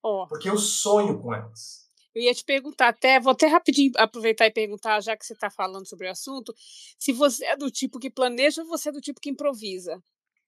Oh. 0.02 0.26
Porque 0.28 0.50
eu 0.50 0.58
sonho 0.58 1.20
com 1.22 1.34
elas. 1.34 1.84
Eu 2.14 2.22
ia 2.22 2.34
te 2.34 2.44
perguntar 2.44 2.90
até, 2.90 3.20
vou 3.20 3.32
até 3.32 3.48
rapidinho 3.48 3.92
aproveitar 3.98 4.46
e 4.46 4.52
perguntar, 4.52 5.02
já 5.02 5.18
que 5.18 5.26
você 5.26 5.34
está 5.34 5.50
falando 5.50 5.88
sobre 5.88 6.08
o 6.08 6.12
assunto, 6.12 6.54
se 7.00 7.12
você 7.12 7.44
é 7.46 7.58
do 7.58 7.72
tipo 7.72 8.00
que 8.00 8.10
planeja 8.10 8.62
ou 8.62 8.68
você 8.68 8.90
é 8.90 8.92
do 8.92 9.02
tipo 9.02 9.20
que 9.20 9.32
improvisa, 9.32 10.02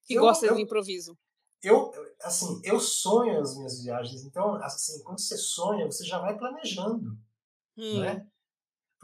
que 0.05 0.13
eu, 0.13 0.21
gosta 0.21 0.45
eu, 0.45 0.53
do 0.53 0.59
improviso. 0.59 1.17
Eu, 1.63 1.91
assim, 2.21 2.61
eu 2.63 2.79
sonho 2.79 3.39
as 3.39 3.57
minhas 3.57 3.81
viagens, 3.81 4.23
então, 4.23 4.55
assim, 4.57 5.01
quando 5.03 5.19
você 5.19 5.35
sonha, 5.35 5.87
você 5.87 6.05
já 6.05 6.19
vai 6.19 6.37
planejando, 6.37 7.17
hum. 7.75 7.99
né? 7.99 8.27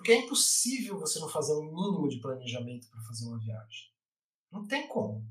Porque 0.02 0.12
é 0.14 0.26
impossível 0.26 0.99
você 0.99 1.20
não 1.20 1.30
fazer 1.30 1.54
um 1.54 1.72
mínimo 1.72 2.10
de 2.10 2.20
planejamento 2.20 2.89
para 2.89 3.02
fazer 3.02 3.26
uma 3.26 3.39
viagem. 3.39 3.91
Não 4.52 4.66
tem 4.66 4.88
como. 4.88 5.24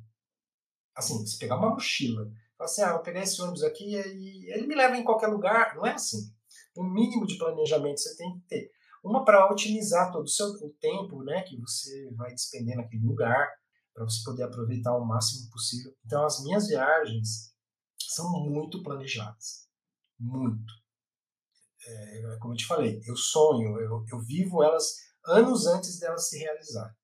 Assim, 0.95 1.19
você 1.19 1.39
pegar 1.39 1.57
uma 1.57 1.71
mochila, 1.71 2.31
falar 2.57 2.71
assim, 2.71 2.83
ah, 2.83 2.91
eu 2.91 3.03
pegar 3.03 3.23
esse 3.23 3.41
ônibus 3.43 3.63
aqui 3.63 3.95
e 3.95 4.53
ele 4.53 4.67
me 4.67 4.75
leva 4.75 4.97
em 4.97 5.05
qualquer 5.05 5.27
lugar, 5.29 5.75
não 5.75 5.87
é 5.87 5.93
assim 5.93 6.33
um 6.77 6.85
mínimo 6.85 7.27
de 7.27 7.37
planejamento 7.37 8.01
você 8.01 8.17
tem 8.17 8.33
que 8.35 8.47
ter. 8.47 8.73
Uma 9.03 9.25
para 9.25 9.51
otimizar 9.51 10.13
todo 10.13 10.25
o 10.25 10.29
seu 10.29 10.47
o 10.47 10.71
tempo 10.81 11.23
né, 11.23 11.43
que 11.43 11.57
você 11.59 12.11
vai 12.13 12.35
despender 12.35 12.77
naquele 12.77 13.05
lugar, 13.05 13.49
para 13.95 14.05
você 14.05 14.23
poder 14.25 14.45
aproveitar 14.45 14.97
o 14.97 15.05
máximo 15.05 15.51
possível. 15.51 15.95
Então, 16.05 16.25
as 16.25 16.43
minhas 16.43 16.69
viagens 16.69 17.55
são 17.99 18.31
muito 18.45 18.83
planejadas. 18.83 19.69
Muito. 20.19 20.80
É, 21.87 22.37
como 22.41 22.53
eu 22.53 22.57
te 22.57 22.67
falei, 22.67 23.01
eu 23.07 23.17
sonho, 23.17 23.79
eu, 23.81 24.05
eu 24.13 24.21
vivo 24.21 24.63
elas 24.63 24.95
anos 25.27 25.67
antes 25.67 25.99
delas 25.99 26.29
se 26.29 26.39
realizarem. 26.39 26.95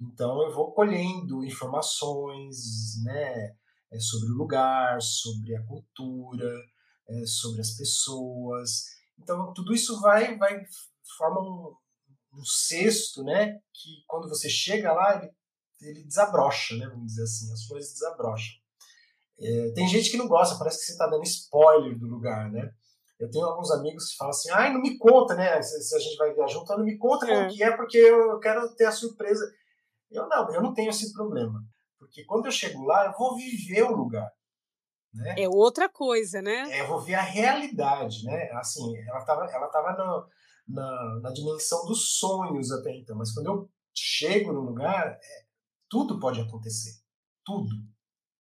Então, 0.00 0.42
eu 0.42 0.52
vou 0.52 0.72
colhendo 0.72 1.44
informações 1.44 3.02
né, 3.04 3.54
é, 3.92 4.00
sobre 4.00 4.30
o 4.30 4.36
lugar, 4.36 5.00
sobre 5.00 5.54
a 5.56 5.64
cultura, 5.64 6.52
é, 7.08 7.26
sobre 7.26 7.60
as 7.60 7.72
pessoas. 7.72 8.84
Então, 9.18 9.52
tudo 9.52 9.72
isso 9.72 10.00
vai, 10.00 10.36
vai 10.36 10.60
forma 11.16 11.40
um, 11.40 11.74
um 12.34 12.44
cesto, 12.44 13.22
né? 13.22 13.58
Que 13.72 14.02
quando 14.06 14.28
você 14.28 14.48
chega 14.48 14.92
lá, 14.92 15.16
ele, 15.16 15.32
ele 15.80 16.04
desabrocha, 16.04 16.76
né? 16.76 16.86
Vamos 16.88 17.06
dizer 17.06 17.22
assim, 17.22 17.52
as 17.52 17.64
flores 17.64 17.92
desabrocham. 17.92 18.54
É, 19.38 19.72
tem 19.72 19.88
gente 19.88 20.10
que 20.10 20.16
não 20.16 20.28
gosta, 20.28 20.58
parece 20.58 20.78
que 20.78 20.84
você 20.84 20.92
está 20.92 21.06
dando 21.06 21.24
spoiler 21.24 21.98
do 21.98 22.06
lugar, 22.06 22.50
né? 22.50 22.72
Eu 23.22 23.30
tenho 23.30 23.46
alguns 23.46 23.70
amigos 23.70 24.10
que 24.10 24.16
falam 24.16 24.30
assim, 24.30 24.50
ai, 24.50 24.72
não 24.72 24.80
me 24.80 24.98
conta, 24.98 25.36
né? 25.36 25.62
Se, 25.62 25.80
se 25.80 25.94
a 25.94 25.98
gente 26.00 26.16
vai 26.16 26.34
viajar 26.34 26.54
junto, 26.54 26.76
não 26.76 26.84
me 26.84 26.98
conta 26.98 27.30
é. 27.30 27.34
como 27.36 27.54
que 27.54 27.62
é, 27.62 27.76
porque 27.76 27.98
eu 27.98 28.40
quero 28.40 28.74
ter 28.74 28.86
a 28.86 28.90
surpresa. 28.90 29.48
Eu 30.10 30.28
não, 30.28 30.52
eu 30.52 30.60
não 30.60 30.74
tenho 30.74 30.90
esse 30.90 31.12
problema. 31.12 31.64
Porque 32.00 32.24
quando 32.24 32.46
eu 32.46 32.50
chego 32.50 32.82
lá, 32.82 33.06
eu 33.06 33.12
vou 33.12 33.36
viver 33.36 33.84
o 33.84 33.94
lugar. 33.94 34.28
Né? 35.14 35.36
É 35.38 35.48
outra 35.48 35.88
coisa, 35.88 36.42
né? 36.42 36.68
É, 36.72 36.80
eu 36.80 36.88
vou 36.88 37.00
ver 37.00 37.14
a 37.14 37.22
realidade, 37.22 38.24
né? 38.24 38.50
Assim, 38.54 38.92
ela 39.06 39.20
estava 39.20 39.44
ela 39.44 39.68
tava 39.68 39.92
no, 39.92 40.26
na, 40.74 41.20
na 41.20 41.32
dimensão 41.32 41.86
dos 41.86 42.18
sonhos 42.18 42.72
até 42.72 42.90
então, 42.96 43.16
mas 43.16 43.32
quando 43.32 43.46
eu 43.46 43.70
chego 43.94 44.52
no 44.52 44.62
lugar, 44.62 45.06
é, 45.06 45.44
tudo 45.88 46.18
pode 46.18 46.40
acontecer. 46.40 47.00
Tudo. 47.44 47.72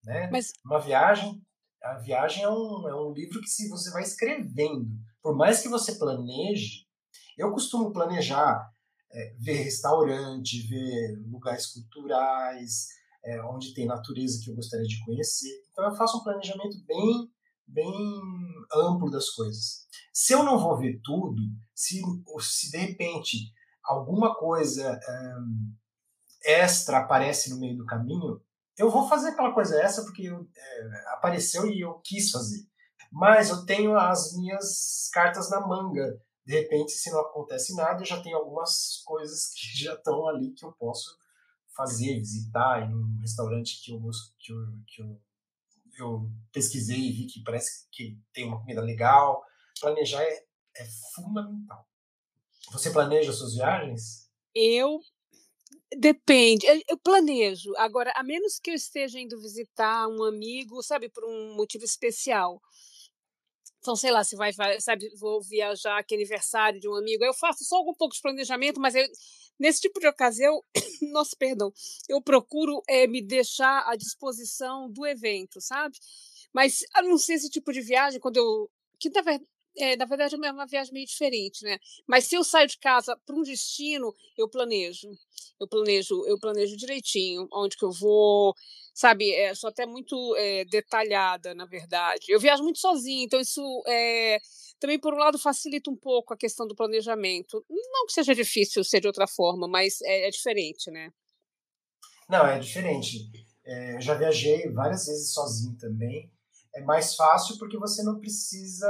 Né? 0.03 0.27
Mas... 0.31 0.53
Uma 0.65 0.79
viagem, 0.79 1.39
a 1.83 1.95
viagem 1.95 2.43
é 2.43 2.49
um, 2.49 2.87
é 2.87 2.95
um 2.95 3.11
livro 3.11 3.41
que 3.41 3.49
se 3.49 3.67
você 3.69 3.91
vai 3.91 4.03
escrevendo, 4.03 4.87
por 5.21 5.35
mais 5.35 5.61
que 5.61 5.69
você 5.69 5.95
planeje, 5.95 6.85
eu 7.37 7.51
costumo 7.51 7.91
planejar 7.91 8.71
é, 9.11 9.35
ver 9.39 9.63
restaurante, 9.63 10.67
ver 10.67 11.17
lugares 11.27 11.67
culturais, 11.67 12.87
é, 13.23 13.41
onde 13.43 13.73
tem 13.73 13.85
natureza 13.85 14.39
que 14.43 14.49
eu 14.49 14.55
gostaria 14.55 14.85
de 14.85 15.03
conhecer. 15.03 15.51
Então 15.71 15.85
eu 15.85 15.95
faço 15.95 16.17
um 16.17 16.23
planejamento 16.23 16.77
bem, 16.85 17.31
bem 17.67 18.21
amplo 18.73 19.09
das 19.09 19.29
coisas. 19.29 19.87
Se 20.13 20.33
eu 20.33 20.43
não 20.43 20.59
vou 20.59 20.77
ver 20.77 20.99
tudo, 21.03 21.41
se, 21.73 22.01
se 22.39 22.71
de 22.71 22.77
repente 22.77 23.51
alguma 23.83 24.35
coisa 24.35 24.99
um, 25.39 25.73
extra 26.43 26.99
aparece 26.99 27.49
no 27.49 27.59
meio 27.59 27.77
do 27.77 27.85
caminho, 27.85 28.41
eu 28.77 28.89
vou 28.89 29.07
fazer 29.07 29.29
aquela 29.29 29.53
coisa 29.53 29.81
essa 29.81 30.03
porque 30.03 30.27
é, 30.27 31.13
apareceu 31.13 31.67
e 31.67 31.81
eu 31.81 31.99
quis 32.03 32.31
fazer. 32.31 32.65
Mas 33.11 33.49
eu 33.49 33.65
tenho 33.65 33.97
as 33.97 34.35
minhas 34.37 35.09
cartas 35.11 35.49
na 35.49 35.65
manga. 35.65 36.21
De 36.45 36.53
repente, 36.53 36.91
se 36.91 37.11
não 37.11 37.19
acontece 37.19 37.75
nada, 37.75 38.01
eu 38.01 38.05
já 38.05 38.21
tenho 38.21 38.37
algumas 38.37 39.01
coisas 39.05 39.51
que 39.53 39.77
já 39.83 39.93
estão 39.93 40.27
ali 40.27 40.51
que 40.53 40.65
eu 40.65 40.71
posso 40.73 41.17
fazer, 41.75 42.19
visitar 42.19 42.89
em 42.89 42.93
um 42.93 43.17
restaurante 43.19 43.81
que 43.83 43.91
eu, 43.91 44.01
que 44.39 44.51
eu, 44.51 44.57
que 44.87 45.01
eu, 45.01 45.21
eu 45.99 46.31
pesquisei 46.51 46.99
e 46.99 47.11
vi 47.11 47.25
que 47.27 47.43
parece 47.43 47.87
que 47.91 48.17
tem 48.33 48.47
uma 48.47 48.59
comida 48.59 48.81
legal. 48.81 49.43
Planejar 49.79 50.21
é, 50.21 50.45
é 50.77 50.85
fundamental. 51.13 51.85
Você 52.71 52.91
planeja 52.91 53.33
suas 53.33 53.55
viagens? 53.55 54.29
Eu 54.53 54.99
Depende, 55.97 56.65
eu 56.87 56.97
planejo. 56.97 57.73
Agora, 57.77 58.11
a 58.15 58.23
menos 58.23 58.57
que 58.59 58.71
eu 58.71 58.75
esteja 58.75 59.19
indo 59.19 59.39
visitar 59.41 60.07
um 60.07 60.23
amigo, 60.23 60.81
sabe, 60.81 61.09
por 61.09 61.25
um 61.25 61.53
motivo 61.55 61.83
especial. 61.83 62.61
Então, 63.79 63.95
sei 63.95 64.11
lá, 64.11 64.23
se 64.23 64.35
vai, 64.35 64.51
sabe, 64.79 65.09
vou 65.19 65.41
viajar 65.41 66.03
que 66.03 66.13
é 66.13 66.17
aniversário 66.17 66.79
de 66.79 66.87
um 66.87 66.95
amigo, 66.95 67.25
eu 67.25 67.33
faço 67.33 67.63
só 67.65 67.77
algum 67.77 67.95
pouco 67.95 68.13
de 68.13 68.21
planejamento, 68.21 68.79
mas 68.79 68.93
eu, 68.93 69.03
nesse 69.59 69.81
tipo 69.81 69.99
de 69.99 70.07
ocasião, 70.07 70.63
nossa, 71.11 71.35
perdão, 71.37 71.73
eu 72.07 72.21
procuro 72.21 72.83
é, 72.87 73.07
me 73.07 73.21
deixar 73.23 73.83
à 73.89 73.95
disposição 73.95 74.87
do 74.91 75.03
evento, 75.07 75.59
sabe? 75.59 75.97
Mas 76.53 76.81
a 76.93 77.01
não 77.01 77.17
ser 77.17 77.33
esse 77.33 77.49
tipo 77.49 77.71
de 77.73 77.81
viagem, 77.81 78.19
quando 78.19 78.37
eu. 78.37 78.69
Que 78.99 79.09
na 79.09 79.21
verdade, 79.23 79.47
é, 79.77 79.95
na 79.95 80.05
verdade 80.05 80.35
é 80.35 80.51
uma 80.51 80.65
viagem 80.65 80.93
meio 80.93 81.05
diferente, 81.05 81.63
né? 81.63 81.77
Mas 82.07 82.25
se 82.25 82.35
eu 82.35 82.43
saio 82.43 82.67
de 82.67 82.77
casa 82.77 83.17
para 83.25 83.35
um 83.35 83.41
destino, 83.41 84.13
eu 84.37 84.49
planejo. 84.49 85.09
Eu 85.59 85.67
planejo, 85.67 86.25
eu 86.25 86.39
planejo 86.39 86.75
direitinho 86.75 87.47
onde 87.53 87.77
que 87.77 87.85
eu 87.85 87.91
vou, 87.91 88.53
sabe? 88.93 89.31
É, 89.33 89.53
sou 89.55 89.69
até 89.69 89.85
muito 89.85 90.35
é, 90.37 90.65
detalhada, 90.65 91.53
na 91.53 91.65
verdade. 91.65 92.25
Eu 92.29 92.39
viajo 92.39 92.63
muito 92.63 92.79
sozinha, 92.79 93.23
então 93.23 93.39
isso 93.39 93.61
é, 93.87 94.39
também, 94.79 94.99
por 94.99 95.13
um 95.13 95.17
lado, 95.17 95.39
facilita 95.39 95.89
um 95.89 95.95
pouco 95.95 96.33
a 96.33 96.37
questão 96.37 96.67
do 96.67 96.75
planejamento. 96.75 97.63
Não 97.69 98.05
que 98.05 98.13
seja 98.13 98.35
difícil 98.35 98.83
ser 98.83 98.99
de 98.99 99.07
outra 99.07 99.27
forma, 99.27 99.67
mas 99.67 100.01
é, 100.01 100.27
é 100.27 100.29
diferente, 100.29 100.89
né? 100.91 101.11
Não, 102.27 102.45
é 102.45 102.59
diferente. 102.59 103.29
É, 103.63 103.95
eu 103.95 104.01
já 104.01 104.15
viajei 104.15 104.69
várias 104.69 105.05
vezes 105.05 105.33
sozinho 105.33 105.77
também 105.77 106.31
é 106.75 106.81
mais 106.83 107.15
fácil 107.15 107.57
porque 107.57 107.77
você 107.77 108.03
não 108.03 108.19
precisa 108.19 108.87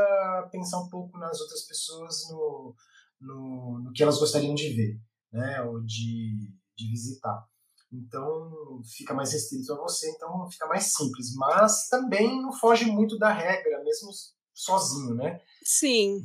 pensar 0.51 0.79
um 0.79 0.89
pouco 0.89 1.17
nas 1.17 1.39
outras 1.41 1.63
pessoas 1.63 2.29
no, 2.29 2.75
no, 3.19 3.79
no 3.79 3.91
que 3.93 4.03
elas 4.03 4.19
gostariam 4.19 4.53
de 4.53 4.69
ver, 4.69 4.99
né, 5.31 5.61
ou 5.63 5.81
de, 5.81 6.53
de 6.77 6.87
visitar. 6.89 7.45
Então 7.91 8.81
fica 8.95 9.13
mais 9.13 9.33
restrito 9.33 9.73
a 9.73 9.77
você, 9.77 10.09
então 10.11 10.49
fica 10.49 10.65
mais 10.67 10.93
simples, 10.93 11.35
mas 11.35 11.89
também 11.89 12.41
não 12.41 12.53
foge 12.53 12.85
muito 12.85 13.17
da 13.17 13.31
regra, 13.31 13.83
mesmo 13.83 14.09
sozinho, 14.53 15.13
né? 15.15 15.41
Sim. 15.63 16.21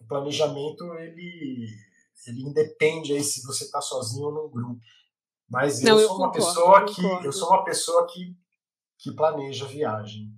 O 0.00 0.06
planejamento 0.06 0.84
ele 0.94 1.66
ele 2.26 2.42
independe 2.42 3.12
aí 3.12 3.22
se 3.22 3.42
você 3.46 3.64
está 3.64 3.80
sozinho 3.80 4.26
ou 4.26 4.34
num 4.34 4.50
grupo. 4.50 4.80
Mas 5.48 5.82
eu, 5.82 5.98
eu 5.98 6.08
sou 6.08 6.16
uma 6.18 6.30
pessoa 6.30 6.84
que 6.84 7.02
eu 7.24 7.32
sou 7.32 7.48
uma 7.48 7.64
pessoa 7.64 8.06
que 8.06 8.36
que 8.98 9.14
planeja 9.14 9.64
a 9.64 9.68
viagem. 9.68 10.34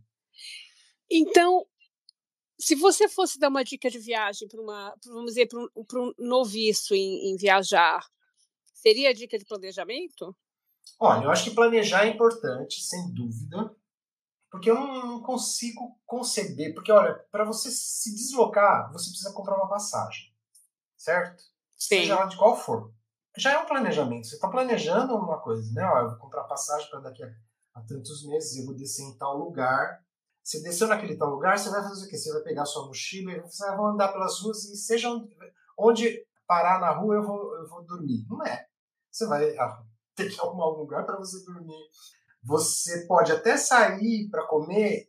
Então, 1.11 1.67
se 2.61 2.75
você 2.75 3.09
fosse 3.09 3.39
dar 3.39 3.49
uma 3.49 3.65
dica 3.65 3.91
de 3.91 3.99
viagem 3.99 4.47
para 4.47 4.61
uma, 4.61 4.95
vamos 5.07 5.33
dizer, 5.33 5.47
para 5.47 5.59
um, 5.59 5.69
um, 5.75 6.15
noviço 6.19 6.95
em, 6.95 7.33
em, 7.33 7.37
viajar, 7.37 8.07
seria 8.73 9.15
dica 9.15 9.39
de 9.39 9.45
planejamento? 9.45 10.37
Olha, 10.99 11.25
eu 11.25 11.31
acho 11.31 11.45
que 11.45 11.55
planejar 11.55 12.07
é 12.07 12.11
importante, 12.11 12.83
sem 12.83 13.13
dúvida, 13.13 13.75
porque 14.51 14.71
eu 14.71 14.75
não 14.75 15.23
consigo 15.23 15.99
conceber, 16.05 16.75
porque 16.75 16.93
olha, 16.93 17.15
para 17.31 17.45
você 17.45 17.71
se 17.71 18.15
deslocar, 18.15 18.93
você 18.93 19.09
precisa 19.11 19.33
comprar 19.33 19.57
uma 19.57 19.69
passagem, 19.69 20.33
certo? 20.97 21.43
Sim. 21.77 22.01
Seja 22.01 22.17
lá 22.17 22.27
de 22.27 22.37
qual 22.37 22.57
for. 22.57 22.93
Já 23.37 23.53
é 23.53 23.59
um 23.59 23.67
planejamento. 23.67 24.27
Você 24.27 24.35
está 24.35 24.49
planejando 24.49 25.15
uma 25.15 25.41
coisa, 25.41 25.73
né? 25.73 25.85
Ó, 25.85 25.99
eu 26.01 26.11
vou 26.11 26.19
comprar 26.19 26.45
passagem 26.45 26.91
para 26.91 27.01
daqui 27.01 27.23
a, 27.23 27.33
a 27.75 27.81
tantos 27.83 28.27
meses, 28.27 28.59
eu 28.59 28.67
vou 28.67 28.75
descer 28.75 29.05
em 29.05 29.17
tal 29.17 29.39
lugar 29.39 30.05
você 30.43 30.63
desceu 30.63 30.89
naquele 30.89 31.17
tal 31.17 31.31
lugar, 31.31 31.59
você 31.59 31.71
vai 31.71 31.83
fazer 31.83 32.07
o 32.07 32.09
quê? 32.09 32.17
Você 32.17 32.33
vai 32.33 32.43
pegar 32.43 32.65
sua 32.65 32.87
mochila 32.87 33.33
e 33.33 33.41
você 33.41 33.65
vai 33.65 33.93
andar 33.93 34.13
pelas 34.13 34.41
ruas 34.41 34.65
e 34.65 34.77
seja 34.77 35.09
onde, 35.09 35.37
onde 35.79 36.27
parar 36.47 36.81
na 36.81 36.91
rua 36.91 37.17
eu 37.17 37.23
vou, 37.23 37.57
eu 37.57 37.69
vou 37.69 37.85
dormir. 37.85 38.27
Não 38.29 38.45
é. 38.45 38.67
Você 39.11 39.27
vai 39.27 39.57
ah, 39.57 39.83
ter 40.15 40.31
que 40.31 40.41
arrumar 40.41 40.65
algum 40.65 40.81
lugar 40.81 41.05
para 41.05 41.19
você 41.19 41.45
dormir. 41.45 41.89
Você 42.43 43.07
pode 43.07 43.33
até 43.33 43.57
sair 43.57 44.29
para 44.31 44.47
comer 44.47 45.09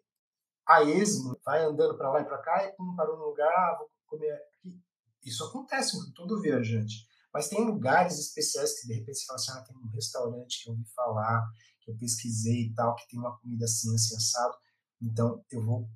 a 0.68 0.84
esmo, 0.84 1.40
vai 1.46 1.64
andando 1.64 1.98
para 1.98 2.12
lá 2.12 2.22
e 2.22 2.26
para 2.26 2.38
cá 2.38 2.66
e 2.66 2.76
pum, 2.76 2.96
parou 2.96 3.18
no 3.18 3.26
lugar, 3.26 3.50
ah, 3.50 3.78
vou 3.80 3.90
comer 4.06 4.32
aqui. 4.32 4.80
Isso 5.24 5.44
acontece 5.46 5.94
com 5.94 6.12
todo 6.14 6.42
viajante. 6.42 7.08
Mas 7.34 7.48
tem 7.48 7.66
lugares 7.66 8.20
especiais 8.20 8.80
que 8.80 8.88
de 8.88 8.96
repente 8.96 9.18
você 9.18 9.26
fala 9.26 9.40
assim, 9.40 9.52
ah, 9.52 9.64
tem 9.64 9.78
um 9.78 9.90
restaurante 9.90 10.62
que 10.62 10.70
eu 10.70 10.74
ouvi 10.74 10.86
falar, 10.94 11.42
que 11.80 11.90
eu 11.90 11.98
pesquisei 11.98 12.68
e 12.68 12.74
tal, 12.74 12.96
que 12.96 13.08
tem 13.08 13.20
uma 13.20 13.38
comida 13.40 13.66
assim, 13.66 13.94
assim, 13.96 14.16
assado 14.16 14.56
então, 15.02 15.44
eu 15.52 15.64
vou 15.64 15.90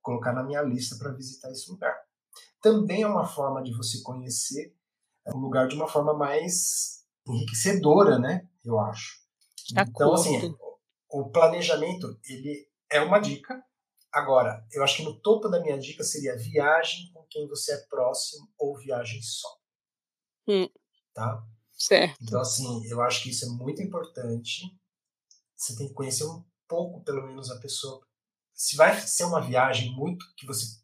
colocar 0.00 0.32
na 0.32 0.42
minha 0.42 0.62
lista 0.62 0.96
para 0.96 1.12
visitar 1.12 1.50
esse 1.50 1.70
lugar. 1.70 1.96
Também 2.60 3.02
é 3.02 3.06
uma 3.06 3.26
forma 3.26 3.62
de 3.62 3.74
você 3.76 4.02
conhecer 4.02 4.74
o 5.26 5.38
lugar 5.38 5.66
de 5.66 5.74
uma 5.74 5.88
forma 5.88 6.14
mais 6.14 7.04
enriquecedora, 7.26 8.18
né? 8.18 8.48
Eu 8.64 8.78
acho. 8.78 9.18
Então, 9.72 10.12
assim, 10.12 10.54
o 11.10 11.30
planejamento, 11.30 12.18
ele 12.28 12.68
é 12.90 13.00
uma 13.00 13.18
dica. 13.18 13.62
Agora, 14.12 14.64
eu 14.70 14.84
acho 14.84 14.98
que 14.98 15.02
no 15.02 15.20
topo 15.20 15.48
da 15.48 15.60
minha 15.60 15.78
dica 15.78 16.04
seria 16.04 16.36
viagem 16.36 17.10
com 17.12 17.24
quem 17.28 17.48
você 17.48 17.72
é 17.72 17.86
próximo 17.88 18.48
ou 18.58 18.76
viagem 18.76 19.20
só. 19.22 19.48
Hum. 20.46 20.68
Tá? 21.12 21.44
Certo. 21.72 22.22
Então, 22.22 22.40
assim, 22.40 22.86
eu 22.86 23.00
acho 23.00 23.22
que 23.22 23.30
isso 23.30 23.46
é 23.46 23.48
muito 23.48 23.82
importante. 23.82 24.62
Você 25.56 25.74
tem 25.76 25.88
que 25.88 25.94
conhecer 25.94 26.24
um 26.24 26.44
pouco, 26.68 27.02
pelo 27.02 27.26
menos, 27.26 27.50
a 27.50 27.58
pessoa 27.58 28.06
se 28.64 28.76
vai 28.76 28.98
ser 28.98 29.24
uma 29.24 29.42
viagem 29.42 29.94
muito 29.94 30.24
que 30.38 30.46
você 30.46 30.82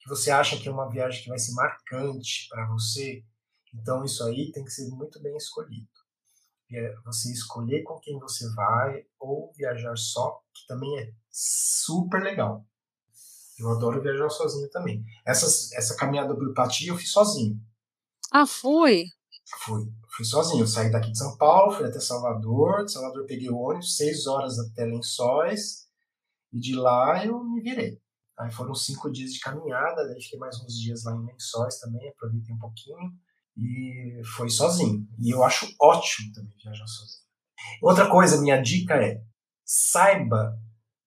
que 0.00 0.08
você 0.08 0.32
acha 0.32 0.58
que 0.58 0.68
é 0.68 0.72
uma 0.72 0.90
viagem 0.90 1.22
que 1.22 1.28
vai 1.28 1.38
ser 1.38 1.52
marcante 1.52 2.46
para 2.50 2.66
você, 2.66 3.24
então 3.72 4.04
isso 4.04 4.22
aí 4.24 4.50
tem 4.52 4.64
que 4.64 4.70
ser 4.70 4.90
muito 4.90 5.22
bem 5.22 5.34
escolhido. 5.36 5.88
É 6.70 6.92
você 7.06 7.32
escolher 7.32 7.84
com 7.84 7.98
quem 8.00 8.18
você 8.18 8.52
vai 8.52 9.06
ou 9.18 9.52
viajar 9.56 9.96
só, 9.96 10.42
que 10.52 10.66
também 10.66 10.98
é 10.98 11.12
super 11.30 12.20
legal. 12.20 12.66
Eu 13.58 13.70
adoro 13.70 14.02
viajar 14.02 14.28
sozinho 14.28 14.68
também. 14.70 15.02
Essa, 15.24 15.46
essa 15.78 15.96
caminhada 15.96 16.34
do 16.34 16.52
Pati 16.52 16.88
eu 16.88 16.98
fiz 16.98 17.12
sozinho. 17.12 17.58
Ah, 18.30 18.46
foi? 18.46 19.04
Fui. 19.60 19.84
Fui 20.14 20.24
sozinho. 20.24 20.64
Eu 20.64 20.66
saí 20.66 20.90
daqui 20.90 21.12
de 21.12 21.18
São 21.18 21.36
Paulo, 21.38 21.76
fui 21.76 21.86
até 21.86 22.00
Salvador. 22.00 22.84
De 22.84 22.92
Salvador 22.92 23.24
peguei 23.24 23.48
o 23.48 23.56
ônibus, 23.56 23.96
seis 23.96 24.26
horas 24.26 24.58
até 24.58 24.84
Lençóis 24.84 25.83
e 26.54 26.60
de 26.60 26.74
lá 26.76 27.26
eu 27.26 27.42
me 27.42 27.60
virei. 27.60 28.00
Aí 28.38 28.50
foram 28.50 28.74
cinco 28.74 29.10
dias 29.10 29.32
de 29.32 29.40
caminhada, 29.40 30.06
daí 30.06 30.22
fiquei 30.22 30.38
mais 30.38 30.56
uns 30.62 30.80
dias 30.80 31.04
lá 31.04 31.12
em 31.12 31.26
Lençóis 31.26 31.78
também, 31.80 32.08
aproveitei 32.08 32.54
um 32.54 32.58
pouquinho 32.58 33.12
e 33.56 34.22
foi 34.36 34.48
sozinho. 34.48 35.06
E 35.18 35.30
eu 35.30 35.42
acho 35.42 35.66
ótimo 35.80 36.32
também 36.32 36.54
viajar 36.62 36.86
sozinho. 36.86 37.24
Outra 37.82 38.08
coisa, 38.08 38.40
minha 38.40 38.60
dica 38.60 38.94
é 38.94 39.20
saiba 39.64 40.56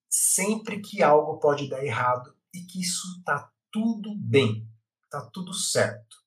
sempre 0.09 0.81
que 0.81 1.01
algo 1.01 1.39
pode 1.39 1.69
dar 1.69 1.83
errado 1.83 2.35
e 2.53 2.61
que 2.61 2.81
isso 2.81 3.21
tá 3.23 3.49
tudo 3.71 4.15
bem, 4.17 4.67
tá 5.09 5.29
tudo 5.31 5.53
certo. 5.53 6.17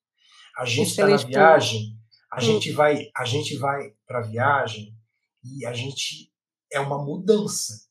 A 0.56 0.64
gente 0.64 0.90
está 0.90 1.06
na 1.06 1.16
viagem, 1.16 1.98
a 2.30 2.38
hum. 2.38 2.40
gente 2.40 2.72
vai, 2.72 3.10
a 3.16 3.24
gente 3.24 3.56
vai 3.56 3.90
para 4.06 4.20
a 4.20 4.26
viagem 4.26 4.96
e 5.42 5.66
a 5.66 5.72
gente 5.72 6.32
é 6.72 6.78
uma 6.78 7.02
mudança. 7.02 7.89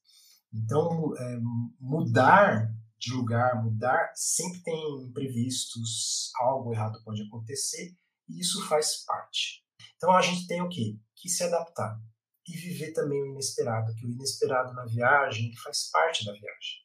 Então, 0.54 1.16
é, 1.18 1.38
mudar 1.80 2.70
de 3.00 3.14
lugar, 3.14 3.64
mudar, 3.64 4.12
sempre 4.14 4.62
tem 4.62 5.04
imprevistos, 5.06 6.32
algo 6.36 6.74
errado 6.74 7.02
pode 7.04 7.22
acontecer 7.24 7.96
e 8.28 8.40
isso 8.42 8.68
faz 8.68 9.06
parte. 9.06 9.64
Então 9.96 10.12
a 10.12 10.22
gente 10.22 10.46
tem 10.48 10.62
o 10.62 10.68
quê? 10.70 10.98
Que 11.16 11.30
se 11.30 11.44
adaptar 11.44 11.98
e 12.46 12.58
viver 12.58 12.92
também 12.92 13.22
o 13.22 13.28
inesperado, 13.28 13.96
que 13.96 14.06
o 14.06 14.10
inesperado 14.10 14.74
na 14.74 14.86
viagem 14.86 15.56
faz 15.64 15.90
parte 15.90 16.26
da 16.26 16.34
viagem. 16.34 16.80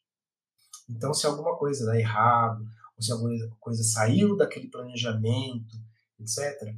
Então 0.89 1.13
se 1.13 1.27
alguma 1.27 1.57
coisa 1.57 1.85
dá 1.85 1.99
errado, 1.99 2.63
ou 2.95 3.03
se 3.03 3.11
alguma 3.11 3.33
coisa 3.59 3.83
saiu 3.83 4.37
daquele 4.37 4.69
planejamento, 4.69 5.75
etc., 6.19 6.73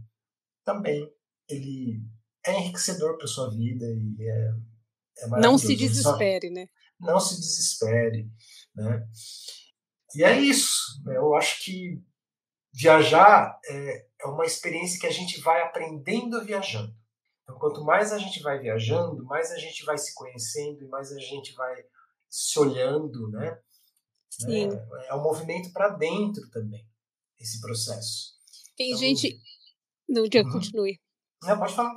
também 0.64 1.08
ele 1.48 2.02
é 2.46 2.60
enriquecedor 2.60 3.18
para 3.18 3.28
sua 3.28 3.50
vida 3.52 3.86
e 3.86 4.16
é, 4.20 4.54
é 5.20 5.28
Não 5.42 5.58
se 5.58 5.76
desespere, 5.76 6.48
Só, 6.48 6.54
né? 6.54 6.68
Não 7.00 7.20
se 7.20 7.36
desespere, 7.36 8.30
né? 8.76 9.08
E 10.16 10.24
é 10.24 10.40
isso. 10.40 11.02
Né? 11.04 11.18
Eu 11.18 11.36
acho 11.36 11.64
que 11.64 12.02
viajar 12.74 13.60
é, 13.66 14.08
é 14.22 14.28
uma 14.28 14.46
experiência 14.46 15.00
que 15.00 15.08
a 15.08 15.12
gente 15.12 15.40
vai 15.42 15.62
aprendendo 15.62 16.44
viajando. 16.44 16.96
Então, 17.44 17.58
quanto 17.60 17.84
mais 17.84 18.12
a 18.12 18.18
gente 18.18 18.42
vai 18.42 18.60
viajando, 18.60 19.24
mais 19.26 19.52
a 19.52 19.58
gente 19.58 19.86
vai 19.86 19.98
se 19.98 20.14
conhecendo 20.14 20.84
e 20.84 20.88
mais 20.88 21.12
a 21.12 21.20
gente 21.20 21.54
vai 21.54 21.84
se 22.30 22.60
olhando, 22.60 23.30
né? 23.30 23.60
Sim. 24.30 24.70
É, 24.70 25.08
é 25.08 25.16
um 25.16 25.24
movimento 25.24 25.72
para 25.72 25.90
dentro 25.90 26.50
também, 26.50 26.86
esse 27.40 27.62
processo. 27.62 28.38
Tem 28.76 28.90
então, 28.90 29.00
gente. 29.00 29.40
Não, 30.08 30.28
dia, 30.28 30.44
uhum. 30.44 30.52
continue. 30.52 31.00
Não, 31.44 31.58
pode 31.58 31.74
falar. 31.74 31.96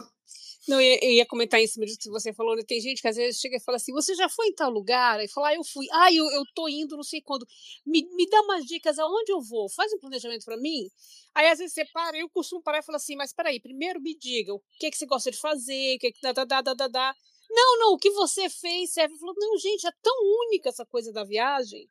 Não, 0.68 0.80
eu 0.80 1.10
ia 1.10 1.24
comentar 1.26 1.58
em 1.58 1.66
cima 1.66 1.86
disso 1.86 1.98
que 1.98 2.10
você 2.10 2.32
falou, 2.34 2.54
né? 2.54 2.62
Tem 2.66 2.80
gente 2.80 3.00
que 3.00 3.08
às 3.08 3.16
vezes 3.16 3.40
chega 3.40 3.56
e 3.56 3.60
fala 3.60 3.76
assim: 3.76 3.92
você 3.92 4.14
já 4.14 4.28
foi 4.28 4.48
em 4.48 4.54
tal 4.54 4.70
lugar? 4.70 5.22
E 5.22 5.28
fala, 5.28 5.48
ah, 5.48 5.54
eu 5.54 5.64
fui. 5.64 5.86
Ah, 5.92 6.12
eu, 6.12 6.24
eu 6.32 6.42
tô 6.54 6.68
indo, 6.68 6.96
não 6.96 7.02
sei 7.02 7.22
quando. 7.22 7.46
Me, 7.86 8.06
me 8.14 8.28
dá 8.28 8.40
umas 8.42 8.64
dicas 8.66 8.98
aonde 8.98 9.32
eu 9.32 9.40
vou, 9.40 9.70
faz 9.70 9.92
um 9.92 9.98
planejamento 9.98 10.44
para 10.44 10.56
mim. 10.58 10.88
Aí 11.34 11.48
às 11.48 11.58
vezes 11.58 11.74
você 11.74 11.84
para, 11.86 12.18
eu 12.18 12.28
costumo 12.28 12.62
parar 12.62 12.80
e 12.80 12.82
falar 12.82 12.96
assim: 12.96 13.16
mas 13.16 13.32
peraí, 13.32 13.58
primeiro 13.60 14.00
me 14.00 14.14
diga 14.16 14.54
o 14.54 14.60
que, 14.78 14.86
é 14.86 14.90
que 14.90 14.98
você 14.98 15.06
gosta 15.06 15.30
de 15.30 15.38
fazer, 15.38 15.96
o 15.96 15.98
que, 15.98 16.06
é 16.08 16.12
que 16.12 16.20
dá, 16.22 16.32
dá, 16.32 16.44
dá, 16.44 16.74
dá, 16.74 16.88
dá. 16.88 17.14
Não, 17.50 17.78
não, 17.78 17.94
o 17.94 17.98
que 17.98 18.10
você 18.10 18.48
fez 18.50 18.92
serve. 18.92 19.16
Falou, 19.18 19.34
não, 19.38 19.56
gente, 19.58 19.86
é 19.86 19.92
tão 20.02 20.14
única 20.46 20.68
essa 20.68 20.86
coisa 20.86 21.12
da 21.12 21.24
viagem 21.24 21.88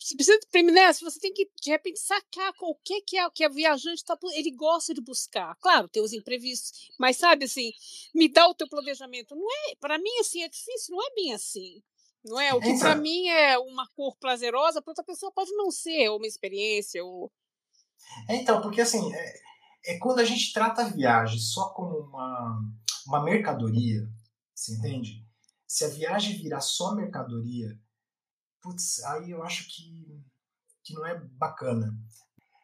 você 0.00 0.16
precisa 0.16 0.38
né, 0.72 0.92
você 0.92 1.20
tem 1.20 1.32
que 1.32 1.50
de 1.62 1.70
repente 1.70 2.00
sacar 2.00 2.52
o 2.62 2.74
que 2.82 3.02
que 3.02 3.18
é 3.18 3.30
que 3.30 3.44
a 3.44 3.48
viajante 3.48 4.04
tá, 4.04 4.18
ele 4.32 4.50
gosta 4.50 4.94
de 4.94 5.00
buscar. 5.00 5.54
Claro, 5.56 5.88
tem 5.88 6.02
os 6.02 6.12
imprevistos, 6.12 6.90
mas 6.98 7.18
sabe 7.18 7.44
assim, 7.44 7.70
me 8.14 8.28
dá 8.28 8.48
o 8.48 8.54
teu 8.54 8.68
planejamento. 8.68 9.36
Não 9.36 9.46
é, 9.68 9.74
para 9.76 9.98
mim 9.98 10.18
assim 10.20 10.42
é 10.42 10.48
difícil, 10.48 10.96
não 10.96 11.06
é 11.06 11.14
bem 11.14 11.34
assim. 11.34 11.82
Não 12.24 12.40
é? 12.40 12.52
O 12.52 12.60
que 12.60 12.78
para 12.78 12.94
mim 12.96 13.28
é 13.28 13.58
uma 13.58 13.86
cor 13.94 14.16
prazerosa, 14.18 14.82
para 14.82 14.90
outra 14.90 15.04
pessoa 15.04 15.32
pode 15.32 15.52
não 15.52 15.70
ser 15.70 16.10
uma 16.10 16.26
experiência 16.26 17.04
ou 17.04 17.30
é, 18.28 18.36
então, 18.36 18.60
porque 18.60 18.80
assim, 18.80 19.12
é, 19.14 19.34
é, 19.86 19.98
quando 19.98 20.20
a 20.20 20.24
gente 20.24 20.52
trata 20.52 20.82
a 20.82 20.88
viagem 20.88 21.38
só 21.38 21.70
como 21.70 21.98
uma, 21.98 22.60
uma 23.06 23.22
mercadoria, 23.22 24.08
você 24.54 24.74
entende? 24.74 25.24
Se 25.66 25.84
a 25.84 25.88
viagem 25.88 26.36
virar 26.36 26.60
só 26.60 26.94
mercadoria, 26.94 27.78
putz, 28.60 29.02
aí 29.04 29.30
eu 29.30 29.42
acho 29.42 29.66
que, 29.68 30.22
que 30.84 30.94
não 30.94 31.06
é 31.06 31.18
bacana. 31.18 31.92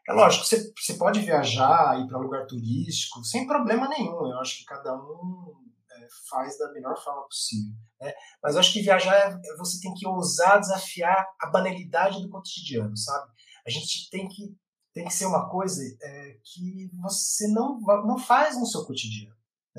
É 0.08 0.12
lógico, 0.12 0.44
você, 0.44 0.72
você 0.78 0.94
pode 0.94 1.20
viajar, 1.20 2.00
ir 2.00 2.06
para 2.06 2.18
lugar 2.18 2.46
turístico, 2.46 3.24
sem 3.24 3.46
problema 3.46 3.88
nenhum. 3.88 4.30
Eu 4.30 4.38
acho 4.38 4.58
que 4.58 4.64
cada 4.64 4.94
um 4.94 5.52
é, 5.90 6.08
faz 6.30 6.56
da 6.58 6.70
melhor 6.72 6.96
forma 7.02 7.22
possível. 7.24 7.74
Né? 8.00 8.12
Mas 8.40 8.54
eu 8.54 8.60
acho 8.60 8.72
que 8.72 8.82
viajar, 8.82 9.14
é, 9.14 9.56
você 9.56 9.80
tem 9.80 9.92
que 9.94 10.06
ousar 10.06 10.60
desafiar 10.60 11.26
a 11.40 11.46
banalidade 11.48 12.22
do 12.22 12.30
cotidiano, 12.30 12.96
sabe? 12.96 13.32
A 13.66 13.70
gente 13.70 14.08
tem 14.08 14.28
que, 14.28 14.56
tem 14.94 15.04
que 15.04 15.12
ser 15.12 15.26
uma 15.26 15.48
coisa 15.48 15.82
é, 16.00 16.38
que 16.44 16.88
você 17.02 17.48
não, 17.48 17.80
não 17.80 18.16
faz 18.16 18.56
no 18.56 18.66
seu 18.66 18.84
cotidiano. 18.84 19.34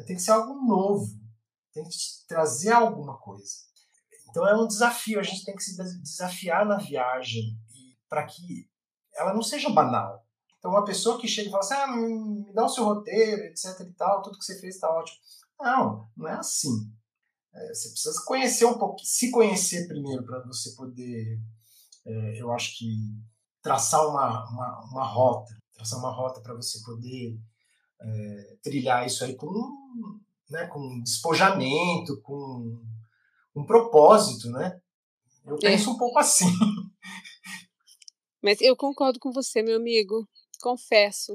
Tem 0.05 0.15
que 0.15 0.21
ser 0.21 0.31
algo 0.31 0.53
novo. 0.65 1.07
Tem 1.73 1.83
que 1.85 1.97
trazer 2.27 2.73
alguma 2.73 3.17
coisa. 3.17 3.67
Então 4.37 4.47
é 4.47 4.55
um 4.55 4.67
desafio, 4.67 5.19
a 5.19 5.23
gente 5.23 5.43
tem 5.43 5.55
que 5.55 5.63
se 5.63 5.75
desafiar 5.99 6.63
na 6.63 6.77
viagem 6.77 7.59
para 8.07 8.23
que 8.23 8.69
ela 9.15 9.33
não 9.33 9.41
seja 9.41 9.67
banal. 9.67 10.23
Então 10.59 10.69
uma 10.69 10.85
pessoa 10.85 11.19
que 11.19 11.27
chega 11.27 11.47
e 11.47 11.51
fala 11.51 11.63
assim, 11.63 11.73
ah, 11.73 11.87
me 11.87 12.53
dá 12.53 12.65
o 12.65 12.69
seu 12.69 12.83
roteiro, 12.83 13.41
etc 13.45 13.79
e 13.79 13.93
tal, 13.93 14.21
tudo 14.21 14.37
que 14.37 14.45
você 14.45 14.59
fez 14.59 14.75
está 14.75 14.87
ótimo. 14.91 15.17
Não, 15.59 16.07
não 16.15 16.27
é 16.27 16.33
assim. 16.33 16.69
É, 17.51 17.73
você 17.73 17.89
precisa 17.89 18.23
conhecer 18.27 18.65
um 18.65 18.77
pouco, 18.77 18.99
se 19.03 19.31
conhecer 19.31 19.87
primeiro 19.87 20.23
para 20.23 20.45
você 20.45 20.69
poder, 20.75 21.39
é, 22.05 22.39
eu 22.39 22.51
acho 22.51 22.77
que 22.77 22.93
traçar 23.63 24.07
uma, 24.07 24.47
uma, 24.51 24.85
uma 24.91 25.03
rota, 25.03 25.51
traçar 25.73 25.97
uma 25.97 26.11
rota 26.11 26.41
para 26.41 26.53
você 26.53 26.79
poder 26.85 27.39
é, 27.99 28.57
trilhar 28.61 29.03
isso 29.03 29.23
aí 29.23 29.35
com, 29.35 29.49
né, 30.47 30.67
com 30.67 31.01
despojamento, 31.01 32.21
com 32.21 32.85
um 33.57 33.65
propósito, 33.65 34.49
né? 34.51 34.79
Eu 35.45 35.55
é. 35.55 35.59
penso 35.59 35.91
um 35.91 35.97
pouco 35.97 36.19
assim. 36.19 36.45
Mas 38.41 38.61
eu 38.61 38.75
concordo 38.75 39.19
com 39.19 39.31
você, 39.31 39.63
meu 39.63 39.77
amigo, 39.77 40.27
confesso. 40.61 41.33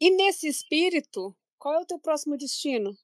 E 0.00 0.10
nesse 0.10 0.48
espírito, 0.48 1.34
qual 1.56 1.74
é 1.74 1.78
o 1.78 1.86
teu 1.86 1.98
próximo 1.98 2.36
destino? 2.36 2.96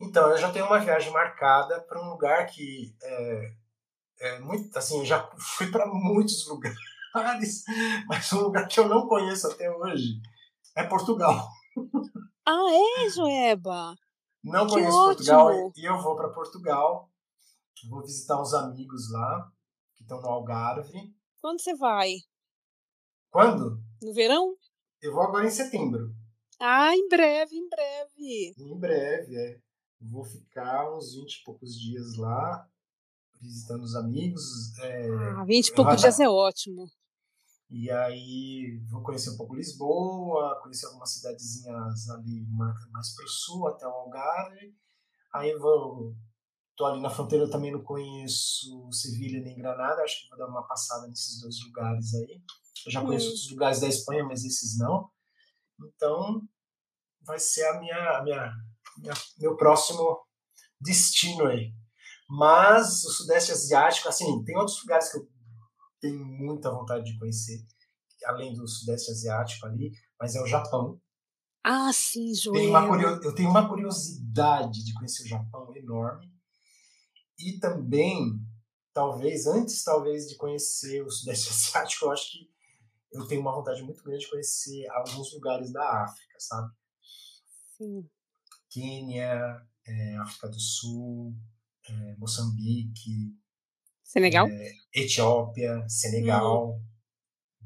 Então, 0.00 0.30
eu 0.30 0.38
já 0.38 0.50
tenho 0.50 0.66
uma 0.66 0.80
viagem 0.80 1.12
marcada 1.12 1.80
para 1.82 2.02
um 2.02 2.10
lugar 2.10 2.46
que 2.46 2.94
é, 3.02 3.54
é 4.20 4.38
muito, 4.40 4.76
assim, 4.76 4.98
eu 4.98 5.04
já 5.04 5.30
fui 5.38 5.70
para 5.70 5.86
muitos 5.86 6.46
lugares, 6.48 7.64
mas 8.08 8.32
um 8.32 8.40
lugar 8.40 8.66
que 8.66 8.80
eu 8.80 8.88
não 8.88 9.06
conheço 9.06 9.46
até 9.46 9.70
hoje 9.70 10.20
é 10.74 10.84
Portugal. 10.84 11.48
Ah, 12.44 13.04
é, 13.04 13.08
Joeba? 13.08 13.94
Não 14.42 14.66
que 14.66 14.72
conheço 14.72 14.96
ótimo. 14.96 15.14
Portugal 15.14 15.72
e 15.76 15.84
eu 15.84 16.02
vou 16.02 16.16
para 16.16 16.28
Portugal. 16.30 17.10
Vou 17.88 18.02
visitar 18.02 18.40
uns 18.40 18.54
amigos 18.54 19.10
lá 19.10 19.50
que 19.96 20.02
estão 20.02 20.20
no 20.20 20.28
Algarve. 20.28 21.14
Quando 21.40 21.60
você 21.60 21.74
vai? 21.74 22.14
Quando? 23.30 23.82
No 24.00 24.12
verão? 24.12 24.54
Eu 25.00 25.12
vou 25.12 25.22
agora 25.22 25.46
em 25.46 25.50
setembro. 25.50 26.14
Ah, 26.60 26.94
em 26.94 27.08
breve, 27.08 27.56
em 27.56 27.68
breve. 27.68 28.54
Em 28.56 28.78
breve, 28.78 29.36
é. 29.36 29.60
Vou 30.00 30.24
ficar 30.24 30.92
uns 30.94 31.14
20 31.14 31.32
e 31.32 31.44
poucos 31.44 31.78
dias 31.78 32.16
lá, 32.16 32.68
visitando 33.40 33.82
os 33.82 33.96
amigos. 33.96 34.76
É, 34.78 35.08
ah, 35.38 35.44
20 35.44 35.68
e 35.68 35.74
poucos 35.74 36.00
dias 36.00 36.20
é 36.20 36.28
ótimo. 36.28 36.88
E 37.72 37.90
aí 37.90 38.78
vou 38.90 39.02
conhecer 39.02 39.30
um 39.30 39.36
pouco 39.38 39.56
Lisboa, 39.56 40.60
conhecer 40.62 40.84
algumas 40.86 41.14
cidadezinhas 41.14 42.10
ali 42.10 42.46
mais 42.90 43.14
para 43.14 43.24
o 43.24 43.28
sul, 43.28 43.66
até 43.66 43.86
o 43.86 43.90
Algarve. 43.90 44.76
Aí 45.34 45.56
vou. 45.56 46.14
Tô 46.76 46.84
ali 46.84 47.00
na 47.00 47.08
fronteira, 47.08 47.46
eu 47.46 47.50
também 47.50 47.72
não 47.72 47.82
conheço 47.82 48.90
Sevilha 48.92 49.40
nem 49.40 49.56
Granada, 49.56 50.02
acho 50.02 50.22
que 50.22 50.28
vou 50.28 50.38
dar 50.38 50.48
uma 50.48 50.66
passada 50.66 51.06
nesses 51.08 51.40
dois 51.40 51.56
lugares 51.64 52.14
aí. 52.14 52.42
Eu 52.84 52.92
já 52.92 53.00
conheço 53.00 53.26
hum. 53.26 53.28
outros 53.30 53.50
lugares 53.50 53.80
da 53.80 53.88
Espanha, 53.88 54.24
mas 54.24 54.44
esses 54.44 54.78
não. 54.78 55.10
Então, 55.82 56.42
vai 57.22 57.38
ser 57.38 57.66
a 57.68 57.80
minha, 57.80 58.18
a 58.18 58.22
minha, 58.22 58.52
minha 58.98 59.14
meu 59.38 59.56
próximo 59.56 60.20
destino 60.78 61.46
aí. 61.46 61.72
Mas 62.28 63.04
o 63.04 63.10
Sudeste 63.10 63.52
Asiático, 63.52 64.08
assim, 64.08 64.44
tem 64.44 64.56
outros 64.56 64.80
lugares 64.82 65.10
que 65.10 65.18
eu 65.18 65.28
tenho 66.02 66.24
muita 66.24 66.70
vontade 66.70 67.04
de 67.04 67.18
conhecer, 67.18 67.64
além 68.26 68.52
do 68.52 68.66
Sudeste 68.66 69.12
Asiático 69.12 69.66
ali, 69.66 69.92
mas 70.20 70.34
é 70.34 70.42
o 70.42 70.46
Japão. 70.46 71.00
Ah, 71.64 71.92
sim, 71.92 72.34
Joel. 72.34 72.56
Tenho 72.56 72.70
uma, 72.70 73.02
eu 73.22 73.34
tenho 73.34 73.48
uma 73.48 73.68
curiosidade 73.68 74.84
de 74.84 74.92
conhecer 74.94 75.22
o 75.22 75.28
Japão 75.28 75.74
enorme. 75.76 76.28
E 77.38 77.58
também, 77.60 78.40
talvez, 78.92 79.46
antes 79.46 79.84
talvez 79.84 80.28
de 80.28 80.36
conhecer 80.36 81.02
o 81.02 81.10
Sudeste 81.10 81.50
Asiático, 81.78 82.06
eu 82.06 82.10
acho 82.10 82.32
que 82.32 82.52
eu 83.12 83.26
tenho 83.28 83.40
uma 83.40 83.54
vontade 83.54 83.82
muito 83.82 84.02
grande 84.02 84.24
de 84.24 84.30
conhecer 84.30 84.88
alguns 84.90 85.32
lugares 85.32 85.72
da 85.72 86.02
África, 86.02 86.34
sabe? 86.40 86.72
Sim. 87.76 88.08
Quênia, 88.70 89.64
é, 89.86 90.16
África 90.16 90.48
do 90.48 90.58
Sul, 90.58 91.36
é, 91.88 92.16
Moçambique, 92.16 93.36
Senegal? 94.12 94.46
É, 94.46 94.72
Etiópia, 94.94 95.88
Senegal. 95.88 96.72
Hum. 96.72 96.82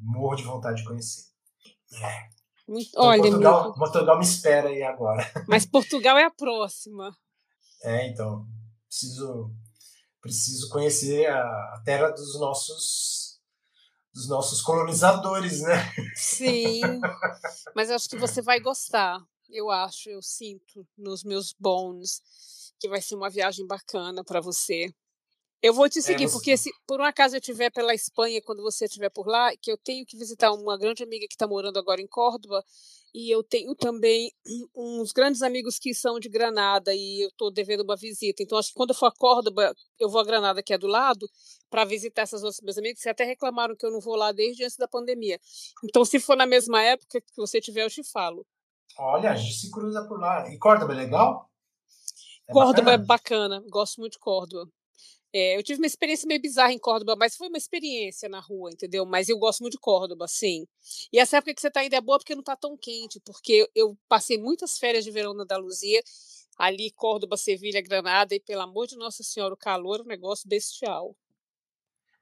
Morro 0.00 0.36
de 0.36 0.44
vontade 0.44 0.80
de 0.80 0.84
conhecer. 0.84 1.24
É. 2.00 2.28
Muito, 2.68 2.88
então, 2.88 3.04
olha, 3.04 3.22
Portugal, 3.22 3.62
meu... 3.64 3.74
Portugal 3.74 4.18
me 4.18 4.24
espera 4.24 4.68
aí 4.68 4.82
agora. 4.82 5.28
Mas 5.48 5.66
Portugal 5.66 6.16
é 6.16 6.24
a 6.24 6.30
próxima. 6.30 7.16
É, 7.82 8.06
então. 8.06 8.46
Preciso, 8.88 9.52
preciso 10.22 10.68
conhecer 10.68 11.26
a, 11.26 11.40
a 11.40 11.82
terra 11.84 12.10
dos 12.10 12.38
nossos 12.38 13.40
dos 14.14 14.28
nossos 14.28 14.62
colonizadores, 14.62 15.60
né? 15.60 15.92
Sim, 16.14 16.80
mas 17.74 17.90
acho 17.90 18.08
que 18.08 18.16
você 18.16 18.40
vai 18.40 18.60
gostar. 18.60 19.20
Eu 19.50 19.70
acho, 19.70 20.08
eu 20.08 20.22
sinto 20.22 20.86
nos 20.96 21.22
meus 21.22 21.52
bones 21.52 22.22
que 22.78 22.88
vai 22.88 23.02
ser 23.02 23.14
uma 23.16 23.28
viagem 23.28 23.66
bacana 23.66 24.24
para 24.24 24.40
você. 24.40 24.94
Eu 25.66 25.74
vou 25.74 25.88
te 25.88 25.98
é, 25.98 26.02
seguir, 26.02 26.24
é, 26.24 26.26
você... 26.28 26.32
porque 26.32 26.56
se 26.56 26.70
por 26.86 27.00
um 27.00 27.04
acaso 27.04 27.34
eu 27.34 27.40
estiver 27.40 27.70
pela 27.70 27.92
Espanha, 27.92 28.40
quando 28.40 28.62
você 28.62 28.84
estiver 28.84 29.10
por 29.10 29.26
lá, 29.26 29.50
que 29.56 29.72
eu 29.72 29.76
tenho 29.76 30.06
que 30.06 30.16
visitar 30.16 30.52
uma 30.52 30.78
grande 30.78 31.02
amiga 31.02 31.26
que 31.26 31.34
está 31.34 31.44
morando 31.44 31.76
agora 31.76 32.00
em 32.00 32.06
Córdoba, 32.06 32.64
e 33.12 33.28
eu 33.34 33.42
tenho 33.42 33.74
também 33.74 34.30
uns 34.76 35.10
grandes 35.10 35.42
amigos 35.42 35.76
que 35.76 35.92
são 35.92 36.20
de 36.20 36.28
Granada, 36.28 36.94
e 36.94 37.24
eu 37.24 37.28
estou 37.30 37.50
devendo 37.50 37.82
uma 37.82 37.96
visita. 37.96 38.44
Então, 38.44 38.56
acho 38.56 38.68
que 38.68 38.76
quando 38.76 38.90
eu 38.90 38.94
for 38.94 39.06
a 39.06 39.12
Córdoba, 39.12 39.74
eu 39.98 40.08
vou 40.08 40.20
a 40.20 40.24
Granada, 40.24 40.62
que 40.62 40.72
é 40.72 40.78
do 40.78 40.86
lado, 40.86 41.28
para 41.68 41.84
visitar 41.84 42.22
essas 42.22 42.44
outras 42.44 42.60
meus 42.60 42.78
amigos, 42.78 43.02
que 43.02 43.08
até 43.08 43.24
reclamaram 43.24 43.74
que 43.74 43.84
eu 43.84 43.90
não 43.90 44.00
vou 44.00 44.14
lá 44.14 44.30
desde 44.30 44.62
antes 44.62 44.76
da 44.76 44.86
pandemia. 44.86 45.40
Então, 45.82 46.04
se 46.04 46.20
for 46.20 46.36
na 46.36 46.46
mesma 46.46 46.80
época 46.80 47.20
que 47.20 47.36
você 47.36 47.60
tiver, 47.60 47.82
eu 47.82 47.90
te 47.90 48.04
falo. 48.04 48.46
Olha, 48.96 49.32
a 49.32 49.34
gente 49.34 49.54
se 49.54 49.68
cruza 49.68 50.06
por 50.06 50.20
lá. 50.20 50.48
E 50.48 50.58
Córdoba 50.58 50.92
é 50.92 50.96
legal? 50.96 51.50
É 52.46 52.52
Córdoba 52.52 52.96
bacana? 52.96 53.02
é 53.02 53.06
bacana, 53.58 53.64
gosto 53.68 53.98
muito 53.98 54.12
de 54.12 54.20
Córdoba. 54.20 54.70
É, 55.38 55.54
eu 55.54 55.62
tive 55.62 55.78
uma 55.78 55.86
experiência 55.86 56.26
meio 56.26 56.40
bizarra 56.40 56.72
em 56.72 56.78
Córdoba, 56.78 57.14
mas 57.14 57.36
foi 57.36 57.48
uma 57.48 57.58
experiência 57.58 58.26
na 58.26 58.40
rua, 58.40 58.70
entendeu? 58.70 59.04
Mas 59.04 59.28
eu 59.28 59.36
gosto 59.36 59.60
muito 59.60 59.74
de 59.74 59.78
Córdoba, 59.78 60.26
sim. 60.26 60.66
E 61.12 61.18
essa 61.18 61.36
época 61.36 61.52
que 61.52 61.60
você 61.60 61.68
está 61.68 61.80
ainda 61.80 61.94
é 61.94 62.00
boa 62.00 62.16
porque 62.16 62.34
não 62.34 62.40
está 62.40 62.56
tão 62.56 62.74
quente, 62.74 63.20
porque 63.20 63.68
eu 63.74 63.94
passei 64.08 64.38
muitas 64.38 64.78
férias 64.78 65.04
de 65.04 65.10
verão 65.10 65.34
na 65.34 65.42
Andaluzia, 65.42 66.02
ali 66.56 66.90
Córdoba, 66.90 67.36
Sevilha, 67.36 67.82
Granada, 67.82 68.34
e 68.34 68.40
pelo 68.40 68.62
amor 68.62 68.86
de 68.86 68.96
Nossa 68.96 69.22
Senhora, 69.22 69.52
o 69.52 69.58
calor 69.58 70.00
é 70.00 70.04
um 70.04 70.06
negócio 70.06 70.48
bestial. 70.48 71.14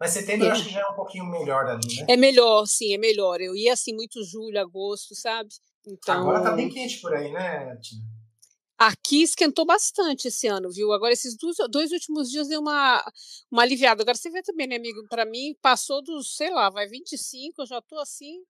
Mas 0.00 0.10
setembro 0.10 0.46
é. 0.46 0.48
eu 0.48 0.52
acho 0.52 0.64
que 0.64 0.72
já 0.72 0.80
é 0.80 0.86
um 0.86 0.96
pouquinho 0.96 1.26
melhor 1.26 1.66
ali, 1.66 1.86
né? 2.00 2.06
É 2.08 2.16
melhor, 2.16 2.66
sim, 2.66 2.94
é 2.94 2.98
melhor. 2.98 3.40
Eu 3.40 3.54
ia 3.54 3.74
assim 3.74 3.94
muito 3.94 4.24
julho, 4.24 4.58
agosto, 4.58 5.14
sabe? 5.14 5.50
Então... 5.86 6.22
Agora 6.22 6.42
tá 6.42 6.50
bem 6.50 6.68
quente 6.68 7.00
por 7.00 7.14
aí, 7.14 7.30
né, 7.30 7.76
Tina? 7.76 8.02
Aqui 8.76 9.22
esquentou 9.22 9.64
bastante 9.64 10.28
esse 10.28 10.46
ano, 10.48 10.70
viu? 10.70 10.92
Agora, 10.92 11.12
esses 11.12 11.36
dois, 11.36 11.56
dois 11.70 11.92
últimos 11.92 12.30
dias 12.30 12.48
deu 12.48 12.60
uma, 12.60 13.04
uma 13.50 13.62
aliviada. 13.62 14.02
Agora, 14.02 14.16
você 14.16 14.30
vê 14.30 14.42
também, 14.42 14.66
né, 14.66 14.76
amigo? 14.76 15.06
Para 15.08 15.24
mim, 15.24 15.56
passou 15.62 16.02
dos, 16.02 16.36
sei 16.36 16.50
lá, 16.50 16.68
vai 16.70 16.86
25, 16.88 17.62
eu 17.62 17.66
já 17.66 17.80
tô 17.80 17.98
assim, 18.00 18.42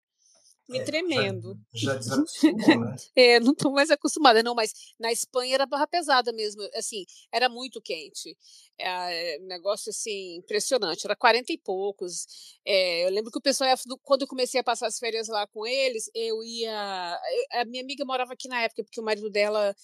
me 0.68 0.78
é, 0.78 0.82
tremendo. 0.82 1.58
Já, 1.72 2.00
já 2.00 2.16
né? 2.16 2.96
é, 3.14 3.40
não 3.40 3.54
tô 3.54 3.70
mais 3.70 3.90
acostumada, 3.90 4.42
não, 4.42 4.54
mas 4.54 4.72
na 4.98 5.12
Espanha 5.12 5.54
era 5.54 5.66
barra 5.66 5.86
pesada 5.86 6.32
mesmo, 6.32 6.62
assim, 6.74 7.04
era 7.30 7.48
muito 7.48 7.80
quente. 7.80 8.36
É, 8.78 9.38
negócio 9.40 9.90
assim, 9.90 10.36
impressionante, 10.36 11.04
era 11.04 11.14
40 11.14 11.52
e 11.52 11.58
poucos. 11.58 12.26
É, 12.64 13.06
eu 13.06 13.10
lembro 13.10 13.30
que 13.30 13.38
o 13.38 13.42
pessoal, 13.42 13.68
quando 14.02 14.22
eu 14.22 14.28
comecei 14.28 14.60
a 14.60 14.64
passar 14.64 14.86
as 14.86 14.98
férias 14.98 15.28
lá 15.28 15.46
com 15.46 15.66
eles, 15.66 16.10
eu 16.14 16.42
ia. 16.42 17.20
A 17.52 17.64
minha 17.66 17.82
amiga 17.82 18.04
morava 18.04 18.32
aqui 18.32 18.48
na 18.48 18.62
época, 18.62 18.82
porque 18.82 19.00
o 19.00 19.04
marido 19.04 19.30
dela 19.30 19.74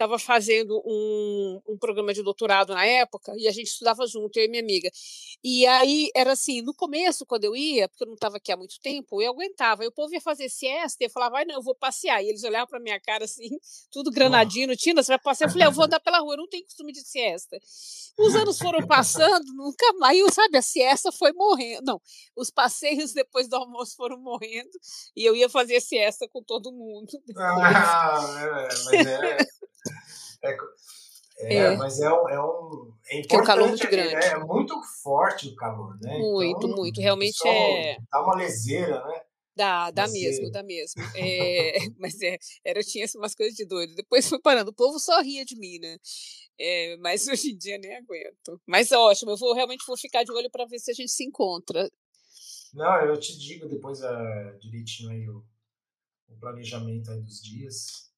estava 0.00 0.18
fazendo 0.18 0.82
um, 0.86 1.60
um 1.68 1.78
programa 1.78 2.14
de 2.14 2.22
doutorado 2.22 2.72
na 2.72 2.86
época 2.86 3.34
e 3.36 3.46
a 3.46 3.52
gente 3.52 3.66
estudava 3.66 4.06
junto, 4.06 4.38
eu 4.38 4.46
e 4.46 4.48
minha 4.48 4.62
amiga. 4.62 4.90
E 5.44 5.66
aí 5.66 6.10
era 6.16 6.32
assim, 6.32 6.62
no 6.62 6.72
começo, 6.72 7.26
quando 7.26 7.44
eu 7.44 7.54
ia, 7.54 7.86
porque 7.86 8.04
eu 8.04 8.06
não 8.06 8.14
estava 8.14 8.38
aqui 8.38 8.50
há 8.50 8.56
muito 8.56 8.80
tempo, 8.80 9.20
eu 9.20 9.32
aguentava. 9.32 9.84
E 9.84 9.88
o 9.88 9.92
povo 9.92 10.14
ia 10.14 10.20
fazer 10.20 10.48
siesta 10.48 11.04
e 11.04 11.06
eu 11.06 11.10
falava, 11.10 11.32
vai 11.32 11.44
não, 11.44 11.56
eu 11.56 11.62
vou 11.62 11.74
passear. 11.74 12.22
E 12.24 12.30
eles 12.30 12.42
olhavam 12.44 12.66
para 12.68 12.80
minha 12.80 12.98
cara 12.98 13.24
assim, 13.24 13.50
tudo 13.92 14.10
granadino, 14.10 14.74
Tina, 14.74 15.02
você 15.02 15.12
vai 15.12 15.18
passear? 15.18 15.48
Eu 15.48 15.52
falei, 15.52 15.66
eu 15.66 15.72
vou 15.72 15.84
andar 15.84 16.00
pela 16.00 16.18
rua, 16.18 16.32
eu 16.32 16.38
não 16.38 16.48
tenho 16.48 16.64
costume 16.64 16.92
de 16.92 17.00
siesta. 17.00 17.58
Os 18.18 18.34
anos 18.34 18.58
foram 18.58 18.86
passando, 18.86 19.52
nunca 19.54 19.92
mais, 19.98 20.18
eu, 20.18 20.32
sabe, 20.32 20.56
a 20.56 20.62
siesta 20.62 21.12
foi 21.12 21.32
morrendo. 21.32 21.84
Não, 21.84 22.00
os 22.34 22.50
passeios 22.50 23.12
depois 23.12 23.48
do 23.48 23.56
almoço 23.56 23.96
foram 23.96 24.18
morrendo 24.18 24.70
e 25.14 25.24
eu 25.24 25.36
ia 25.36 25.48
fazer 25.48 25.80
siesta 25.80 26.26
com 26.28 26.42
todo 26.42 26.72
mundo. 26.72 27.10
Ah, 27.92 28.20
é, 28.38 28.68
mas 28.84 29.06
é. 29.06 29.49
É, 30.42 30.56
é, 31.38 31.54
é, 31.54 31.76
mas 31.76 32.00
é 32.00 32.12
um. 32.12 32.28
É, 32.28 32.44
um, 32.44 32.92
é 33.08 33.18
importante. 33.18 33.42
Um 33.42 33.44
calor 33.44 33.68
muito 33.68 33.88
grande. 33.88 34.14
Né? 34.14 34.26
É 34.26 34.38
muito 34.38 34.82
forte 35.02 35.48
o 35.48 35.56
calor, 35.56 35.98
né? 36.00 36.18
Muito, 36.18 36.66
então, 36.66 36.76
muito. 36.76 37.00
Realmente 37.00 37.46
é. 37.46 37.96
Dá 38.10 38.22
uma 38.22 38.36
leseira, 38.36 39.04
né? 39.06 39.22
Dá, 39.56 39.90
dá 39.90 40.08
mesmo, 40.08 40.50
dá 40.50 40.62
mesmo. 40.62 41.02
É, 41.14 41.72
mas 41.98 42.20
é, 42.22 42.38
era, 42.64 42.82
tinha 42.82 43.06
umas 43.16 43.34
coisas 43.34 43.54
de 43.54 43.66
doido. 43.66 43.94
Depois 43.94 44.28
foi 44.28 44.40
parando. 44.40 44.70
O 44.70 44.74
povo 44.74 44.98
só 44.98 45.20
ria 45.20 45.44
de 45.44 45.56
mim, 45.56 45.78
né? 45.78 45.98
É, 46.58 46.96
mas 46.98 47.26
hoje 47.28 47.50
em 47.52 47.58
dia 47.58 47.78
nem 47.78 47.96
aguento. 47.96 48.60
Mas 48.66 48.92
ótimo, 48.92 49.32
eu 49.32 49.36
vou 49.36 49.54
realmente 49.54 49.84
vou 49.86 49.98
ficar 49.98 50.24
de 50.24 50.32
olho 50.32 50.50
para 50.50 50.66
ver 50.66 50.78
se 50.78 50.90
a 50.90 50.94
gente 50.94 51.10
se 51.10 51.24
encontra. 51.24 51.90
Não, 52.72 53.04
eu 53.04 53.18
te 53.18 53.36
digo 53.38 53.68
depois 53.68 54.00
uh, 54.00 54.58
direitinho 54.60 55.10
aí 55.10 55.28
o, 55.28 55.44
o 56.28 56.38
planejamento 56.38 57.10
aí 57.10 57.20
dos 57.20 57.42
dias. 57.42 58.09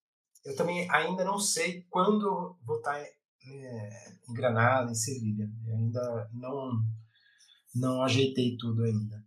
Eu 0.45 0.57
também 0.57 0.91
ainda 0.91 1.25
não 1.25 1.39
sei 1.39 1.83
quando 1.89 2.59
vou 2.65 2.79
estar 2.79 2.99
é, 2.99 4.13
em 4.29 4.33
Granada, 4.33 4.91
em 4.91 4.95
Sevilha. 4.95 5.49
Eu 5.67 5.77
ainda 5.77 6.31
não, 6.33 6.73
não 7.75 8.03
ajeitei 8.03 8.57
tudo 8.57 8.83
ainda. 8.83 9.25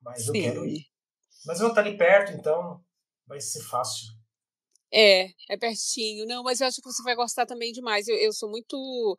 Mas 0.00 0.24
Sim. 0.24 0.28
eu 0.28 0.32
quero 0.32 0.66
ir. 0.66 0.86
Mas 1.46 1.58
eu 1.58 1.66
vou 1.66 1.70
estar 1.70 1.80
ali 1.80 1.96
perto, 1.96 2.32
então 2.32 2.82
vai 3.26 3.40
ser 3.40 3.62
fácil. 3.62 4.08
É, 4.92 5.30
é 5.48 5.56
pertinho. 5.56 6.26
Não, 6.26 6.42
mas 6.42 6.60
eu 6.60 6.66
acho 6.66 6.82
que 6.82 6.88
você 6.88 7.02
vai 7.02 7.14
gostar 7.14 7.46
também 7.46 7.72
demais. 7.72 8.08
Eu, 8.08 8.16
eu 8.16 8.32
sou 8.32 8.50
muito. 8.50 9.18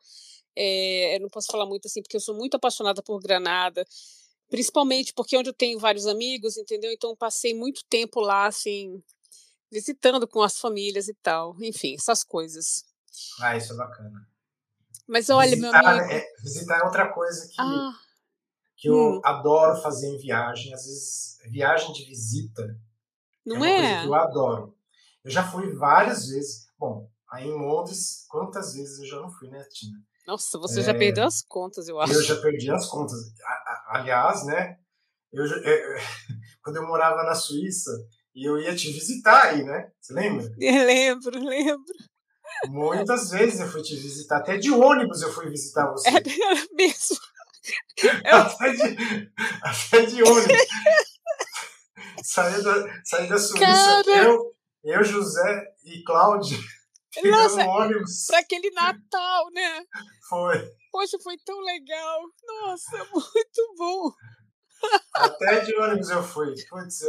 É, 0.54 1.16
eu 1.16 1.20
não 1.20 1.28
posso 1.28 1.48
falar 1.50 1.66
muito 1.66 1.86
assim, 1.86 2.02
porque 2.02 2.16
eu 2.16 2.20
sou 2.20 2.36
muito 2.36 2.56
apaixonada 2.56 3.02
por 3.02 3.20
Granada. 3.20 3.84
Principalmente 4.50 5.14
porque 5.14 5.34
é 5.34 5.38
onde 5.38 5.48
eu 5.48 5.54
tenho 5.54 5.78
vários 5.78 6.06
amigos, 6.06 6.58
entendeu? 6.58 6.92
Então 6.92 7.16
passei 7.16 7.54
muito 7.54 7.82
tempo 7.88 8.20
lá, 8.20 8.46
assim, 8.46 9.02
visitando 9.72 10.28
com 10.28 10.42
as 10.42 10.58
famílias 10.58 11.08
e 11.08 11.14
tal. 11.14 11.56
Enfim, 11.60 11.94
essas 11.94 12.22
coisas. 12.22 12.84
Ah, 13.40 13.56
isso 13.56 13.72
é 13.72 13.76
bacana. 13.76 14.28
Mas 15.08 15.30
olha, 15.30 15.56
visitar, 15.56 15.82
meu 15.82 15.90
amigo. 15.90 16.12
É, 16.12 16.26
visitar 16.42 16.78
é 16.78 16.84
outra 16.84 17.08
coisa 17.12 17.48
que, 17.48 17.60
ah, 17.60 17.92
que 18.76 18.88
eu 18.88 18.94
hum. 18.94 19.20
adoro 19.24 19.80
fazer 19.80 20.08
em 20.08 20.18
viagem. 20.18 20.74
Às 20.74 20.84
vezes, 20.84 21.38
viagem 21.50 21.92
de 21.92 22.04
visita. 22.04 22.78
Não 23.44 23.64
é? 23.64 23.78
Uma 23.78 23.88
é? 23.88 24.02
que 24.02 24.08
eu 24.08 24.14
adoro. 24.14 24.76
Eu 25.24 25.30
já 25.30 25.50
fui 25.50 25.74
várias 25.74 26.28
vezes. 26.28 26.66
Bom, 26.78 27.10
aí 27.30 27.46
em 27.46 27.52
Londres, 27.52 28.26
quantas 28.28 28.74
vezes 28.74 28.98
eu 28.98 29.06
já 29.06 29.20
não 29.20 29.30
fui, 29.30 29.48
né, 29.48 29.64
Tina? 29.70 29.98
Nossa, 30.26 30.58
você 30.58 30.80
é, 30.80 30.82
já 30.84 30.94
perdeu 30.94 31.24
as 31.24 31.42
contas, 31.42 31.88
eu 31.88 31.98
acho. 31.98 32.12
Eu 32.12 32.22
já 32.22 32.40
perdi 32.40 32.70
as 32.70 32.86
contas. 32.86 33.18
Aliás, 33.88 34.44
né? 34.44 34.78
Eu, 35.32 35.44
eu, 35.44 35.56
eu, 35.64 36.00
quando 36.62 36.76
eu 36.76 36.86
morava 36.86 37.24
na 37.24 37.34
Suíça, 37.34 37.90
e 38.34 38.48
eu 38.48 38.58
ia 38.58 38.74
te 38.74 38.90
visitar 38.90 39.46
aí, 39.46 39.62
né? 39.62 39.90
Você 40.00 40.12
lembra? 40.14 40.46
Eu 40.58 40.86
lembro, 40.86 41.38
lembro. 41.38 41.94
Muitas 42.68 43.30
vezes 43.30 43.60
eu 43.60 43.68
fui 43.68 43.82
te 43.82 43.96
visitar, 43.96 44.36
até 44.36 44.56
de 44.56 44.70
ônibus 44.70 45.22
eu 45.22 45.32
fui 45.32 45.48
visitar 45.48 45.90
você. 45.90 46.08
É 46.08 46.12
mesmo. 46.74 47.16
Até, 48.24 48.72
de, 48.72 49.30
até 49.62 50.06
de 50.06 50.20
ônibus. 50.20 50.66
saí, 52.24 52.60
da, 52.60 53.04
saí 53.04 53.28
da 53.28 53.38
Suíça, 53.38 53.60
Cara... 53.60 54.24
eu, 54.24 54.52
eu, 54.82 55.04
José 55.04 55.64
e 55.84 56.02
Cláudio. 56.02 56.58
Nossa, 57.24 57.64
ônibus. 57.64 58.26
Para 58.26 58.40
aquele 58.40 58.68
Natal, 58.72 59.50
né? 59.52 59.84
Foi. 60.28 60.58
Poxa, 60.90 61.18
foi 61.22 61.36
tão 61.44 61.60
legal. 61.60 62.20
Nossa, 62.44 62.98
muito 63.14 63.74
bom. 63.78 64.10
Até 65.14 65.60
de 65.60 65.74
ônibus 65.76 66.10
eu 66.10 66.22
fui. 66.22 66.54
Putz, 66.68 67.02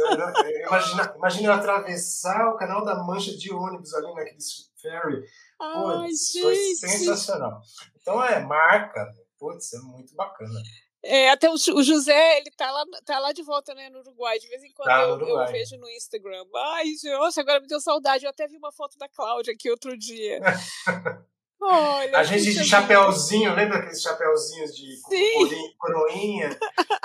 imagina, 0.66 1.14
imagina 1.16 1.48
eu 1.48 1.52
atravessar 1.52 2.48
o 2.48 2.56
canal 2.56 2.84
da 2.84 3.02
Mancha 3.02 3.36
de 3.36 3.52
ônibus 3.52 3.94
ali 3.94 4.12
naquele 4.14 4.38
ferry. 4.80 5.22
Putz, 5.58 6.36
Ai, 6.36 6.42
foi 6.42 6.56
sensacional. 6.74 7.60
Então 8.00 8.24
é 8.24 8.40
marca. 8.40 9.12
Putz, 9.38 9.72
é 9.74 9.78
muito 9.80 10.14
bacana. 10.14 10.60
É, 11.06 11.30
até 11.30 11.50
o, 11.50 11.54
o, 11.54 11.82
José, 11.82 12.38
ele 12.38 12.50
tá 12.56 12.70
lá, 12.70 12.82
tá 13.04 13.18
lá 13.18 13.32
de 13.32 13.42
volta 13.42 13.74
né, 13.74 13.90
no 13.90 13.98
Uruguai. 13.98 14.38
De 14.38 14.48
vez 14.48 14.62
em 14.62 14.72
quando 14.72 14.88
tá 14.88 15.02
eu, 15.02 15.20
eu, 15.20 15.46
vejo 15.48 15.76
no 15.76 15.88
Instagram. 15.90 16.44
Ai, 16.56 16.86
nossa, 17.18 17.42
agora 17.42 17.60
me 17.60 17.66
deu 17.66 17.78
saudade. 17.78 18.24
Eu 18.24 18.30
até 18.30 18.46
vi 18.48 18.56
uma 18.56 18.72
foto 18.72 18.96
da 18.96 19.08
Cláudia 19.08 19.52
aqui 19.52 19.70
outro 19.70 19.96
dia. 19.98 20.40
Olha, 21.60 22.18
a 22.18 22.22
gente 22.24 22.52
de 22.52 22.64
chapéuzinho, 22.64 23.54
lembra 23.54 23.78
aqueles 23.78 24.02
chapéuzinhos 24.02 24.74
de 24.76 24.96
Sim. 24.96 25.72
coroinha? 25.78 26.50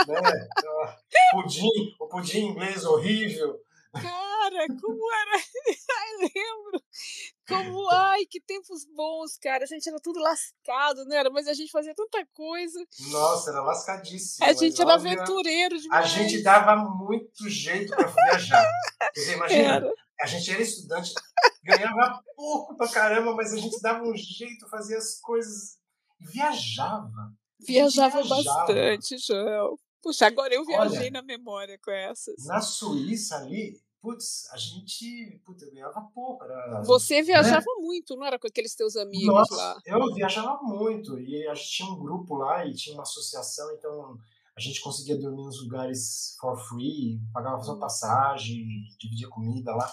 né? 0.08 0.50
Pudim, 1.32 1.96
o 2.00 2.08
pudim 2.08 2.48
inglês 2.48 2.84
horrível. 2.86 3.60
Cara, 3.94 4.68
como 4.82 5.14
era? 5.14 5.38
Ai, 5.98 6.14
lembro. 6.22 6.84
Como, 7.50 7.90
ai, 7.92 8.26
que 8.26 8.40
tempos 8.40 8.86
bons, 8.86 9.38
cara. 9.38 9.64
A 9.64 9.68
gente 9.68 9.90
era 9.90 10.00
tudo 10.00 10.20
lascado, 10.20 11.04
né? 11.06 11.22
Mas 11.30 11.48
a 11.48 11.54
gente 11.54 11.72
fazia 11.72 11.94
tanta 11.96 12.26
coisa. 12.34 12.80
Nossa, 13.10 13.50
era 13.50 13.62
lascadíssimo. 13.62 14.48
A 14.48 14.54
gente 14.54 14.82
era 14.82 14.94
aventureiro 14.94 15.78
demais. 15.78 16.06
A 16.06 16.08
gente 16.08 16.42
dava 16.42 16.76
muito 16.76 17.50
jeito 17.50 17.94
para 17.96 18.08
viajar. 18.08 18.66
Dizer, 19.16 19.34
imagina, 19.34 19.76
era. 19.76 19.94
a 20.22 20.26
gente 20.28 20.52
era 20.52 20.62
estudante, 20.62 21.14
ganhava 21.64 22.22
pouco 22.36 22.78
pra 22.78 22.88
caramba, 22.88 23.34
mas 23.34 23.52
a 23.54 23.58
gente 23.58 23.82
dava 23.82 24.04
um 24.04 24.16
jeito, 24.16 24.70
fazia 24.70 24.98
as 24.98 25.20
coisas. 25.20 25.78
Viajava. 26.20 27.34
Viajava, 27.60 28.22
viajava. 28.22 28.44
bastante, 28.44 29.18
Joel. 29.18 29.78
Puxa, 30.02 30.28
agora 30.28 30.54
eu 30.54 30.66
viajei 30.66 31.00
Olha, 31.00 31.12
na 31.12 31.22
memória 31.22 31.78
com 31.84 31.92
essas. 31.92 32.46
Na 32.46 32.62
Suíça 32.62 33.36
ali, 33.38 33.80
putz, 34.02 34.50
a 34.52 34.58
gente 34.58 35.42
putz, 35.46 35.62
eu 35.64 35.72
ganhava 35.72 36.02
pouco. 36.14 36.44
Era, 36.44 36.82
Você 36.84 37.16
né? 37.16 37.24
viajava 37.24 37.60
né? 37.60 37.82
muito, 37.82 38.16
não 38.16 38.26
era 38.26 38.40
com 38.40 38.48
aqueles 38.48 38.76
teus 38.76 38.96
amigos 38.96 39.28
Nossa, 39.28 39.56
lá? 39.56 39.80
Eu 39.86 40.14
viajava 40.14 40.60
muito. 40.64 41.20
E 41.20 41.48
a 41.48 41.54
gente 41.54 41.70
tinha 41.70 41.90
um 41.90 42.00
grupo 42.00 42.36
lá 42.36 42.66
e 42.66 42.74
tinha 42.74 42.96
uma 42.96 43.04
associação, 43.04 43.72
então 43.74 44.18
a 44.58 44.62
gente 44.62 44.82
conseguia 44.82 45.18
dormir 45.18 45.44
nos 45.44 45.62
lugares 45.64 46.36
for 46.40 46.58
free, 46.58 47.20
pagava 47.34 47.62
só 47.62 47.74
uhum. 47.74 47.80
passagem, 47.80 48.66
dividia 49.00 49.30
comida 49.30 49.74
lá. 49.74 49.90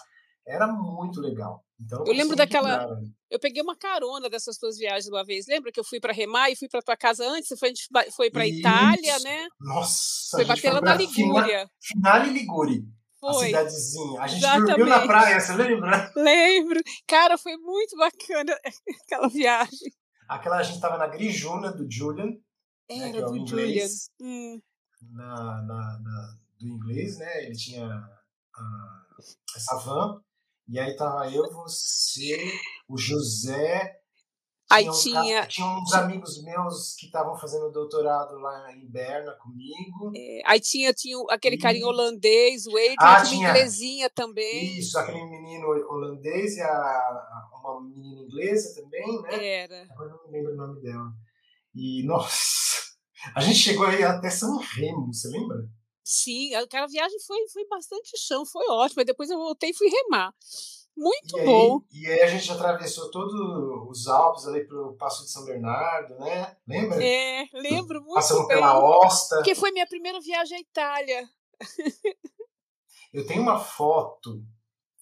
Era 0.46 0.66
muito 0.68 1.20
legal. 1.20 1.64
Então, 1.78 2.04
eu 2.06 2.12
lembro 2.12 2.36
daquela. 2.36 2.88
Eu 3.28 3.38
peguei 3.38 3.60
uma 3.60 3.76
carona 3.76 4.30
dessas 4.30 4.56
tuas 4.56 4.78
viagens 4.78 5.08
uma 5.08 5.24
vez. 5.24 5.46
Lembra 5.48 5.72
que 5.72 5.78
eu 5.78 5.84
fui 5.84 6.00
para 6.00 6.12
remar 6.12 6.50
e 6.50 6.56
fui 6.56 6.68
para 6.68 6.80
tua 6.80 6.96
casa 6.96 7.28
antes? 7.28 7.48
Foi, 7.58 7.68
a 7.68 7.72
gente 7.74 7.88
foi 8.14 8.30
para 8.30 8.46
Itália, 8.46 9.18
né? 9.20 9.48
Nossa! 9.60 10.36
Foi 10.36 10.44
bater 10.44 10.72
lá 10.72 10.80
na 10.80 10.94
Ligúria. 10.94 11.68
Finale 11.80 12.30
Ligure. 12.30 12.84
Foi. 13.20 13.46
A 13.46 13.46
cidadezinha. 13.46 14.20
A 14.20 14.26
gente 14.26 14.38
Exatamente. 14.38 14.68
dormiu 14.68 14.86
na 14.86 15.06
praia, 15.06 15.40
você 15.40 15.54
lembra? 15.54 16.12
Lembro. 16.16 16.80
Cara, 17.06 17.38
foi 17.38 17.56
muito 17.56 17.96
bacana 17.96 18.58
aquela 19.04 19.28
viagem. 19.28 19.92
Aquela 20.28 20.58
a 20.58 20.62
gente 20.62 20.80
tava 20.80 20.98
na 20.98 21.06
Grijuna 21.06 21.72
do 21.72 21.90
Julian. 21.90 22.26
Né, 22.26 22.38
Era 22.90 23.12
né, 23.12 23.18
é 23.18 23.22
do 23.22 23.36
inglês, 23.36 24.10
Julian. 24.20 24.34
Hum. 24.54 24.62
Na, 25.12 25.62
na, 25.62 26.00
na, 26.00 26.38
do 26.58 26.66
inglês, 26.66 27.18
né? 27.18 27.44
Ele 27.44 27.56
tinha 27.56 27.86
a, 27.86 29.06
essa 29.56 29.76
van 29.78 30.20
e 30.68 30.80
aí 30.80 30.96
tava 30.96 31.30
eu, 31.30 31.50
você, 31.52 32.36
o 32.88 32.98
José. 32.98 33.95
Aí 34.68 34.84
tinha, 34.90 35.22
tinha, 35.22 35.46
tinha 35.46 35.66
uns 35.66 35.92
amigos 35.92 36.42
meus 36.42 36.96
que 36.96 37.06
estavam 37.06 37.36
fazendo 37.36 37.70
doutorado 37.70 38.36
lá 38.38 38.72
em 38.72 38.84
Berna 38.88 39.32
comigo. 39.34 40.12
É, 40.14 40.42
aí 40.44 40.58
tinha, 40.58 40.92
tinha 40.92 41.16
aquele 41.30 41.54
e... 41.54 41.58
carinha 41.58 41.86
holandês, 41.86 42.66
o 42.66 42.70
Adrian, 42.70 42.96
ah, 42.98 43.22
tinha 43.22 43.48
inglesinha 43.48 44.10
também. 44.10 44.76
Isso, 44.76 44.98
aquele 44.98 45.24
menino 45.24 45.68
holandês 45.68 46.56
e 46.56 46.60
a, 46.62 47.48
uma 47.52 47.80
menina 47.80 48.22
inglesa 48.22 48.82
também, 48.82 49.22
né? 49.22 49.46
Era. 49.46 49.86
Agora 49.90 50.10
não 50.10 50.26
me 50.26 50.32
lembro 50.32 50.52
o 50.52 50.56
nome 50.56 50.82
dela. 50.82 51.12
E, 51.72 52.02
nossa, 52.04 52.96
a 53.36 53.40
gente 53.40 53.58
chegou 53.58 53.86
aí 53.86 54.02
até 54.02 54.30
São 54.30 54.58
Remo, 54.58 55.12
você 55.12 55.28
lembra? 55.28 55.58
Sim, 56.02 56.54
aquela 56.54 56.86
viagem 56.86 57.18
foi, 57.20 57.48
foi 57.48 57.66
bastante 57.68 58.16
chão, 58.16 58.46
foi 58.46 58.64
ótimo. 58.68 59.04
depois 59.04 59.28
eu 59.30 59.38
voltei 59.38 59.70
e 59.70 59.74
fui 59.74 59.88
remar. 59.88 60.32
Muito 60.96 61.38
e 61.38 61.44
bom. 61.44 61.82
Aí, 61.92 62.00
e 62.00 62.06
aí 62.06 62.20
a 62.22 62.26
gente 62.26 62.50
atravessou 62.50 63.10
todos 63.10 63.34
os 63.90 64.06
Alpes 64.06 64.46
ali 64.46 64.66
para 64.66 64.80
o 64.80 64.96
Passo 64.96 65.24
de 65.24 65.30
São 65.30 65.44
Bernardo, 65.44 66.14
né? 66.18 66.56
Lembra? 66.66 67.04
É, 67.04 67.48
lembro 67.52 68.00
muito 68.00 68.14
Passamos 68.14 68.46
bem. 68.46 68.56
pela 68.56 68.78
Osta. 68.78 69.36
Porque 69.36 69.54
foi 69.54 69.72
minha 69.72 69.86
primeira 69.86 70.20
viagem 70.20 70.56
à 70.56 70.60
Itália. 70.60 71.28
eu 73.12 73.26
tenho 73.26 73.42
uma 73.42 73.58
foto 73.58 74.42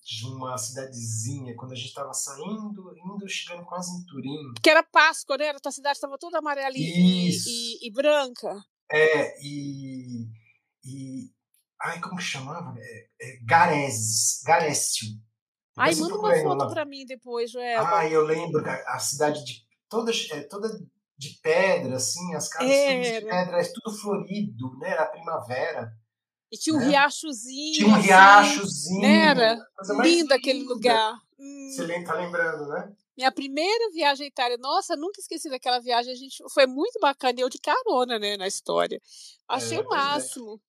de 0.02 0.26
uma 0.26 0.58
cidadezinha, 0.58 1.56
quando 1.56 1.72
a 1.72 1.76
gente 1.76 1.88
estava 1.88 2.12
saindo, 2.12 2.94
indo, 2.94 3.28
chegando 3.28 3.64
quase 3.64 3.90
em 3.96 4.04
Turim. 4.04 4.52
Que 4.62 4.68
era 4.68 4.82
Páscoa, 4.82 5.38
né? 5.38 5.50
A 5.50 5.60
tua 5.60 5.72
cidade 5.72 5.96
estava 5.96 6.18
toda 6.18 6.38
amarelinha 6.38 7.30
e, 7.30 7.30
e, 7.30 7.88
e, 7.88 7.90
branca. 7.90 8.62
É, 8.92 9.40
e 9.42 10.28
e. 10.84 11.30
Ai, 11.80 12.00
como 12.00 12.16
que 12.16 12.22
chamava? 12.22 12.74
É, 12.78 13.06
é, 13.20 13.38
Garécio. 13.42 15.06
Ai, 15.76 15.94
manda 15.96 16.16
uma 16.16 16.34
foto 16.36 16.70
para 16.70 16.84
mim 16.84 17.04
depois, 17.04 17.50
Joel. 17.50 17.80
Ai, 17.86 18.14
eu 18.14 18.24
lembro 18.24 18.62
a 18.86 18.98
cidade 18.98 19.44
de 19.44 19.64
toda, 19.88 20.12
é, 20.32 20.40
toda 20.42 20.68
de 21.16 21.38
pedra, 21.42 21.96
assim, 21.96 22.34
as 22.34 22.48
casas 22.48 22.70
todas 22.70 23.06
de 23.06 23.20
pedra, 23.22 23.60
é 23.60 23.72
tudo 23.72 23.96
florido, 23.96 24.78
né? 24.78 24.90
Era 24.90 25.06
primavera. 25.06 25.92
E 26.52 26.56
tinha 26.56 26.76
um 26.76 26.78
né? 26.78 26.86
riachozinho. 26.86 27.74
Tinha 27.74 27.88
um 27.88 27.94
assim, 27.94 28.06
riachozinho. 28.06 29.02
Né? 29.02 29.26
Era 29.26 29.66
lindo 30.02 30.32
aquele 30.32 30.62
lugar. 30.64 31.18
Você 31.36 31.82
hum. 31.82 32.04
tá 32.04 32.14
lembrando, 32.14 32.68
né? 32.68 32.92
Minha 33.16 33.30
primeira 33.30 33.90
viagem 33.92 34.24
à 34.24 34.28
Itália, 34.28 34.56
nossa, 34.58 34.96
nunca 34.96 35.20
esqueci 35.20 35.48
daquela 35.48 35.80
viagem. 35.80 36.12
A 36.12 36.16
gente 36.16 36.42
foi 36.52 36.66
muito 36.66 36.98
bacana, 37.00 37.40
eu 37.40 37.48
de 37.48 37.58
carona, 37.58 38.18
né, 38.18 38.36
na 38.36 38.46
história. 38.46 39.00
Achei 39.48 39.78
é, 39.78 39.80
o 39.80 39.84
é. 39.84 39.88
máximo. 39.88 40.60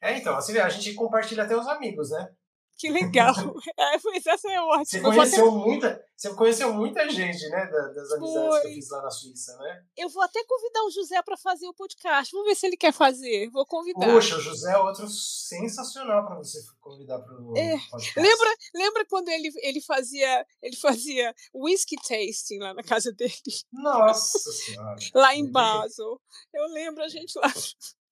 É, 0.00 0.16
então, 0.16 0.36
assim, 0.36 0.56
a 0.58 0.68
gente 0.68 0.94
compartilha 0.94 1.42
até 1.42 1.56
os 1.56 1.66
amigos, 1.66 2.10
né? 2.10 2.28
Que 2.76 2.90
legal. 2.90 3.34
É, 3.78 3.94
essa 3.94 4.52
é 4.52 4.60
ótima. 4.60 4.84
Você 4.84 5.00
conheceu, 5.00 5.48
até... 5.48 5.56
muita, 5.56 6.04
você 6.16 6.34
conheceu 6.34 6.74
muita 6.74 7.08
gente, 7.08 7.48
né? 7.48 7.66
Das 7.66 8.12
amizades 8.12 8.48
Foi. 8.48 8.60
que 8.60 8.68
eu 8.68 8.74
fiz 8.74 8.90
lá 8.90 9.02
na 9.02 9.10
Suíça, 9.10 9.56
né? 9.58 9.84
Eu 9.96 10.08
vou 10.08 10.22
até 10.22 10.42
convidar 10.44 10.84
o 10.84 10.90
José 10.90 11.22
para 11.22 11.36
fazer 11.36 11.66
o 11.66 11.74
podcast. 11.74 12.32
Vamos 12.32 12.48
ver 12.48 12.54
se 12.54 12.66
ele 12.66 12.76
quer 12.76 12.92
fazer. 12.92 13.50
Vou 13.50 13.66
convidar. 13.66 14.06
Poxa, 14.06 14.36
o 14.36 14.40
José 14.40 14.72
é 14.72 14.78
outro 14.78 15.08
sensacional 15.08 16.26
para 16.26 16.36
você 16.36 16.58
convidar 16.80 17.18
para 17.20 17.40
o 17.40 17.56
é. 17.56 17.78
podcast. 17.90 18.20
Lembra, 18.20 18.54
lembra 18.74 19.06
quando 19.06 19.28
ele, 19.28 19.50
ele 19.62 19.80
fazia 19.80 20.46
ele 20.60 20.76
fazia 20.76 21.34
whisky 21.54 21.96
tasting 21.96 22.58
lá 22.58 22.74
na 22.74 22.82
casa 22.82 23.12
dele? 23.12 23.32
Nossa 23.72 24.52
Senhora. 24.52 24.96
lá 25.14 25.34
em 25.34 25.50
Basel. 25.50 26.20
Eu 26.52 26.66
lembro 26.72 27.02
a 27.02 27.08
gente 27.08 27.38
lá. 27.38 27.52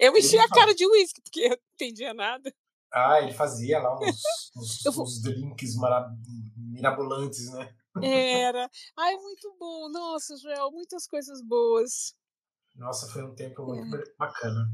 Eu 0.00 0.16
enchi 0.16 0.38
a 0.38 0.48
cara 0.48 0.74
de 0.74 0.86
uísque, 0.86 1.20
porque 1.20 1.40
eu 1.40 1.50
não 1.50 1.58
entendia 1.74 2.14
nada. 2.14 2.52
Ah, 2.94 3.20
ele 3.20 3.32
fazia 3.32 3.80
lá 3.80 3.98
uns, 3.98 4.22
uns, 4.56 4.94
vou... 4.94 5.04
uns 5.04 5.20
drinks 5.20 5.74
mirabolantes, 6.56 7.50
né? 7.52 7.74
Era. 8.02 8.70
Ai, 8.96 9.16
muito 9.16 9.54
bom. 9.58 9.88
Nossa, 9.90 10.36
Joel, 10.36 10.70
muitas 10.70 11.06
coisas 11.06 11.42
boas. 11.42 12.14
Nossa, 12.76 13.06
foi 13.12 13.24
um 13.24 13.34
tempo 13.34 13.64
muito 13.64 13.96
é. 13.96 14.04
bacana. 14.18 14.68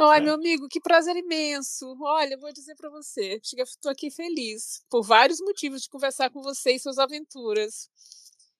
Ai, 0.00 0.18
é. 0.18 0.22
meu 0.22 0.34
amigo, 0.34 0.68
que 0.68 0.80
prazer 0.80 1.16
imenso. 1.16 1.96
Olha, 2.00 2.38
vou 2.38 2.52
dizer 2.52 2.74
para 2.76 2.90
você, 2.90 3.40
estou 3.42 3.90
aqui 3.90 4.10
feliz 4.10 4.84
por 4.88 5.02
vários 5.02 5.40
motivos 5.40 5.82
de 5.82 5.88
conversar 5.88 6.30
com 6.30 6.42
você 6.42 6.72
e 6.72 6.80
suas 6.80 6.98
aventuras. 6.98 7.88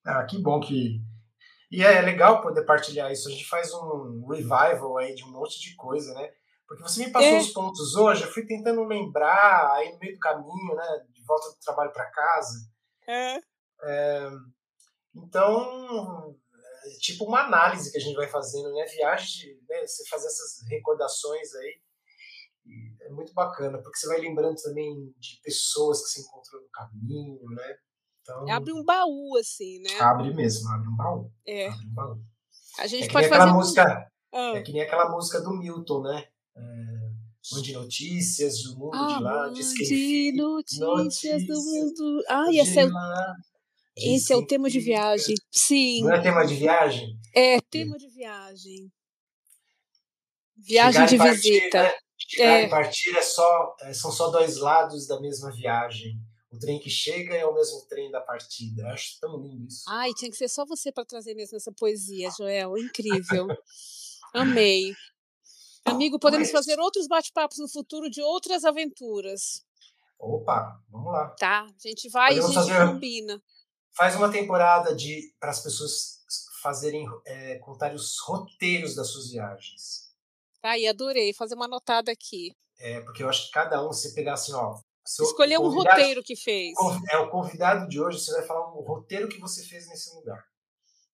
Ah, 0.05 0.25
que 0.25 0.39
bom 0.39 0.61
que 0.61 1.01
e 1.75 1.83
é 1.83 2.01
legal 2.03 2.41
poder 2.41 2.65
partilhar 2.65 3.11
isso. 3.11 3.27
A 3.27 3.33
gente 3.33 3.47
faz 3.47 3.73
um 3.75 4.25
revival 4.29 4.97
aí 4.97 5.13
de 5.13 5.25
um 5.25 5.33
monte 5.33 5.61
de 5.61 5.75
coisa, 5.75 6.15
né? 6.15 6.31
Porque 6.77 6.89
você 6.91 7.07
me 7.07 7.13
passou 7.13 7.29
é. 7.29 7.39
os 7.39 7.53
pontos 7.53 7.95
hoje, 7.95 8.25
eu 8.25 8.33
fui 8.33 8.47
tentando 8.47 8.83
lembrar 8.85 9.73
aí 9.73 9.93
no 9.93 9.99
meio 9.99 10.15
do 10.15 10.19
caminho, 10.19 10.75
né? 10.75 11.05
De 11.13 11.25
volta 11.25 11.49
do 11.51 11.59
trabalho 11.61 11.93
para 11.93 12.11
casa. 12.11 12.69
É. 13.09 13.37
é. 13.83 14.31
Então, 15.15 16.37
é 16.85 16.99
tipo 17.01 17.25
uma 17.25 17.43
análise 17.45 17.91
que 17.91 17.99
a 17.99 18.01
gente 18.01 18.17
vai 18.17 18.29
fazendo, 18.29 18.73
né? 18.73 18.85
Viagem, 18.87 19.59
né? 19.69 19.87
Você 19.87 20.07
fazer 20.09 20.27
essas 20.27 20.69
recordações 20.69 21.55
aí. 21.55 21.81
É 23.03 23.11
muito 23.11 23.35
bacana, 23.35 23.79
porque 23.83 23.99
você 23.99 24.09
vai 24.09 24.21
lembrando 24.21 24.57
também 24.57 25.13
de 25.19 25.39
pessoas 25.43 26.03
que 26.03 26.09
você 26.09 26.21
encontrou 26.23 26.63
no 26.63 26.69
caminho, 26.71 27.39
né? 27.51 27.77
Então, 28.23 28.51
abre 28.51 28.73
um 28.73 28.83
baú, 28.83 29.37
assim, 29.39 29.81
né? 29.81 30.01
Abre 30.01 30.33
mesmo, 30.33 30.67
abre 30.71 30.89
um 30.89 30.97
baú. 30.97 31.31
É. 31.47 31.69
Abre 31.69 31.87
um 31.87 31.95
baú. 31.95 32.25
A 32.79 32.87
gente 32.87 33.09
é 33.09 33.13
pode 33.13 33.29
fazer. 33.29 33.53
Música, 33.53 34.11
ah. 34.35 34.57
É 34.57 34.63
que 34.63 34.73
nem 34.73 34.83
aquela 34.83 35.09
música 35.11 35.41
do 35.41 35.57
Milton, 35.57 36.03
né? 36.03 36.25
É, 36.57 37.61
de 37.63 37.73
notícias 37.73 38.63
do 38.63 38.79
mundo 38.79 38.95
ah, 38.95 39.17
de 39.17 39.23
lá, 39.23 39.49
de 39.49 39.63
De 39.85 40.33
notícias, 40.33 40.81
notícias 40.81 41.47
do 41.47 41.63
mundo. 41.63 42.25
Ah, 42.29 42.47
esse 42.51 42.79
é, 42.79 42.85
lá, 42.87 43.37
esse 43.97 44.33
é 44.33 44.37
o 44.37 44.47
tema 44.47 44.69
de 44.71 44.81
viagem. 44.81 45.35
Sim. 45.51 46.03
Não 46.03 46.13
é 46.13 46.21
tema 46.23 46.45
de 46.47 46.55
viagem? 46.55 47.19
É, 47.35 47.61
tema 47.61 47.97
de 47.97 48.09
viagem. 48.09 48.91
Viagem 50.57 51.07
de 51.07 51.17
partir, 51.17 51.35
visita. 51.35 51.83
Né? 51.83 51.93
Chegar 52.17 52.61
é. 52.61 52.65
e 52.65 52.69
partir 52.69 53.17
é 53.17 53.23
só, 53.23 53.77
é, 53.83 53.93
são 53.93 54.11
só 54.11 54.31
dois 54.31 54.57
lados 54.57 55.07
da 55.07 55.21
mesma 55.21 55.53
viagem. 55.53 56.17
O 56.51 56.59
trem 56.59 56.79
que 56.79 56.89
chega 56.89 57.35
é 57.35 57.45
o 57.45 57.53
mesmo 57.53 57.85
trem 57.89 58.11
da 58.11 58.21
partida. 58.21 58.83
Eu 58.83 58.89
acho 58.89 59.19
tão 59.21 59.41
lindo 59.41 59.67
isso. 59.67 59.83
Ai, 59.89 60.13
tinha 60.15 60.31
que 60.31 60.37
ser 60.37 60.49
só 60.49 60.65
você 60.65 60.93
para 60.93 61.05
trazer 61.05 61.35
mesmo 61.35 61.57
essa 61.57 61.73
poesia, 61.73 62.31
Joel. 62.37 62.79
Incrível. 62.79 63.49
Amei. 64.33 64.95
Amigo, 65.85 66.19
podemos 66.19 66.49
Mas... 66.51 66.53
fazer 66.53 66.79
outros 66.81 67.07
bate-papos 67.07 67.59
no 67.59 67.69
futuro 67.69 68.11
de 68.11 68.23
outras 68.23 68.65
aventuras. 68.65 69.65
Opa, 70.19 70.81
vamos 70.89 71.13
lá. 71.13 71.29
Tá, 71.39 71.63
a 71.63 71.89
gente 71.89 72.09
vai 72.09 72.35
podemos 72.35 72.55
e 72.55 72.59
a 72.59 72.63
gente 72.63 72.73
fazer... 72.73 72.93
combina. 72.93 73.43
Faz 73.97 74.17
uma 74.17 74.31
temporada 74.31 74.95
de 74.95 75.33
para 75.39 75.51
as 75.51 75.63
pessoas 75.63 76.25
fazerem 76.63 77.07
é, 77.27 77.59
contarem 77.59 77.95
os 77.95 78.19
roteiros 78.21 78.95
das 78.95 79.09
suas 79.09 79.31
viagens. 79.31 80.13
Tá, 80.61 80.79
e 80.79 80.87
adorei 80.87 81.35
fazer 81.35 81.55
uma 81.55 81.67
anotada 81.67 82.11
aqui. 82.11 82.57
É, 82.79 83.01
porque 83.03 83.23
eu 83.23 83.29
acho 83.29 83.47
que 83.47 83.53
cada 83.53 83.87
um 83.87 83.93
se 83.93 84.15
pegar 84.15 84.33
assim, 84.33 84.53
ó, 84.55 84.81
Escolher 85.07 85.59
um 85.59 85.69
roteiro 85.69 86.23
que 86.23 86.35
fez. 86.35 86.73
É 87.11 87.19
o 87.19 87.29
convidado 87.29 87.87
de 87.89 88.01
hoje, 88.01 88.19
você 88.19 88.33
vai 88.33 88.43
falar 88.47 88.73
um 88.75 88.81
roteiro 88.81 89.29
que 89.29 89.39
você 89.39 89.63
fez 89.63 89.87
nesse 89.89 90.15
lugar. 90.15 90.43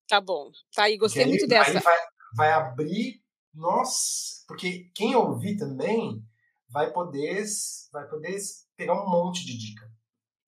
Tá 0.08 0.20
bom. 0.20 0.50
Tá 0.74 0.84
aí, 0.84 0.96
gostei 0.96 1.26
muito 1.26 1.46
dessa. 1.46 1.70
Aí 1.72 1.78
vai, 1.80 1.98
vai 2.36 2.52
abrir, 2.52 3.20
nossa, 3.55 4.44
porque 4.46 4.90
quem 4.94 5.14
ouvir 5.14 5.57
também 5.57 6.22
vai 6.68 6.92
poder, 6.92 7.44
vai 7.92 8.09
poder 8.09 8.38
pegar 8.76 8.94
um 8.94 9.11
monte 9.11 9.44
de 9.44 9.59
dica. 9.59 9.90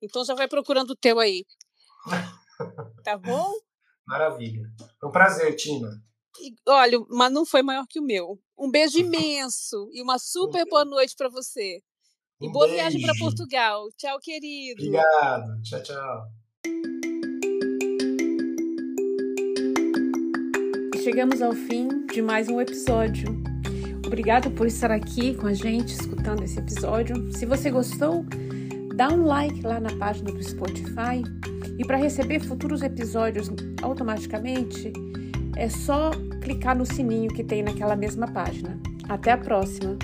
Então 0.01 0.25
já 0.25 0.35
vai 0.35 0.49
procurando 0.49 0.91
o 0.91 0.97
teu 0.97 1.19
aí. 1.19 1.45
tá 3.05 3.17
bom? 3.17 3.53
Maravilha. 4.07 4.63
Foi 4.99 5.09
um 5.09 5.13
prazer, 5.13 5.55
Tina. 5.57 5.89
olha, 6.67 6.99
mas 7.09 7.33
não 7.33 7.47
foi 7.47 7.63
maior 7.63 7.87
que 7.89 8.01
o 8.01 8.05
meu. 8.05 8.41
Um 8.59 8.71
beijo 8.71 8.99
imenso 9.01 9.89
e 9.93 10.03
uma 10.03 10.19
super 10.19 10.67
boa 10.69 10.85
noite 10.85 11.15
para 11.17 11.29
você. 11.29 11.83
E 12.41 12.49
um 12.49 12.53
boa 12.53 12.67
beijo. 12.67 12.81
viagem 12.81 13.03
para 13.03 13.19
Portugal. 13.19 13.89
Tchau, 13.97 14.19
querido. 14.21 14.81
Obrigado. 14.81 15.63
Tchau, 15.63 15.83
tchau. 15.83 17.12
Chegamos 21.03 21.43
ao 21.43 21.53
fim 21.53 22.07
de 22.07 22.23
mais 22.23 22.49
um 22.49 22.61
episódio. 22.61 23.27
Obrigado 24.07 24.53
por 24.53 24.69
estar 24.69 24.93
aqui 24.93 25.35
com 25.35 25.49
a 25.49 25.53
gente, 25.53 25.95
escutando 25.95 26.45
esse 26.45 26.61
episódio. 26.61 27.33
Se 27.33 27.45
você 27.45 27.73
gostou, 27.73 28.25
dá 28.95 29.09
um 29.09 29.25
like 29.25 29.63
lá 29.63 29.81
na 29.81 29.91
página 29.97 30.31
do 30.31 30.41
Spotify. 30.41 31.25
E 31.77 31.85
para 31.85 31.97
receber 31.97 32.39
futuros 32.39 32.83
episódios 32.83 33.51
automaticamente, 33.83 34.93
é 35.57 35.69
só 35.69 36.13
clicar 36.41 36.79
no 36.79 36.87
sininho 36.87 37.35
que 37.35 37.43
tem 37.43 37.65
naquela 37.65 37.97
mesma 37.97 38.29
página. 38.29 38.79
Até 39.09 39.33
a 39.33 39.39
próxima! 39.39 39.99